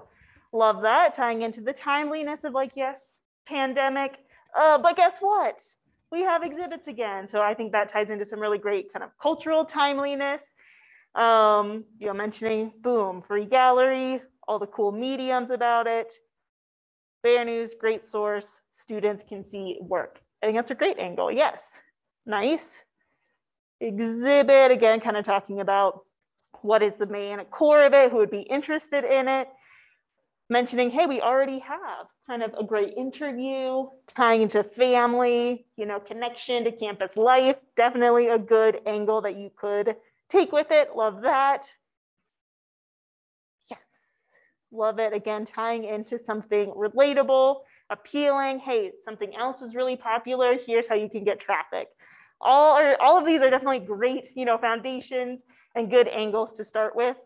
love 0.51 0.81
that. 0.81 1.13
Tying 1.13 1.43
into 1.43 1.61
the 1.61 1.73
timeliness 1.73 2.43
of 2.43 2.53
like, 2.53 2.71
yes, 2.75 3.19
pandemic. 3.47 4.17
Uh, 4.57 4.79
but 4.79 4.97
guess 4.97 5.19
what? 5.19 5.63
We 6.11 6.21
have 6.21 6.43
exhibits 6.43 6.87
again. 6.87 7.27
So 7.31 7.41
I 7.41 7.53
think 7.53 7.71
that 7.73 7.89
ties 7.89 8.09
into 8.09 8.25
some 8.25 8.39
really 8.39 8.57
great 8.57 8.91
kind 8.91 9.03
of 9.03 9.11
cultural 9.21 9.65
timeliness. 9.65 10.41
Um, 11.13 11.85
you 11.99 12.07
know, 12.07 12.13
mentioning 12.13 12.73
boom, 12.81 13.21
free 13.21 13.45
gallery, 13.45 14.21
all 14.47 14.59
the 14.59 14.67
cool 14.67 14.91
mediums 14.91 15.49
about 15.49 15.87
it. 15.87 16.11
Fair 17.25 17.43
News, 17.43 17.73
great 17.73 18.05
source. 18.05 18.61
Students 18.71 19.23
can 19.27 19.43
see 19.49 19.79
work. 19.81 20.21
I 20.43 20.45
think 20.45 20.59
that's 20.59 20.69
a 20.69 20.75
great 20.75 20.99
angle. 20.99 21.31
Yes. 21.31 21.79
Nice. 22.27 22.83
Exhibit, 23.81 24.69
again, 24.69 24.99
kind 24.99 25.17
of 25.17 25.25
talking 25.25 25.59
about 25.59 26.01
what 26.61 26.83
is 26.83 26.97
the 26.97 27.07
main 27.07 27.39
core 27.45 27.83
of 27.83 27.95
it, 27.95 28.11
who 28.11 28.17
would 28.17 28.29
be 28.29 28.41
interested 28.41 29.03
in 29.03 29.27
it. 29.27 29.47
Mentioning, 30.51 30.91
hey, 30.91 31.07
we 31.07 31.19
already 31.19 31.57
have 31.57 32.05
kind 32.27 32.43
of 32.43 32.53
a 32.59 32.63
great 32.63 32.93
interview, 32.95 33.87
tying 34.05 34.43
into 34.43 34.63
family, 34.63 35.65
you 35.77 35.87
know, 35.87 35.99
connection 35.99 36.63
to 36.65 36.71
campus 36.71 37.17
life. 37.17 37.55
Definitely 37.75 38.27
a 38.27 38.37
good 38.37 38.81
angle 38.85 39.21
that 39.21 39.35
you 39.35 39.49
could 39.55 39.95
take 40.29 40.51
with 40.51 40.67
it. 40.69 40.95
Love 40.95 41.23
that. 41.23 41.67
Love 44.71 44.99
it. 44.99 45.13
Again, 45.13 45.45
tying 45.45 45.85
into 45.85 46.17
something 46.17 46.71
relatable, 46.71 47.61
appealing. 47.89 48.59
Hey, 48.59 48.91
something 49.03 49.35
else 49.35 49.61
is 49.61 49.75
really 49.75 49.95
popular. 49.95 50.57
Here's 50.65 50.87
how 50.87 50.95
you 50.95 51.09
can 51.09 51.23
get 51.23 51.39
traffic. 51.39 51.87
All 52.41 52.75
are 52.75 52.99
all 53.01 53.17
of 53.17 53.25
these 53.25 53.41
are 53.41 53.49
definitely 53.49 53.79
great, 53.79 54.25
you 54.35 54.45
know, 54.45 54.57
foundations 54.57 55.41
and 55.75 55.89
good 55.89 56.07
angles 56.07 56.53
to 56.53 56.63
start 56.63 56.95
with. 56.95 57.17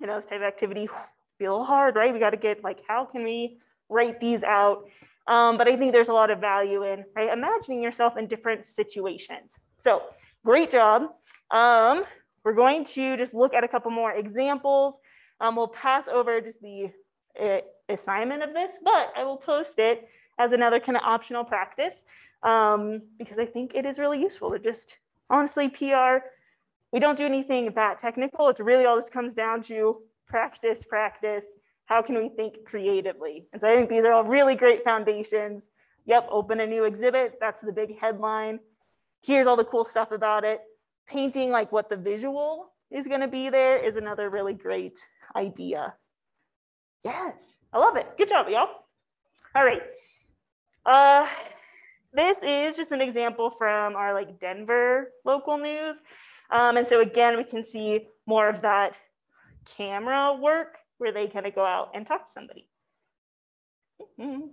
You 0.00 0.06
know, 0.06 0.20
this 0.20 0.28
type 0.28 0.40
of 0.40 0.42
activity 0.42 0.88
feel 1.38 1.64
hard, 1.64 1.96
right? 1.96 2.12
We 2.12 2.18
got 2.18 2.30
to 2.30 2.36
get 2.36 2.62
like, 2.62 2.80
how 2.86 3.04
can 3.04 3.24
we 3.24 3.58
write 3.88 4.20
these 4.20 4.42
out? 4.42 4.84
Um, 5.26 5.56
but 5.56 5.68
I 5.68 5.76
think 5.76 5.92
there's 5.92 6.10
a 6.10 6.12
lot 6.12 6.30
of 6.30 6.38
value 6.38 6.82
in 6.84 7.04
right 7.16 7.30
imagining 7.30 7.82
yourself 7.82 8.16
in 8.16 8.26
different 8.26 8.66
situations. 8.68 9.52
So 9.80 10.02
great 10.44 10.70
job. 10.70 11.04
Um, 11.50 12.04
we're 12.44 12.54
going 12.54 12.84
to 12.84 13.16
just 13.16 13.32
look 13.32 13.54
at 13.54 13.64
a 13.64 13.68
couple 13.68 13.90
more 13.90 14.12
examples. 14.12 14.96
Um, 15.44 15.56
we'll 15.56 15.68
pass 15.68 16.08
over 16.08 16.40
just 16.40 16.62
the 16.62 16.90
uh, 17.40 17.58
assignment 17.90 18.42
of 18.42 18.54
this, 18.54 18.72
but 18.82 19.12
I 19.14 19.24
will 19.24 19.36
post 19.36 19.74
it 19.78 20.08
as 20.38 20.52
another 20.52 20.80
kind 20.80 20.96
of 20.96 21.02
optional 21.04 21.44
practice 21.44 21.94
um, 22.42 23.02
because 23.18 23.38
I 23.38 23.44
think 23.44 23.74
it 23.74 23.84
is 23.84 23.98
really 23.98 24.20
useful 24.20 24.50
to 24.50 24.58
just 24.58 24.96
honestly 25.28 25.68
PR. 25.68 26.24
We 26.92 26.98
don't 26.98 27.18
do 27.18 27.26
anything 27.26 27.70
that 27.74 27.98
technical. 27.98 28.48
It's 28.48 28.60
really 28.60 28.86
all 28.86 28.98
just 28.98 29.12
comes 29.12 29.34
down 29.34 29.62
to 29.64 29.98
practice, 30.26 30.78
practice. 30.88 31.44
How 31.84 32.00
can 32.00 32.16
we 32.16 32.30
think 32.30 32.64
creatively? 32.64 33.44
And 33.52 33.60
so 33.60 33.68
I 33.68 33.76
think 33.76 33.90
these 33.90 34.06
are 34.06 34.12
all 34.12 34.24
really 34.24 34.54
great 34.54 34.82
foundations. 34.82 35.68
Yep, 36.06 36.28
open 36.30 36.60
a 36.60 36.66
new 36.66 36.84
exhibit. 36.84 37.34
That's 37.38 37.60
the 37.62 37.72
big 37.72 37.98
headline. 37.98 38.60
Here's 39.20 39.46
all 39.46 39.56
the 39.56 39.64
cool 39.64 39.84
stuff 39.84 40.10
about 40.10 40.44
it. 40.44 40.60
Painting 41.06 41.50
like 41.50 41.70
what 41.70 41.90
the 41.90 41.96
visual 41.96 42.70
is 42.90 43.08
going 43.08 43.20
to 43.20 43.28
be 43.28 43.50
there 43.50 43.76
is 43.76 43.96
another 43.96 44.30
really 44.30 44.54
great 44.54 45.04
idea. 45.36 45.94
Yes, 47.04 47.34
I 47.72 47.78
love 47.78 47.96
it. 47.96 48.06
Good 48.16 48.28
job, 48.28 48.48
y'all. 48.48 48.68
All 49.54 49.64
right. 49.64 49.82
Uh, 50.86 51.26
this 52.12 52.38
is 52.42 52.76
just 52.76 52.92
an 52.92 53.00
example 53.00 53.50
from 53.58 53.96
our 53.96 54.14
like 54.14 54.40
Denver 54.40 55.10
local 55.24 55.58
news. 55.58 55.96
Um, 56.50 56.76
and 56.76 56.86
so 56.86 57.00
again, 57.00 57.36
we 57.36 57.44
can 57.44 57.64
see 57.64 58.06
more 58.26 58.48
of 58.48 58.62
that 58.62 58.98
camera 59.76 60.34
work 60.40 60.76
where 60.98 61.12
they 61.12 61.26
kind 61.26 61.46
of 61.46 61.54
go 61.54 61.64
out 61.64 61.90
and 61.94 62.06
talk 62.06 62.26
to 62.26 62.32
somebody. 62.32 62.68
Mhm. 64.18 64.50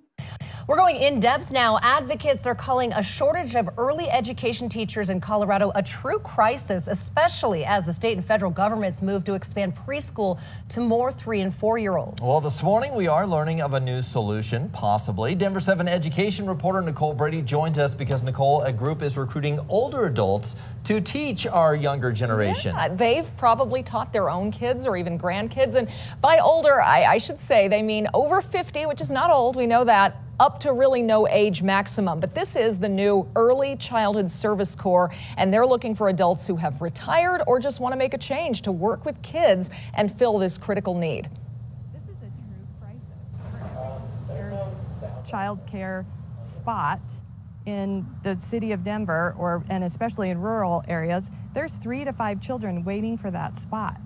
We're 0.67 0.75
going 0.75 0.97
in 0.97 1.19
depth 1.19 1.49
now. 1.49 1.79
Advocates 1.81 2.45
are 2.45 2.53
calling 2.53 2.93
a 2.93 3.01
shortage 3.01 3.55
of 3.55 3.67
early 3.79 4.09
education 4.09 4.69
teachers 4.69 5.09
in 5.09 5.19
Colorado 5.19 5.71
a 5.73 5.81
true 5.81 6.19
crisis, 6.19 6.87
especially 6.87 7.65
as 7.65 7.85
the 7.85 7.93
state 7.93 8.15
and 8.15 8.25
federal 8.25 8.51
governments 8.51 9.01
move 9.01 9.23
to 9.23 9.33
expand 9.33 9.75
preschool 9.75 10.39
to 10.69 10.79
more 10.79 11.11
three 11.11 11.41
and 11.41 11.53
four 11.53 11.79
year 11.79 11.97
olds. 11.97 12.21
Well, 12.21 12.41
this 12.41 12.61
morning 12.61 12.93
we 12.93 13.07
are 13.07 13.25
learning 13.25 13.61
of 13.61 13.73
a 13.73 13.79
new 13.79 14.03
solution, 14.03 14.69
possibly. 14.69 15.33
Denver 15.33 15.59
7 15.59 15.87
education 15.87 16.45
reporter 16.45 16.81
Nicole 16.81 17.15
Brady 17.15 17.41
joins 17.41 17.79
us 17.79 17.95
because, 17.95 18.21
Nicole, 18.21 18.61
a 18.61 18.71
group 18.71 19.01
is 19.01 19.17
recruiting 19.17 19.59
older 19.67 20.05
adults 20.05 20.55
to 20.83 21.01
teach 21.01 21.47
our 21.47 21.75
younger 21.75 22.11
generation. 22.11 22.75
Yeah, 22.75 22.89
they've 22.89 23.37
probably 23.37 23.81
taught 23.81 24.13
their 24.13 24.29
own 24.29 24.51
kids 24.51 24.85
or 24.85 24.95
even 24.95 25.17
grandkids. 25.17 25.73
And 25.73 25.89
by 26.21 26.37
older, 26.37 26.81
I, 26.81 27.03
I 27.05 27.17
should 27.17 27.39
say 27.39 27.67
they 27.67 27.81
mean 27.81 28.07
over 28.13 28.41
50, 28.41 28.85
which 28.85 29.01
is 29.01 29.11
not 29.11 29.31
old, 29.31 29.55
we 29.55 29.65
know 29.65 29.83
that, 29.85 30.17
up 30.41 30.59
to 30.59 30.73
really 30.73 31.03
no 31.03 31.27
age 31.27 31.61
maximum. 31.61 32.19
But 32.19 32.33
this 32.33 32.55
is 32.55 32.79
the 32.79 32.89
new 32.89 33.29
Early 33.35 33.75
Childhood 33.75 34.31
Service 34.31 34.75
Corps, 34.75 35.13
and 35.37 35.53
they're 35.53 35.67
looking 35.67 35.93
for 35.93 36.09
adults 36.09 36.47
who 36.47 36.55
have 36.55 36.81
retired 36.81 37.43
or 37.45 37.59
just 37.59 37.79
want 37.79 37.93
to 37.93 37.97
make 37.97 38.15
a 38.15 38.17
change 38.17 38.63
to 38.63 38.71
work 38.71 39.05
with 39.05 39.21
kids 39.21 39.69
and 39.93 40.11
fill 40.11 40.39
this 40.39 40.57
critical 40.57 40.95
need. 40.95 41.29
This 41.93 42.01
is 42.01 42.17
a 42.23 42.31
true 42.41 42.67
crisis. 42.81 43.07
Their 44.27 45.13
child 45.29 45.59
care 45.67 46.07
spot 46.43 47.01
in 47.67 48.07
the 48.23 48.33
city 48.41 48.71
of 48.71 48.83
Denver, 48.83 49.35
or 49.37 49.63
and 49.69 49.83
especially 49.83 50.31
in 50.31 50.41
rural 50.41 50.83
areas, 50.87 51.29
there's 51.53 51.75
three 51.75 52.03
to 52.03 52.13
five 52.13 52.41
children 52.41 52.83
waiting 52.83 53.15
for 53.15 53.29
that 53.29 53.59
spot. 53.59 54.01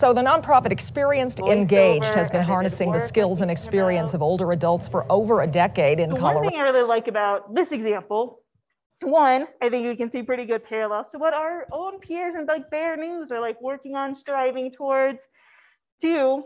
So 0.00 0.14
the 0.14 0.22
nonprofit 0.22 0.72
Experienced 0.72 1.40
Engaged 1.40 2.14
has 2.14 2.30
been 2.30 2.42
harnessing 2.42 2.90
the 2.90 2.98
skills 2.98 3.42
and 3.42 3.50
experience 3.50 4.14
of 4.14 4.22
older 4.22 4.50
adults 4.52 4.88
for 4.88 5.04
over 5.12 5.42
a 5.42 5.46
decade 5.46 6.00
in 6.00 6.08
The 6.08 6.14
one 6.14 6.22
Colorado. 6.22 6.48
thing 6.48 6.58
I 6.58 6.62
really 6.62 6.88
like 6.88 7.06
about 7.06 7.54
this 7.54 7.70
example, 7.70 8.40
one, 9.02 9.46
I 9.60 9.68
think 9.68 9.84
you 9.84 9.94
can 9.96 10.10
see 10.10 10.22
pretty 10.22 10.46
good 10.46 10.64
parallels 10.64 11.08
to 11.12 11.18
what 11.18 11.34
our 11.34 11.66
own 11.70 11.98
peers 12.00 12.34
and 12.34 12.48
like 12.48 12.70
Bear 12.70 12.96
News 12.96 13.30
are 13.30 13.42
like 13.42 13.60
working 13.60 13.94
on 13.94 14.14
striving 14.14 14.72
towards. 14.72 15.28
Two, 16.00 16.44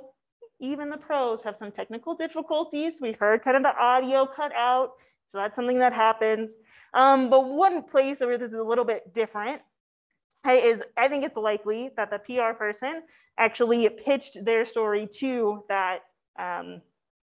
even 0.59 0.90
the 0.90 0.96
pros 0.96 1.44
have 1.44 1.57
some 1.57 1.70
technical 1.70 2.16
difficulties. 2.16 2.94
We 3.00 3.12
heard 3.12 3.44
kind 3.44 3.57
of 3.57 3.62
the 3.62 3.78
audio 3.80 4.26
cut 4.26 4.50
out, 4.52 4.94
so 5.30 5.38
that's 5.38 5.55
something 5.55 5.78
that 5.78 5.92
happens. 5.92 6.55
Um, 6.92 7.30
but 7.30 7.48
one 7.48 7.84
place 7.84 8.18
where 8.18 8.36
this 8.36 8.50
is 8.50 8.59
a 8.59 8.64
little 8.64 8.84
bit 8.84 9.14
different 9.14 9.62
is 10.53 10.80
I 10.97 11.09
think 11.09 11.24
it's 11.24 11.36
likely 11.36 11.90
that 11.97 12.11
the 12.11 12.18
PR 12.18 12.57
person 12.57 13.03
actually 13.38 13.88
pitched 13.88 14.45
their 14.45 14.64
story 14.64 15.09
to 15.20 15.64
that 15.68 16.01
um, 16.38 16.80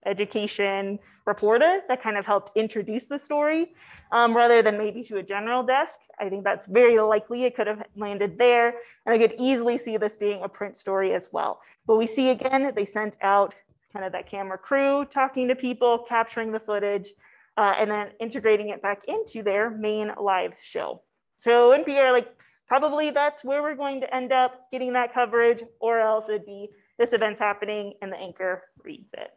education 0.07 0.99
reporter 1.27 1.81
that 1.89 2.03
kind 2.03 2.17
of 2.17 2.25
helped 2.25 2.57
introduce 2.57 3.07
the 3.07 3.19
story 3.19 3.75
um, 4.13 4.35
rather 4.35 4.63
than 4.63 4.79
maybe 4.79 5.03
to 5.05 5.19
a 5.19 5.23
general 5.23 5.63
desk. 5.63 5.99
I 6.19 6.29
think 6.29 6.45
that's 6.45 6.67
very 6.67 6.99
likely 6.99 7.45
it 7.45 7.55
could 7.55 7.67
have 7.67 7.83
landed 7.97 8.39
there. 8.39 8.75
And 9.05 9.15
I 9.15 9.19
could 9.19 9.35
easily 9.39 9.77
see 9.79 9.97
this 9.97 10.17
being 10.17 10.43
a 10.43 10.49
print 10.49 10.77
story 10.77 11.13
as 11.15 11.29
well. 11.33 11.61
But 11.87 11.97
we 11.97 12.07
see 12.07 12.31
again, 12.31 12.73
they 12.75 12.85
sent 12.85 13.17
out 13.23 13.55
kind 13.93 14.05
of 14.05 14.13
that 14.13 14.29
camera 14.29 14.59
crew 14.59 15.05
talking 15.05 15.49
to 15.49 15.55
people, 15.55 16.05
capturing 16.09 16.53
the 16.53 16.61
footage, 16.61 17.13
uh, 17.57 17.75
and 17.79 17.91
then 17.91 18.09
integrating 18.21 18.69
it 18.69 18.81
back 18.81 19.03
into 19.09 19.43
their 19.43 19.71
main 19.71 20.13
live 20.21 20.53
show. 20.63 21.03
So 21.37 21.77
NPR, 21.77 22.13
like 22.13 22.29
probably 22.71 23.11
that's 23.11 23.43
where 23.43 23.63
we're 23.63 23.75
going 23.75 24.01
to 24.01 24.15
end 24.15 24.33
up 24.33 24.71
getting 24.71 24.93
that 24.93 25.13
coverage, 25.13 25.61
or 25.81 25.99
else 25.99 26.27
it'd 26.29 26.47
be 26.47 26.69
this 27.01 27.13
event's 27.13 27.41
happening 27.41 27.95
and 28.01 28.13
the 28.13 28.17
anchor 28.17 28.63
reads 28.85 29.11
it. 29.15 29.31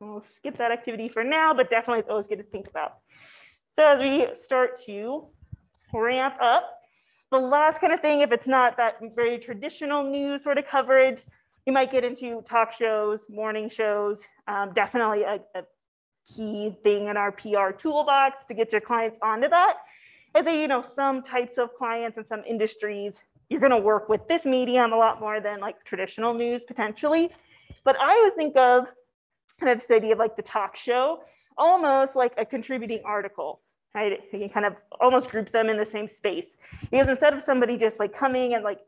We'll 0.00 0.24
skip 0.36 0.58
that 0.58 0.72
activity 0.72 1.08
for 1.08 1.22
now, 1.22 1.54
but 1.54 1.70
definitely 1.70 2.00
it's 2.00 2.10
always 2.10 2.26
good 2.26 2.38
to 2.38 2.42
think 2.42 2.66
about. 2.66 2.96
So 3.78 3.86
as 3.86 4.02
we 4.02 4.26
start 4.44 4.84
to 4.86 5.28
ramp 5.94 6.34
up, 6.42 6.64
the 7.30 7.38
last 7.38 7.80
kind 7.80 7.92
of 7.92 8.00
thing, 8.00 8.22
if 8.22 8.32
it's 8.32 8.48
not 8.48 8.76
that 8.76 8.96
very 9.14 9.38
traditional 9.38 10.02
news 10.02 10.42
sort 10.42 10.58
of 10.58 10.66
coverage, 10.66 11.20
you 11.64 11.72
might 11.72 11.92
get 11.92 12.02
into 12.02 12.42
talk 12.42 12.72
shows, 12.76 13.20
morning 13.30 13.70
shows, 13.70 14.20
um, 14.48 14.72
definitely 14.74 15.22
a, 15.22 15.38
a 15.54 15.62
key 16.34 16.74
thing 16.82 17.06
in 17.06 17.16
our 17.16 17.30
PR 17.30 17.70
toolbox 17.70 18.44
to 18.46 18.54
get 18.54 18.72
your 18.72 18.80
clients 18.80 19.16
onto 19.22 19.48
that. 19.48 19.76
I 20.34 20.42
think, 20.42 20.60
you 20.60 20.68
know, 20.68 20.82
some 20.82 21.22
types 21.22 21.58
of 21.58 21.74
clients 21.74 22.16
and 22.16 22.26
some 22.26 22.42
industries, 22.48 23.22
you're 23.50 23.60
going 23.60 23.70
to 23.70 23.78
work 23.78 24.08
with 24.08 24.26
this 24.28 24.44
medium 24.46 24.92
a 24.92 24.96
lot 24.96 25.20
more 25.20 25.40
than 25.40 25.60
like 25.60 25.84
traditional 25.84 26.32
news 26.32 26.64
potentially. 26.64 27.30
But 27.84 28.00
I 28.00 28.10
always 28.10 28.34
think 28.34 28.56
of 28.56 28.90
kind 29.60 29.70
of 29.72 29.80
this 29.80 29.90
idea 29.90 30.12
of 30.12 30.18
like 30.18 30.36
the 30.36 30.42
talk 30.42 30.76
show, 30.76 31.22
almost 31.58 32.16
like 32.16 32.32
a 32.38 32.46
contributing 32.46 33.02
article, 33.04 33.60
right? 33.94 34.20
You 34.32 34.38
can 34.38 34.48
kind 34.48 34.66
of 34.66 34.74
almost 35.00 35.28
group 35.28 35.52
them 35.52 35.68
in 35.68 35.76
the 35.76 35.86
same 35.86 36.08
space. 36.08 36.56
Because 36.90 37.08
instead 37.08 37.34
of 37.34 37.42
somebody 37.42 37.76
just 37.76 37.98
like 37.98 38.16
coming 38.16 38.54
and 38.54 38.64
like 38.64 38.80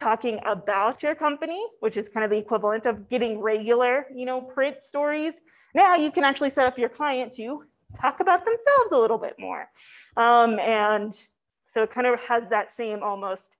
talking 0.00 0.40
about 0.46 1.02
your 1.02 1.14
company, 1.14 1.62
which 1.80 1.96
is 1.96 2.06
kind 2.12 2.24
of 2.24 2.30
the 2.30 2.36
equivalent 2.36 2.86
of 2.86 3.08
getting 3.08 3.40
regular, 3.40 4.06
you 4.14 4.24
know, 4.24 4.40
print 4.40 4.82
stories, 4.82 5.34
now 5.74 5.96
you 5.96 6.10
can 6.10 6.24
actually 6.24 6.50
set 6.50 6.66
up 6.66 6.78
your 6.78 6.88
client 6.88 7.34
to 7.34 7.64
talk 8.00 8.20
about 8.20 8.44
themselves 8.44 8.92
a 8.92 8.98
little 8.98 9.18
bit 9.18 9.34
more. 9.38 9.68
Um, 10.16 10.58
and 10.58 11.18
so 11.66 11.82
it 11.82 11.92
kind 11.92 12.06
of 12.06 12.18
has 12.20 12.44
that 12.50 12.72
same 12.72 13.02
almost 13.02 13.56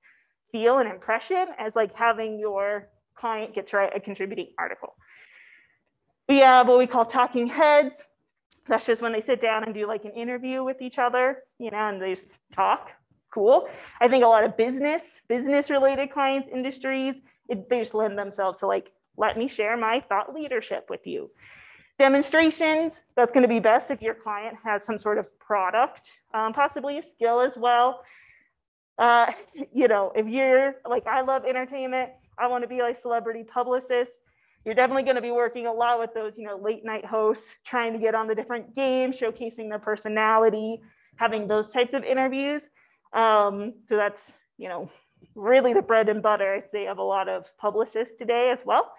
feel 0.53 0.79
and 0.79 0.89
impression 0.89 1.49
as 1.59 1.77
like 1.77 1.95
having 1.95 2.39
your 2.39 2.89
client 3.15 3.55
get 3.55 3.67
to 3.69 3.77
write 3.77 3.97
a 3.97 4.01
contributing 4.01 4.49
article. 4.59 4.95
We 6.29 6.39
have 6.39 6.69
what 6.69 6.79
we 6.79 6.87
call 6.87 7.05
talking 7.05 7.47
heads. 7.47 8.05
That's 8.69 8.87
just 8.87 9.01
when 9.01 9.13
they 9.13 9.23
sit 9.23 9.41
down 9.41 9.65
and 9.65 9.75
do 9.75 9.87
like 9.87 10.05
an 10.05 10.13
interview 10.13 10.65
with 10.65 10.83
each 10.83 10.99
other, 10.99 11.45
you 11.59 11.71
know, 11.71 11.77
and 11.77 12.01
they 12.01 12.15
just 12.15 12.37
talk. 12.53 12.91
Cool. 13.33 13.69
I 14.01 14.09
think 14.09 14.25
a 14.25 14.27
lot 14.27 14.45
of 14.45 14.57
business, 14.57 15.21
business 15.29 15.71
related 15.71 16.11
clients, 16.11 16.49
industries, 16.53 17.21
it, 17.49 17.69
they 17.69 17.81
just 17.81 17.95
lend 17.95 18.19
themselves 18.19 18.61
to 18.61 18.67
like, 18.67 18.93
let 19.17 19.37
me 19.37 19.47
share 19.47 19.77
my 19.77 20.01
thought 20.09 20.35
leadership 20.35 20.87
with 20.91 21.07
you. 21.07 21.31
Demonstrations, 21.99 23.03
that's 23.15 23.33
going 23.33 23.43
to 23.43 23.49
be 23.49 23.59
best 23.59 23.91
if 23.91 24.03
your 24.03 24.15
client 24.15 24.57
has 24.63 24.85
some 24.85 24.99
sort 24.99 25.19
of 25.19 25.27
product, 25.39 26.13
um, 26.35 26.53
possibly 26.53 26.99
a 26.99 27.03
skill 27.03 27.41
as 27.41 27.57
well. 27.57 28.03
Uh, 28.99 29.33
you 29.73 29.89
know, 29.89 30.13
if 30.15 30.27
you're 30.27 30.77
like, 30.89 31.07
I 31.07 31.23
love 31.23 31.45
entertainment, 31.45 32.11
I 32.39 32.49
want 32.49 32.63
to 32.63 32.69
be 32.69 32.83
like 32.83 33.01
celebrity 33.01 33.45
publicist, 33.45 34.13
you're 34.67 34.75
definitely 34.75 35.05
going 35.05 35.17
to 35.17 35.23
be 35.23 35.31
working 35.31 35.69
a 35.69 35.73
lot 35.73 36.01
with 36.01 36.13
those, 36.13 36.33
you 36.37 36.45
know, 36.45 36.57
late 36.57 36.85
night 36.85 37.05
hosts, 37.05 37.47
trying 37.65 37.93
to 37.93 38.01
get 38.01 38.17
on 38.17 38.27
the 38.27 38.35
different 38.35 38.75
games, 38.75 39.19
showcasing 39.19 39.69
their 39.69 39.79
personality, 39.79 40.83
having 41.15 41.47
those 41.47 41.71
types 41.71 41.95
of 41.95 42.03
interviews. 42.03 42.69
Um, 43.13 43.75
so 43.89 43.97
that's, 43.97 44.33
you 44.59 44.69
know, 44.69 44.91
really 45.37 45.73
the 45.73 45.83
bread 45.83 46.09
and 46.09 46.21
butter, 46.21 46.55
I'd 46.55 46.71
say, 46.73 46.89
of 46.89 46.99
a 46.99 47.03
lot 47.03 47.29
of 47.29 47.45
publicists 47.59 48.19
today 48.19 48.51
as 48.51 48.65
well. 48.67 48.93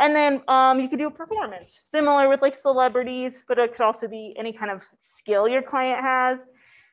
And 0.00 0.16
then 0.16 0.42
um, 0.48 0.80
you 0.80 0.88
could 0.88 0.98
do 0.98 1.08
a 1.08 1.10
performance, 1.10 1.82
similar 1.86 2.28
with 2.28 2.40
like 2.40 2.54
celebrities, 2.54 3.44
but 3.46 3.58
it 3.58 3.72
could 3.72 3.82
also 3.82 4.08
be 4.08 4.34
any 4.38 4.50
kind 4.50 4.70
of 4.70 4.80
skill 5.00 5.46
your 5.46 5.62
client 5.62 6.00
has. 6.00 6.38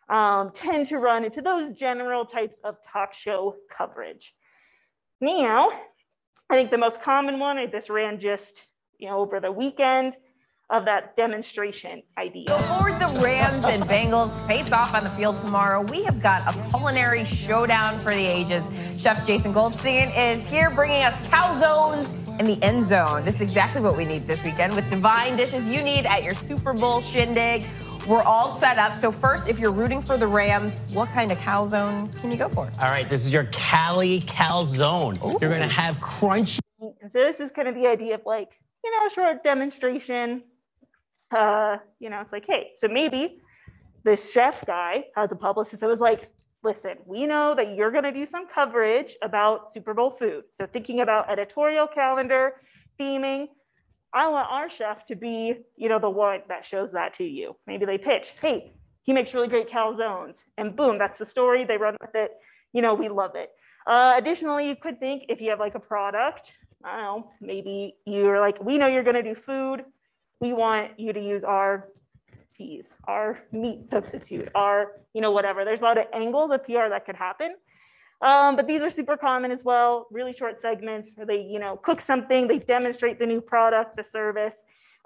Um, 0.10 0.51
tend 0.53 0.86
to 0.88 0.99
run 0.99 1.24
into 1.26 1.41
those 1.41 1.74
general 1.74 2.26
types 2.26 2.60
of 2.64 2.76
talk 2.84 3.14
show 3.14 3.55
coverage. 3.76 4.34
Now, 5.22 5.70
I 6.49 6.55
think 6.55 6.70
the 6.70 6.78
most 6.78 7.01
common 7.01 7.39
one, 7.39 7.58
I 7.58 7.66
this 7.66 7.89
ran 7.89 8.20
just 8.20 8.64
you 8.99 9.10
know 9.10 9.20
over 9.20 9.39
the 9.39 9.51
weekend, 9.51 10.16
of 10.70 10.86
that 10.86 11.15
demonstration 11.15 12.03
idea. 12.18 12.45
Before 12.45 12.91
the 12.91 13.22
Rams 13.24 13.63
and 13.63 13.84
Bengals 13.84 14.45
face 14.45 14.72
off 14.72 14.93
on 14.93 15.03
the 15.05 15.09
field 15.11 15.39
tomorrow, 15.39 15.82
we 15.84 16.03
have 16.03 16.22
got 16.22 16.53
a 16.53 16.70
culinary 16.70 17.24
showdown 17.24 17.97
for 17.99 18.13
the 18.13 18.26
ages. 18.26 18.70
Chef 18.99 19.26
Jason 19.26 19.53
Goldstein 19.53 20.09
is 20.09 20.45
here 20.47 20.70
bringing 20.70 21.03
us 21.03 21.26
calzones 21.28 22.11
in 22.39 22.45
the 22.45 22.61
end 22.61 22.86
zone. 22.86 23.24
This 23.24 23.36
is 23.36 23.41
exactly 23.41 23.82
what 23.82 23.95
we 23.95 24.03
need 24.03 24.28
this 24.28 24.43
weekend 24.43 24.76
with 24.76 24.89
divine 24.89 25.38
dishes 25.38 25.68
you 25.70 25.82
need 25.82 26.05
at 26.05 26.24
your 26.24 26.36
Super 26.36 26.74
Bowl 26.74 26.99
shindig. 26.99 27.63
We're 28.05 28.22
all 28.22 28.51
set 28.51 28.78
up. 28.78 28.95
So 28.95 29.11
first, 29.11 29.47
if 29.47 29.59
you're 29.59 29.72
rooting 29.72 30.01
for 30.01 30.18
the 30.18 30.28
Rams, 30.28 30.80
what 30.93 31.09
kind 31.09 31.32
of 31.32 31.38
calzone 31.39 32.13
can 32.22 32.32
you 32.32 32.38
go 32.38 32.49
for? 32.49 32.70
All 32.80 32.89
right, 32.89 33.09
this 33.09 33.26
is 33.26 33.32
your 33.32 33.45
Cali 33.45 34.20
calzone. 34.22 35.41
You're 35.41 35.49
gonna 35.49 35.70
have 35.70 35.97
crunchy. 35.97 36.59
And 36.80 37.11
so 37.11 37.20
this 37.20 37.39
is 37.39 37.51
kind 37.51 37.68
of 37.68 37.76
the 37.76 37.88
idea 37.88 38.15
of 38.15 38.22
like, 38.26 38.49
you 38.84 38.91
know, 38.91 39.07
a 39.07 39.09
short 39.09 39.43
demonstration. 39.43 40.43
Uh, 41.36 41.78
you 42.00 42.10
know, 42.10 42.22
it's 42.22 42.32
like, 42.32 42.46
hey, 42.48 42.72
so 42.80 42.88
maybe 42.88 43.42
this 44.04 44.32
chef 44.32 44.66
guy 44.66 45.04
has 45.16 45.32
a 45.32 45.36
publicist 45.36 45.82
that 45.82 45.88
was 45.88 46.00
like, 46.00 46.30
listen, 46.64 46.96
we 47.06 47.26
know 47.26 47.54
that 47.56 47.76
you're 47.76 47.92
going 47.92 48.04
to 48.04 48.12
do 48.12 48.26
some 48.26 48.48
coverage 48.48 49.16
about 49.22 49.74
Super 49.74 49.94
Bowl 49.94 50.10
food. 50.10 50.46
So 50.54 50.66
thinking 50.66 51.02
about 51.02 51.30
editorial 51.30 51.88
calendar, 51.88 52.54
theming, 53.00 53.48
I 54.14 54.28
want 54.30 54.48
our 54.50 54.70
chef 54.70 55.06
to 55.08 55.16
be, 55.16 55.56
you 55.76 55.90
know, 55.90 56.00
the 56.00 56.10
one 56.10 56.42
that 56.48 56.66
shows 56.66 56.92
that 56.94 57.14
to 57.16 57.24
you. 57.24 57.56
Maybe 57.68 57.86
they 57.86 57.98
pitch, 57.98 58.34
hey, 58.42 58.72
he 59.04 59.14
makes 59.14 59.34
really 59.34 59.48
great 59.48 59.70
calzones, 59.70 60.44
and 60.58 60.76
boom, 60.76 60.98
that's 60.98 61.20
the 61.20 61.26
story. 61.26 61.64
They 61.64 61.78
run 61.78 61.96
with 62.02 62.16
it. 62.16 62.32
You 62.74 62.82
know, 62.82 62.94
we 62.94 63.10
love 63.10 63.36
it. 63.36 63.52
Uh, 63.86 64.14
additionally, 64.18 64.68
you 64.68 64.76
could 64.76 65.00
think 65.00 65.24
if 65.30 65.40
you 65.40 65.50
have 65.50 65.60
like 65.60 65.76
a 65.76 65.80
product, 65.80 66.52
I 66.84 66.98
don't 66.98 67.04
know, 67.04 67.32
maybe 67.40 67.96
you're 68.06 68.40
like, 68.42 68.62
we 68.64 68.78
know 68.78 68.88
you're 68.88 69.04
going 69.04 69.16
to 69.16 69.24
do 69.24 69.36
food. 69.36 69.86
We 70.40 70.54
want 70.54 71.00
you 71.00 71.14
to 71.14 71.20
use 71.20 71.44
our 71.44 71.90
cheese, 72.58 72.86
our 73.06 73.40
meat 73.52 73.90
substitute, 73.90 74.50
our, 74.56 74.94
you 75.14 75.22
know, 75.22 75.32
whatever. 75.32 75.64
There's 75.64 75.82
a 75.82 75.84
lot 75.84 75.98
of 75.98 76.06
angles 76.14 76.52
of 76.52 76.64
PR 76.64 76.90
that 76.90 77.06
could 77.06 77.16
happen. 77.16 77.56
Um, 78.22 78.56
but 78.56 78.68
these 78.68 78.82
are 78.82 78.90
super 78.90 79.16
common 79.16 79.52
as 79.52 79.64
well, 79.64 80.08
really 80.12 80.34
short 80.34 80.60
segments 80.62 81.12
where 81.16 81.28
they, 81.28 81.40
you 81.42 81.60
know, 81.60 81.78
cook 81.78 82.02
something, 82.02 82.48
they 82.48 82.58
demonstrate 82.58 83.20
the 83.20 83.28
new 83.28 83.42
product, 83.42 83.96
the 83.96 84.04
service. 84.04 84.56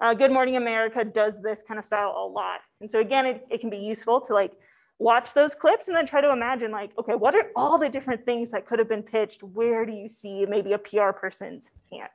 Uh, 0.00 0.14
Good 0.14 0.32
Morning 0.32 0.56
America 0.56 1.04
does 1.04 1.34
this 1.42 1.62
kind 1.66 1.78
of 1.78 1.84
style 1.84 2.14
a 2.16 2.26
lot. 2.26 2.60
And 2.80 2.90
so 2.90 3.00
again, 3.00 3.26
it, 3.26 3.46
it 3.50 3.60
can 3.60 3.68
be 3.68 3.76
useful 3.76 4.20
to 4.22 4.34
like 4.34 4.52
watch 4.98 5.34
those 5.34 5.54
clips 5.54 5.88
and 5.88 5.96
then 5.96 6.06
try 6.06 6.20
to 6.20 6.32
imagine 6.32 6.70
like, 6.70 6.92
okay, 6.98 7.14
what 7.14 7.34
are 7.34 7.50
all 7.54 7.78
the 7.78 7.88
different 7.88 8.24
things 8.24 8.50
that 8.50 8.66
could 8.66 8.78
have 8.78 8.88
been 8.88 9.02
pitched? 9.02 9.42
Where 9.42 9.84
do 9.84 9.92
you 9.92 10.08
see 10.08 10.46
maybe 10.46 10.72
a 10.72 10.78
PR 10.78 11.10
person's 11.10 11.70
hand? 11.92 12.10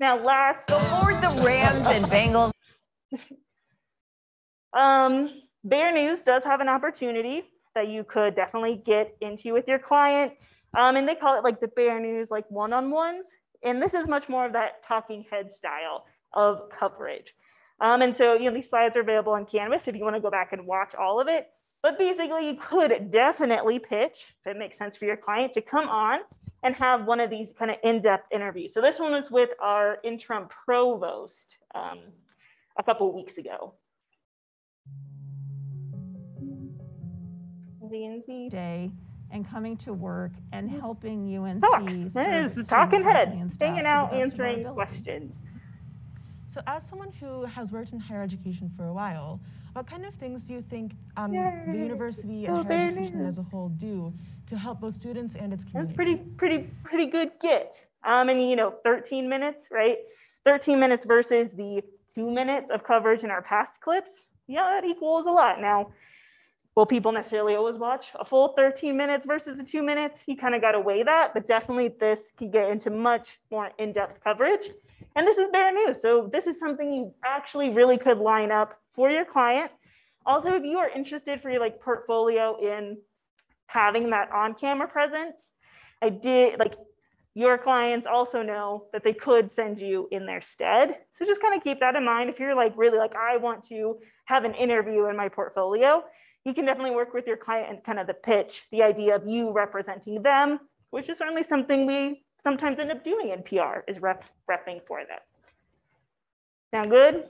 Now, 0.00 0.22
last 0.22 0.68
before 0.68 1.12
the 1.14 1.42
Rams 1.44 1.86
and 1.86 2.04
Bengals. 2.06 2.52
um, 4.72 5.42
Bear 5.64 5.92
News 5.92 6.22
does 6.22 6.44
have 6.44 6.60
an 6.60 6.68
opportunity 6.68 7.42
that 7.74 7.88
you 7.88 8.04
could 8.04 8.36
definitely 8.36 8.80
get 8.86 9.16
into 9.20 9.52
with 9.52 9.66
your 9.66 9.80
client. 9.80 10.32
Um, 10.76 10.94
and 10.94 11.08
they 11.08 11.16
call 11.16 11.36
it 11.36 11.42
like 11.42 11.60
the 11.60 11.66
Bear 11.68 11.98
News, 11.98 12.30
like 12.30 12.48
one 12.48 12.72
on 12.72 12.92
ones. 12.92 13.32
And 13.64 13.82
this 13.82 13.92
is 13.92 14.06
much 14.06 14.28
more 14.28 14.46
of 14.46 14.52
that 14.52 14.84
talking 14.84 15.24
head 15.28 15.52
style 15.52 16.04
of 16.32 16.68
coverage. 16.78 17.34
Um, 17.80 18.02
and 18.02 18.16
so, 18.16 18.34
you 18.34 18.44
know, 18.44 18.54
these 18.54 18.70
slides 18.70 18.96
are 18.96 19.00
available 19.00 19.32
on 19.32 19.46
Canvas 19.46 19.88
if 19.88 19.96
you 19.96 20.04
want 20.04 20.14
to 20.14 20.22
go 20.22 20.30
back 20.30 20.52
and 20.52 20.64
watch 20.64 20.94
all 20.94 21.20
of 21.20 21.26
it. 21.26 21.48
But 21.82 21.98
basically, 21.98 22.46
you 22.46 22.56
could 22.60 23.10
definitely 23.10 23.80
pitch, 23.80 24.34
if 24.44 24.50
it 24.54 24.58
makes 24.58 24.78
sense 24.78 24.96
for 24.96 25.06
your 25.06 25.16
client, 25.16 25.52
to 25.54 25.60
come 25.60 25.88
on 25.88 26.20
and 26.62 26.74
have 26.74 27.06
one 27.06 27.20
of 27.20 27.30
these 27.30 27.52
kind 27.58 27.70
of 27.70 27.76
in-depth 27.82 28.32
interviews. 28.32 28.74
So 28.74 28.80
this 28.80 28.98
one 28.98 29.12
was 29.12 29.30
with 29.30 29.50
our 29.60 29.98
interim 30.04 30.48
provost 30.48 31.58
um, 31.74 31.98
a 32.78 32.82
couple 32.82 33.14
weeks 33.14 33.38
ago. 33.38 33.74
Lindsay. 37.80 38.48
Day 38.50 38.90
and 39.30 39.48
coming 39.48 39.76
to 39.76 39.92
work 39.92 40.32
and 40.52 40.70
helping 40.70 41.36
UNC. 41.36 41.60
Talks. 41.60 42.04
talking 42.66 43.02
head, 43.02 43.28
faculty, 43.28 43.40
and 43.40 43.52
staff 43.52 43.68
hanging 43.68 43.86
out, 43.86 44.10
best 44.10 44.32
of 44.34 44.40
our 44.40 44.46
answering 44.46 44.74
questions. 44.74 45.42
So, 46.48 46.62
as 46.66 46.82
someone 46.82 47.12
who 47.12 47.44
has 47.44 47.72
worked 47.72 47.92
in 47.92 48.00
higher 48.00 48.22
education 48.22 48.72
for 48.74 48.86
a 48.86 48.92
while, 48.92 49.38
what 49.74 49.86
kind 49.86 50.06
of 50.06 50.14
things 50.14 50.42
do 50.42 50.54
you 50.54 50.62
think 50.62 50.92
um, 51.18 51.30
the 51.30 51.76
university 51.76 52.46
and 52.46 52.66
higher 52.66 52.88
education 52.88 53.26
as 53.26 53.36
a 53.36 53.42
whole 53.42 53.68
do 53.68 54.12
to 54.46 54.56
help 54.56 54.80
both 54.80 54.94
students 54.94 55.34
and 55.34 55.52
its 55.52 55.64
community? 55.64 55.92
That's 55.92 55.96
pretty, 55.96 56.16
pretty, 56.38 56.70
pretty 56.84 57.06
good 57.06 57.32
get. 57.42 57.80
Um, 58.02 58.30
and 58.30 58.48
you 58.48 58.56
know, 58.56 58.74
13 58.82 59.28
minutes, 59.28 59.66
right? 59.70 59.98
13 60.46 60.80
minutes 60.80 61.04
versus 61.04 61.52
the 61.52 61.82
two 62.14 62.30
minutes 62.30 62.68
of 62.72 62.82
coverage 62.82 63.24
in 63.24 63.30
our 63.30 63.42
past 63.42 63.72
clips. 63.82 64.28
Yeah, 64.46 64.80
that 64.80 64.88
equals 64.88 65.26
a 65.26 65.30
lot. 65.30 65.60
Now, 65.60 65.90
will 66.74 66.86
people 66.86 67.12
necessarily 67.12 67.56
always 67.56 67.76
watch 67.76 68.06
a 68.18 68.24
full 68.24 68.54
13 68.56 68.96
minutes 68.96 69.26
versus 69.26 69.58
the 69.58 69.64
two 69.64 69.82
minutes? 69.82 70.22
You 70.26 70.34
kind 70.34 70.54
of 70.54 70.62
got 70.62 70.72
to 70.72 70.80
weigh 70.80 71.02
that, 71.02 71.34
but 71.34 71.46
definitely 71.46 71.88
this 72.00 72.32
could 72.34 72.52
get 72.52 72.70
into 72.70 72.88
much 72.88 73.38
more 73.50 73.70
in-depth 73.78 74.24
coverage. 74.24 74.70
And 75.16 75.26
this 75.26 75.38
is 75.38 75.48
Bear 75.50 75.72
News. 75.72 76.00
So 76.00 76.28
this 76.32 76.46
is 76.46 76.58
something 76.58 76.92
you 76.92 77.12
actually 77.24 77.70
really 77.70 77.98
could 77.98 78.18
line 78.18 78.52
up 78.52 78.78
for 78.94 79.10
your 79.10 79.24
client. 79.24 79.70
Also, 80.26 80.54
if 80.54 80.64
you 80.64 80.78
are 80.78 80.88
interested 80.88 81.40
for 81.40 81.50
your 81.50 81.60
like 81.60 81.80
portfolio 81.80 82.56
in 82.60 82.98
having 83.66 84.10
that 84.10 84.30
on-camera 84.32 84.88
presence, 84.88 85.52
I 86.02 86.10
did 86.10 86.58
like 86.58 86.74
your 87.34 87.56
clients 87.56 88.06
also 88.10 88.42
know 88.42 88.86
that 88.92 89.04
they 89.04 89.12
could 89.12 89.50
send 89.54 89.78
you 89.78 90.08
in 90.10 90.26
their 90.26 90.40
stead. 90.40 90.98
So 91.12 91.24
just 91.24 91.40
kind 91.40 91.56
of 91.56 91.62
keep 91.62 91.80
that 91.80 91.94
in 91.94 92.04
mind. 92.04 92.30
If 92.30 92.40
you're 92.40 92.54
like 92.54 92.72
really 92.76 92.98
like, 92.98 93.14
I 93.14 93.36
want 93.36 93.64
to 93.68 93.98
have 94.24 94.44
an 94.44 94.54
interview 94.54 95.06
in 95.06 95.16
my 95.16 95.28
portfolio, 95.28 96.02
you 96.44 96.54
can 96.54 96.64
definitely 96.64 96.94
work 96.94 97.14
with 97.14 97.26
your 97.26 97.36
client 97.36 97.70
and 97.70 97.84
kind 97.84 97.98
of 97.98 98.06
the 98.06 98.14
pitch, 98.14 98.66
the 98.72 98.82
idea 98.82 99.14
of 99.14 99.26
you 99.26 99.52
representing 99.52 100.22
them, 100.22 100.58
which 100.90 101.08
is 101.08 101.18
certainly 101.18 101.42
something 101.42 101.86
we 101.86 102.24
sometimes 102.42 102.78
end 102.78 102.90
up 102.90 103.04
doing 103.04 103.30
in 103.30 103.42
PR 103.42 103.80
is 103.86 104.00
rep, 104.00 104.24
repping 104.50 104.80
for 104.86 105.00
them. 105.04 105.18
Sound 106.72 106.90
good? 106.90 107.24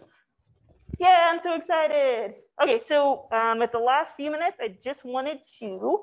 Yeah, 0.99 1.31
I'm 1.33 1.41
so 1.43 1.55
excited. 1.55 2.35
Okay, 2.63 2.81
so 2.87 3.29
um, 3.33 3.59
with 3.61 3.73
the 3.73 3.79
last 3.79 4.17
few 4.17 4.31
minutes, 4.31 4.57
I 4.61 4.77
just 4.83 5.05
wanted 5.05 5.39
to 5.61 6.01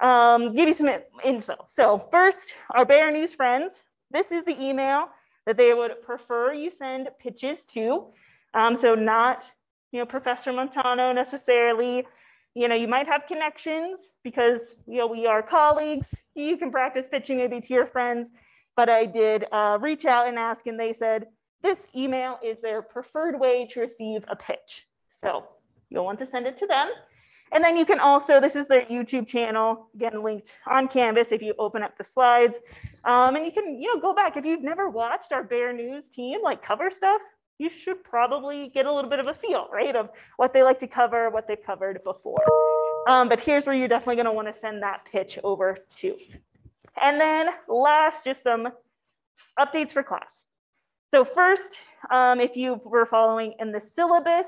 um, 0.00 0.54
give 0.54 0.68
you 0.68 0.74
some 0.74 0.88
info. 1.24 1.56
So 1.66 2.06
first, 2.10 2.54
our 2.70 2.84
Bear 2.84 3.10
News 3.10 3.34
friends, 3.34 3.82
this 4.10 4.30
is 4.32 4.44
the 4.44 4.60
email 4.60 5.08
that 5.46 5.56
they 5.56 5.74
would 5.74 6.02
prefer 6.02 6.52
you 6.52 6.70
send 6.78 7.08
pitches 7.18 7.64
to. 7.64 8.06
Um, 8.54 8.76
so 8.76 8.94
not, 8.94 9.50
you 9.92 9.98
know, 9.98 10.06
Professor 10.06 10.52
Montano 10.52 11.12
necessarily. 11.12 12.06
You 12.54 12.68
know, 12.68 12.74
you 12.74 12.88
might 12.88 13.06
have 13.06 13.26
connections 13.26 14.14
because, 14.24 14.74
you 14.86 14.98
know, 14.98 15.06
we 15.06 15.26
are 15.26 15.42
colleagues. 15.42 16.14
You 16.34 16.56
can 16.56 16.70
practice 16.70 17.06
pitching 17.08 17.36
maybe 17.36 17.60
to 17.60 17.74
your 17.74 17.86
friends. 17.86 18.32
But 18.76 18.88
I 18.88 19.04
did 19.04 19.46
uh, 19.52 19.78
reach 19.80 20.04
out 20.04 20.26
and 20.28 20.38
ask, 20.38 20.66
and 20.66 20.78
they 20.78 20.92
said, 20.92 21.26
this 21.62 21.86
email 21.94 22.38
is 22.42 22.58
their 22.62 22.82
preferred 22.82 23.38
way 23.38 23.66
to 23.72 23.80
receive 23.80 24.24
a 24.28 24.36
pitch. 24.36 24.86
So 25.20 25.44
you'll 25.90 26.04
want 26.04 26.18
to 26.20 26.26
send 26.30 26.46
it 26.46 26.56
to 26.58 26.66
them. 26.66 26.88
And 27.52 27.62
then 27.62 27.76
you 27.76 27.84
can 27.84 27.98
also, 27.98 28.40
this 28.40 28.54
is 28.54 28.68
their 28.68 28.82
YouTube 28.82 29.26
channel, 29.26 29.88
again, 29.94 30.22
linked 30.22 30.56
on 30.66 30.88
Canvas 30.88 31.32
if 31.32 31.42
you 31.42 31.54
open 31.58 31.82
up 31.82 31.98
the 31.98 32.04
slides. 32.04 32.58
Um, 33.04 33.34
and 33.36 33.44
you 33.44 33.52
can, 33.52 33.80
you 33.80 33.94
know, 33.94 34.00
go 34.00 34.14
back. 34.14 34.36
If 34.36 34.44
you've 34.44 34.62
never 34.62 34.88
watched 34.88 35.32
our 35.32 35.42
Bear 35.42 35.72
News 35.72 36.08
team 36.10 36.40
like 36.42 36.64
cover 36.64 36.90
stuff, 36.90 37.20
you 37.60 37.68
should 37.68 38.02
probably 38.02 38.68
get 38.68 38.86
a 38.86 38.92
little 38.92 39.10
bit 39.10 39.20
of 39.20 39.26
a 39.26 39.34
feel, 39.34 39.68
right, 39.70 39.94
of 39.94 40.08
what 40.36 40.54
they 40.54 40.62
like 40.62 40.78
to 40.78 40.86
cover, 40.86 41.28
what 41.28 41.46
they've 41.46 41.62
covered 41.64 42.02
before. 42.02 42.42
Um, 43.06 43.28
but 43.28 43.38
here's 43.38 43.66
where 43.66 43.74
you're 43.74 43.88
definitely 43.88 44.16
gonna 44.16 44.32
wanna 44.32 44.54
send 44.58 44.82
that 44.82 45.04
pitch 45.10 45.38
over 45.44 45.78
to. 45.98 46.16
And 47.02 47.20
then 47.20 47.48
last, 47.68 48.24
just 48.24 48.42
some 48.42 48.68
updates 49.58 49.92
for 49.92 50.02
class. 50.02 50.46
So 51.12 51.24
first, 51.24 51.62
um, 52.10 52.40
if 52.40 52.56
you 52.56 52.80
were 52.84 53.04
following 53.04 53.54
in 53.58 53.72
the 53.72 53.82
syllabus, 53.96 54.46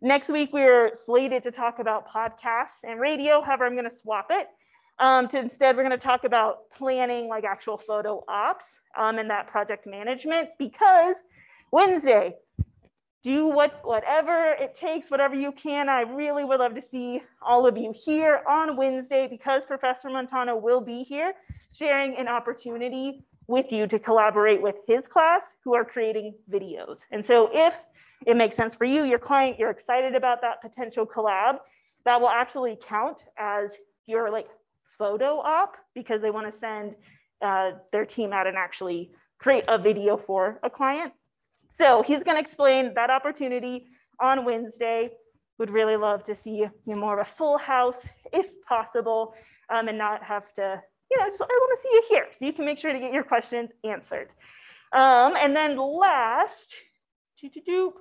next 0.00 0.28
week 0.28 0.50
we're 0.52 0.92
slated 1.04 1.42
to 1.44 1.50
talk 1.50 1.78
about 1.78 2.08
podcasts 2.08 2.84
and 2.84 3.00
radio. 3.00 3.40
However, 3.40 3.66
I'm 3.66 3.74
going 3.74 3.88
to 3.88 3.96
swap 3.96 4.26
it. 4.30 4.48
Um, 4.98 5.26
to 5.28 5.38
instead, 5.38 5.76
we're 5.76 5.82
going 5.82 5.98
to 5.98 6.06
talk 6.06 6.24
about 6.24 6.70
planning 6.70 7.26
like 7.26 7.44
actual 7.44 7.78
photo 7.78 8.22
ops 8.28 8.82
um, 8.96 9.18
and 9.18 9.28
that 9.30 9.48
project 9.48 9.86
management 9.86 10.50
because 10.58 11.16
Wednesday, 11.74 12.36
do 13.24 13.48
what 13.48 13.80
whatever 13.82 14.54
it 14.60 14.76
takes, 14.76 15.10
whatever 15.10 15.34
you 15.34 15.50
can. 15.50 15.88
I 15.88 16.02
really 16.02 16.44
would 16.44 16.60
love 16.60 16.76
to 16.76 16.82
see 16.88 17.20
all 17.42 17.66
of 17.66 17.76
you 17.76 17.92
here 17.92 18.42
on 18.48 18.76
Wednesday 18.76 19.26
because 19.28 19.64
Professor 19.64 20.08
Montano 20.08 20.54
will 20.54 20.80
be 20.80 21.02
here 21.02 21.32
sharing 21.72 22.16
an 22.16 22.28
opportunity 22.28 23.24
with 23.48 23.72
you 23.72 23.88
to 23.88 23.98
collaborate 23.98 24.62
with 24.62 24.76
his 24.86 25.00
class 25.10 25.42
who 25.64 25.74
are 25.74 25.84
creating 25.84 26.36
videos. 26.48 27.00
And 27.10 27.26
so 27.26 27.50
if 27.52 27.74
it 28.24 28.36
makes 28.36 28.54
sense 28.54 28.76
for 28.76 28.84
you, 28.84 29.02
your 29.02 29.18
client, 29.18 29.58
you're 29.58 29.70
excited 29.70 30.14
about 30.14 30.42
that 30.42 30.62
potential 30.62 31.04
collab, 31.04 31.56
that 32.04 32.20
will 32.20 32.30
actually 32.30 32.78
count 32.80 33.24
as 33.36 33.76
your 34.06 34.30
like 34.30 34.46
photo 34.96 35.40
op 35.40 35.74
because 35.92 36.22
they 36.22 36.30
want 36.30 36.46
to 36.46 36.56
send 36.60 36.94
uh, 37.42 37.72
their 37.90 38.06
team 38.06 38.32
out 38.32 38.46
and 38.46 38.56
actually 38.56 39.10
create 39.40 39.64
a 39.66 39.76
video 39.76 40.16
for 40.16 40.60
a 40.62 40.70
client. 40.70 41.12
So 41.78 42.02
he's 42.02 42.22
going 42.22 42.36
to 42.36 42.40
explain 42.40 42.94
that 42.94 43.10
opportunity 43.10 43.86
on 44.20 44.44
Wednesday. 44.44 45.10
Would 45.58 45.70
really 45.70 45.96
love 45.96 46.24
to 46.24 46.34
see 46.34 46.56
you 46.56 46.70
know, 46.86 46.96
more 46.96 47.18
of 47.18 47.26
a 47.26 47.30
full 47.30 47.58
house 47.58 47.98
if 48.32 48.46
possible 48.66 49.34
um, 49.70 49.88
and 49.88 49.98
not 49.98 50.22
have 50.22 50.52
to 50.54 50.82
you 51.10 51.18
know, 51.18 51.28
just 51.28 51.42
I 51.42 51.46
want 51.46 51.78
to 51.78 51.82
see 51.82 51.94
you 51.94 52.02
here 52.08 52.26
so 52.36 52.44
you 52.44 52.52
can 52.52 52.64
make 52.64 52.78
sure 52.78 52.92
to 52.92 52.98
get 52.98 53.12
your 53.12 53.22
questions 53.22 53.70
answered. 53.84 54.28
Um, 54.92 55.34
and 55.36 55.54
then 55.54 55.76
last, 55.76 56.74
doo 57.40 57.50
-doo 57.50 57.64
-doo, 57.66 57.92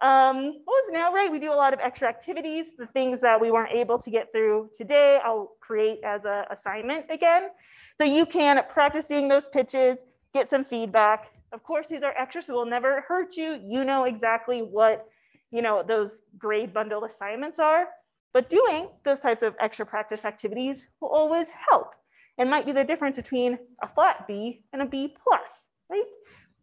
um, 0.00 0.36
what 0.64 0.84
was 0.84 0.90
now 0.92 1.12
right? 1.12 1.30
We 1.30 1.38
do 1.38 1.52
a 1.52 1.60
lot 1.64 1.72
of 1.72 1.80
extra 1.80 2.08
activities, 2.08 2.66
the 2.76 2.86
things 2.86 3.20
that 3.20 3.40
we 3.40 3.50
weren't 3.50 3.72
able 3.72 3.98
to 3.98 4.10
get 4.10 4.30
through 4.32 4.70
today, 4.76 5.18
I'll 5.24 5.56
create 5.60 6.00
as 6.04 6.24
an 6.24 6.44
assignment 6.50 7.10
again. 7.10 7.50
So 7.98 8.04
you 8.04 8.26
can 8.26 8.62
practice 8.68 9.06
doing 9.06 9.28
those 9.28 9.48
pitches, 9.48 10.04
get 10.34 10.48
some 10.48 10.64
feedback. 10.64 11.20
Of 11.56 11.62
course, 11.62 11.88
these 11.88 12.02
are 12.02 12.12
extra, 12.18 12.42
so 12.42 12.52
will 12.52 12.66
never 12.66 13.00
hurt 13.08 13.34
you. 13.38 13.58
You 13.66 13.82
know 13.82 14.04
exactly 14.04 14.60
what, 14.60 15.06
you 15.50 15.62
know, 15.62 15.82
those 15.82 16.20
grade 16.36 16.74
bundle 16.74 17.04
assignments 17.04 17.58
are, 17.58 17.86
but 18.34 18.50
doing 18.50 18.90
those 19.06 19.20
types 19.20 19.40
of 19.40 19.54
extra 19.58 19.86
practice 19.86 20.26
activities 20.26 20.82
will 21.00 21.08
always 21.08 21.46
help 21.66 21.94
and 22.36 22.50
might 22.50 22.66
be 22.66 22.72
the 22.72 22.84
difference 22.84 23.16
between 23.16 23.58
a 23.82 23.88
flat 23.88 24.28
B 24.28 24.64
and 24.74 24.82
a 24.82 24.84
B 24.84 25.16
plus, 25.24 25.48
right? 25.88 26.04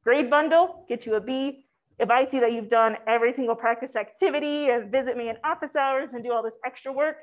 Grade 0.03 0.29
bundle, 0.29 0.85
get 0.87 1.07
you 1.07 1.15
a 1.15 1.19
B. 1.19 1.65
If 1.97 2.11
I 2.11 2.29
see 2.29 2.39
that 2.39 2.53
you've 2.53 2.69
done 2.69 2.95
every 3.07 3.33
single 3.33 3.55
practice 3.55 3.95
activity 3.95 4.69
and 4.69 4.91
visit 4.91 5.17
me 5.17 5.29
in 5.29 5.37
office 5.43 5.75
hours 5.75 6.09
and 6.13 6.23
do 6.23 6.31
all 6.31 6.43
this 6.43 6.53
extra 6.63 6.93
work, 6.93 7.15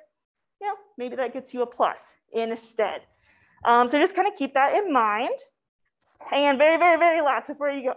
you 0.60 0.66
know, 0.66 0.74
maybe 0.98 1.14
that 1.14 1.32
gets 1.32 1.54
you 1.54 1.62
a 1.62 1.66
plus 1.66 2.14
instead. 2.32 3.02
Um, 3.64 3.88
so 3.88 3.96
just 4.00 4.16
kind 4.16 4.26
of 4.26 4.34
keep 4.34 4.54
that 4.54 4.74
in 4.74 4.92
mind. 4.92 5.38
And 6.32 6.58
very, 6.58 6.76
very, 6.76 6.98
very 6.98 7.20
last 7.20 7.48
before 7.48 7.70
you 7.70 7.90
go, 7.90 7.94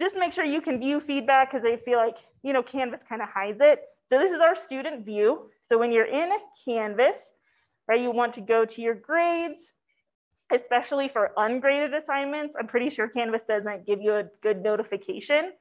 just 0.00 0.16
make 0.16 0.32
sure 0.32 0.44
you 0.44 0.60
can 0.60 0.78
view 0.78 1.00
feedback 1.00 1.50
because 1.50 1.62
they 1.62 1.76
feel 1.76 1.98
like, 1.98 2.18
you 2.42 2.52
know, 2.52 2.62
Canvas 2.62 3.00
kind 3.08 3.20
of 3.20 3.28
hides 3.28 3.58
it. 3.60 3.82
So 4.10 4.18
this 4.18 4.32
is 4.32 4.40
our 4.40 4.56
student 4.56 5.04
view. 5.04 5.50
So 5.66 5.76
when 5.78 5.92
you're 5.92 6.06
in 6.06 6.30
Canvas, 6.64 7.32
right, 7.86 8.00
you 8.00 8.10
want 8.10 8.32
to 8.34 8.40
go 8.40 8.64
to 8.64 8.80
your 8.80 8.94
grades, 8.94 9.72
especially 10.52 11.08
for 11.08 11.32
ungraded 11.36 11.92
assignments. 11.92 12.54
I'm 12.58 12.66
pretty 12.66 12.90
sure 12.90 13.08
Canvas 13.08 13.42
doesn't 13.46 13.86
give 13.86 14.00
you 14.00 14.14
a 14.14 14.24
good 14.42 14.62
notification. 14.62 15.52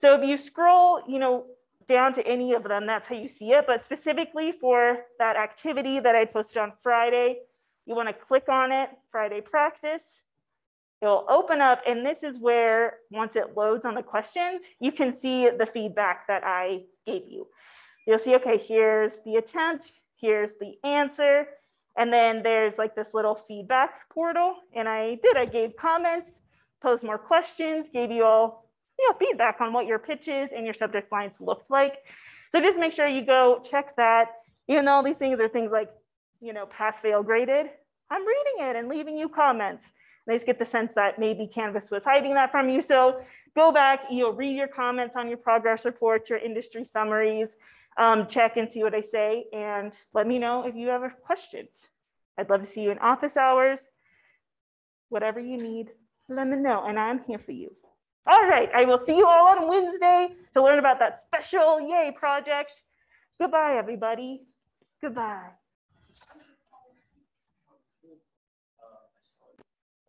So 0.00 0.14
if 0.20 0.28
you 0.28 0.36
scroll, 0.36 1.00
you 1.08 1.18
know, 1.18 1.46
down 1.88 2.12
to 2.12 2.26
any 2.26 2.52
of 2.52 2.62
them, 2.62 2.86
that's 2.86 3.08
how 3.08 3.16
you 3.16 3.28
see 3.28 3.52
it. 3.52 3.66
But 3.66 3.82
specifically 3.82 4.52
for 4.52 4.98
that 5.18 5.36
activity 5.36 5.98
that 5.98 6.14
I 6.14 6.24
posted 6.24 6.58
on 6.58 6.72
Friday, 6.82 7.38
you 7.86 7.96
want 7.96 8.08
to 8.08 8.14
click 8.14 8.48
on 8.48 8.70
it, 8.70 8.90
Friday 9.10 9.40
practice. 9.40 10.20
It'll 11.02 11.26
open 11.28 11.60
up, 11.60 11.82
and 11.86 12.06
this 12.06 12.22
is 12.22 12.38
where, 12.38 12.98
once 13.10 13.34
it 13.34 13.56
loads 13.56 13.84
on 13.84 13.96
the 13.96 14.02
questions, 14.04 14.62
you 14.80 14.92
can 14.92 15.20
see 15.20 15.50
the 15.50 15.66
feedback 15.66 16.28
that 16.28 16.44
I 16.44 16.84
gave 17.04 17.22
you. 17.28 17.48
You'll 18.06 18.18
see, 18.18 18.36
okay, 18.36 18.56
here's 18.56 19.18
the 19.24 19.34
attempt, 19.34 19.90
here's 20.20 20.52
the 20.60 20.74
answer, 20.84 21.48
and 21.98 22.12
then 22.12 22.42
there's 22.44 22.78
like 22.78 22.94
this 22.94 23.14
little 23.14 23.34
feedback 23.34 24.08
portal. 24.10 24.54
And 24.74 24.88
I 24.88 25.16
did, 25.16 25.36
I 25.36 25.44
gave 25.44 25.76
comments, 25.76 26.40
posed 26.80 27.02
more 27.02 27.18
questions, 27.18 27.88
gave 27.92 28.12
you 28.12 28.24
all 28.24 28.68
you 28.98 29.08
know, 29.08 29.16
feedback 29.18 29.60
on 29.60 29.72
what 29.72 29.86
your 29.86 29.98
pitches 29.98 30.50
and 30.54 30.64
your 30.64 30.74
subject 30.74 31.10
lines 31.10 31.40
looked 31.40 31.70
like. 31.70 31.98
So 32.52 32.60
just 32.60 32.78
make 32.78 32.92
sure 32.92 33.08
you 33.08 33.24
go 33.24 33.64
check 33.68 33.96
that. 33.96 34.28
Even 34.68 34.84
though 34.84 34.92
all 34.92 35.02
these 35.02 35.16
things 35.16 35.40
are 35.40 35.48
things 35.48 35.72
like, 35.72 35.90
you 36.40 36.52
know, 36.52 36.66
pass 36.66 37.00
fail 37.00 37.22
graded, 37.22 37.70
I'm 38.10 38.26
reading 38.26 38.68
it 38.68 38.76
and 38.76 38.88
leaving 38.88 39.18
you 39.18 39.28
comments. 39.28 39.90
I 40.28 40.34
just 40.34 40.46
get 40.46 40.58
the 40.58 40.64
sense 40.64 40.92
that 40.94 41.18
maybe 41.18 41.46
Canvas 41.46 41.90
was 41.90 42.04
hiding 42.04 42.34
that 42.34 42.50
from 42.50 42.68
you. 42.68 42.80
So 42.80 43.22
go 43.56 43.72
back, 43.72 44.04
you'll 44.10 44.32
read 44.32 44.56
your 44.56 44.68
comments 44.68 45.16
on 45.16 45.28
your 45.28 45.38
progress 45.38 45.84
reports, 45.84 46.30
your 46.30 46.38
industry 46.38 46.84
summaries, 46.84 47.56
um, 47.96 48.26
check 48.26 48.56
and 48.56 48.70
see 48.70 48.82
what 48.82 48.94
I 48.94 49.02
say, 49.02 49.46
and 49.52 49.96
let 50.14 50.26
me 50.26 50.38
know 50.38 50.66
if 50.66 50.74
you 50.74 50.88
have 50.88 51.02
questions. 51.24 51.70
I'd 52.38 52.48
love 52.48 52.62
to 52.62 52.68
see 52.68 52.82
you 52.82 52.90
in 52.90 52.98
office 52.98 53.36
hours. 53.36 53.90
Whatever 55.08 55.40
you 55.40 55.58
need, 55.58 55.90
let 56.28 56.46
me 56.46 56.56
know, 56.56 56.84
and 56.86 56.98
I'm 56.98 57.22
here 57.24 57.38
for 57.38 57.52
you. 57.52 57.74
All 58.26 58.48
right, 58.48 58.70
I 58.74 58.84
will 58.84 59.00
see 59.04 59.16
you 59.16 59.26
all 59.26 59.48
on 59.48 59.68
Wednesday 59.68 60.28
to 60.54 60.62
learn 60.62 60.78
about 60.78 61.00
that 61.00 61.22
special 61.22 61.80
Yay 61.80 62.12
project. 62.16 62.72
Goodbye, 63.40 63.76
everybody. 63.76 64.42
Goodbye. 65.02 65.50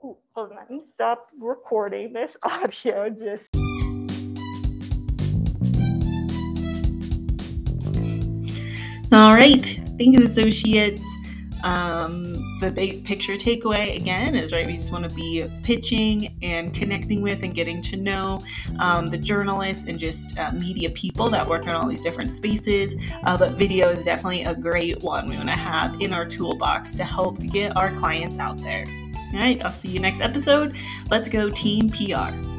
Ooh, 0.05 0.17
hold 0.35 0.51
on, 0.51 0.81
stop 0.95 1.29
recording 1.39 2.11
this 2.11 2.35
audio 2.43 3.09
just. 3.09 3.47
All 9.13 9.33
right, 9.33 9.63
thanks, 9.97 10.19
associates. 10.19 11.01
Um, 11.63 12.33
the 12.59 12.69
big 12.69 13.05
picture 13.05 13.37
takeaway 13.37 13.95
again 13.95 14.35
is 14.35 14.51
right, 14.51 14.67
we 14.67 14.75
just 14.75 14.91
want 14.91 15.09
to 15.09 15.15
be 15.15 15.49
pitching 15.63 16.37
and 16.41 16.73
connecting 16.73 17.21
with 17.21 17.41
and 17.43 17.55
getting 17.55 17.81
to 17.83 17.95
know 17.95 18.41
um, 18.79 19.07
the 19.07 19.17
journalists 19.17 19.85
and 19.85 19.97
just 19.97 20.37
uh, 20.37 20.51
media 20.51 20.89
people 20.89 21.29
that 21.29 21.47
work 21.47 21.63
in 21.63 21.69
all 21.69 21.87
these 21.87 22.01
different 22.01 22.33
spaces. 22.33 22.95
Uh, 23.23 23.37
but 23.37 23.53
video 23.53 23.87
is 23.87 24.03
definitely 24.03 24.43
a 24.43 24.53
great 24.53 25.01
one 25.01 25.27
we 25.27 25.37
want 25.37 25.47
to 25.47 25.55
have 25.55 26.01
in 26.01 26.11
our 26.11 26.25
toolbox 26.25 26.93
to 26.95 27.05
help 27.05 27.39
get 27.47 27.77
our 27.77 27.95
clients 27.95 28.37
out 28.37 28.57
there. 28.57 28.85
All 29.33 29.39
right, 29.39 29.61
I'll 29.63 29.71
see 29.71 29.89
you 29.89 29.99
next 29.99 30.21
episode. 30.21 30.77
Let's 31.09 31.27
go, 31.27 31.49
Team 31.49 31.89
PR. 31.89 32.52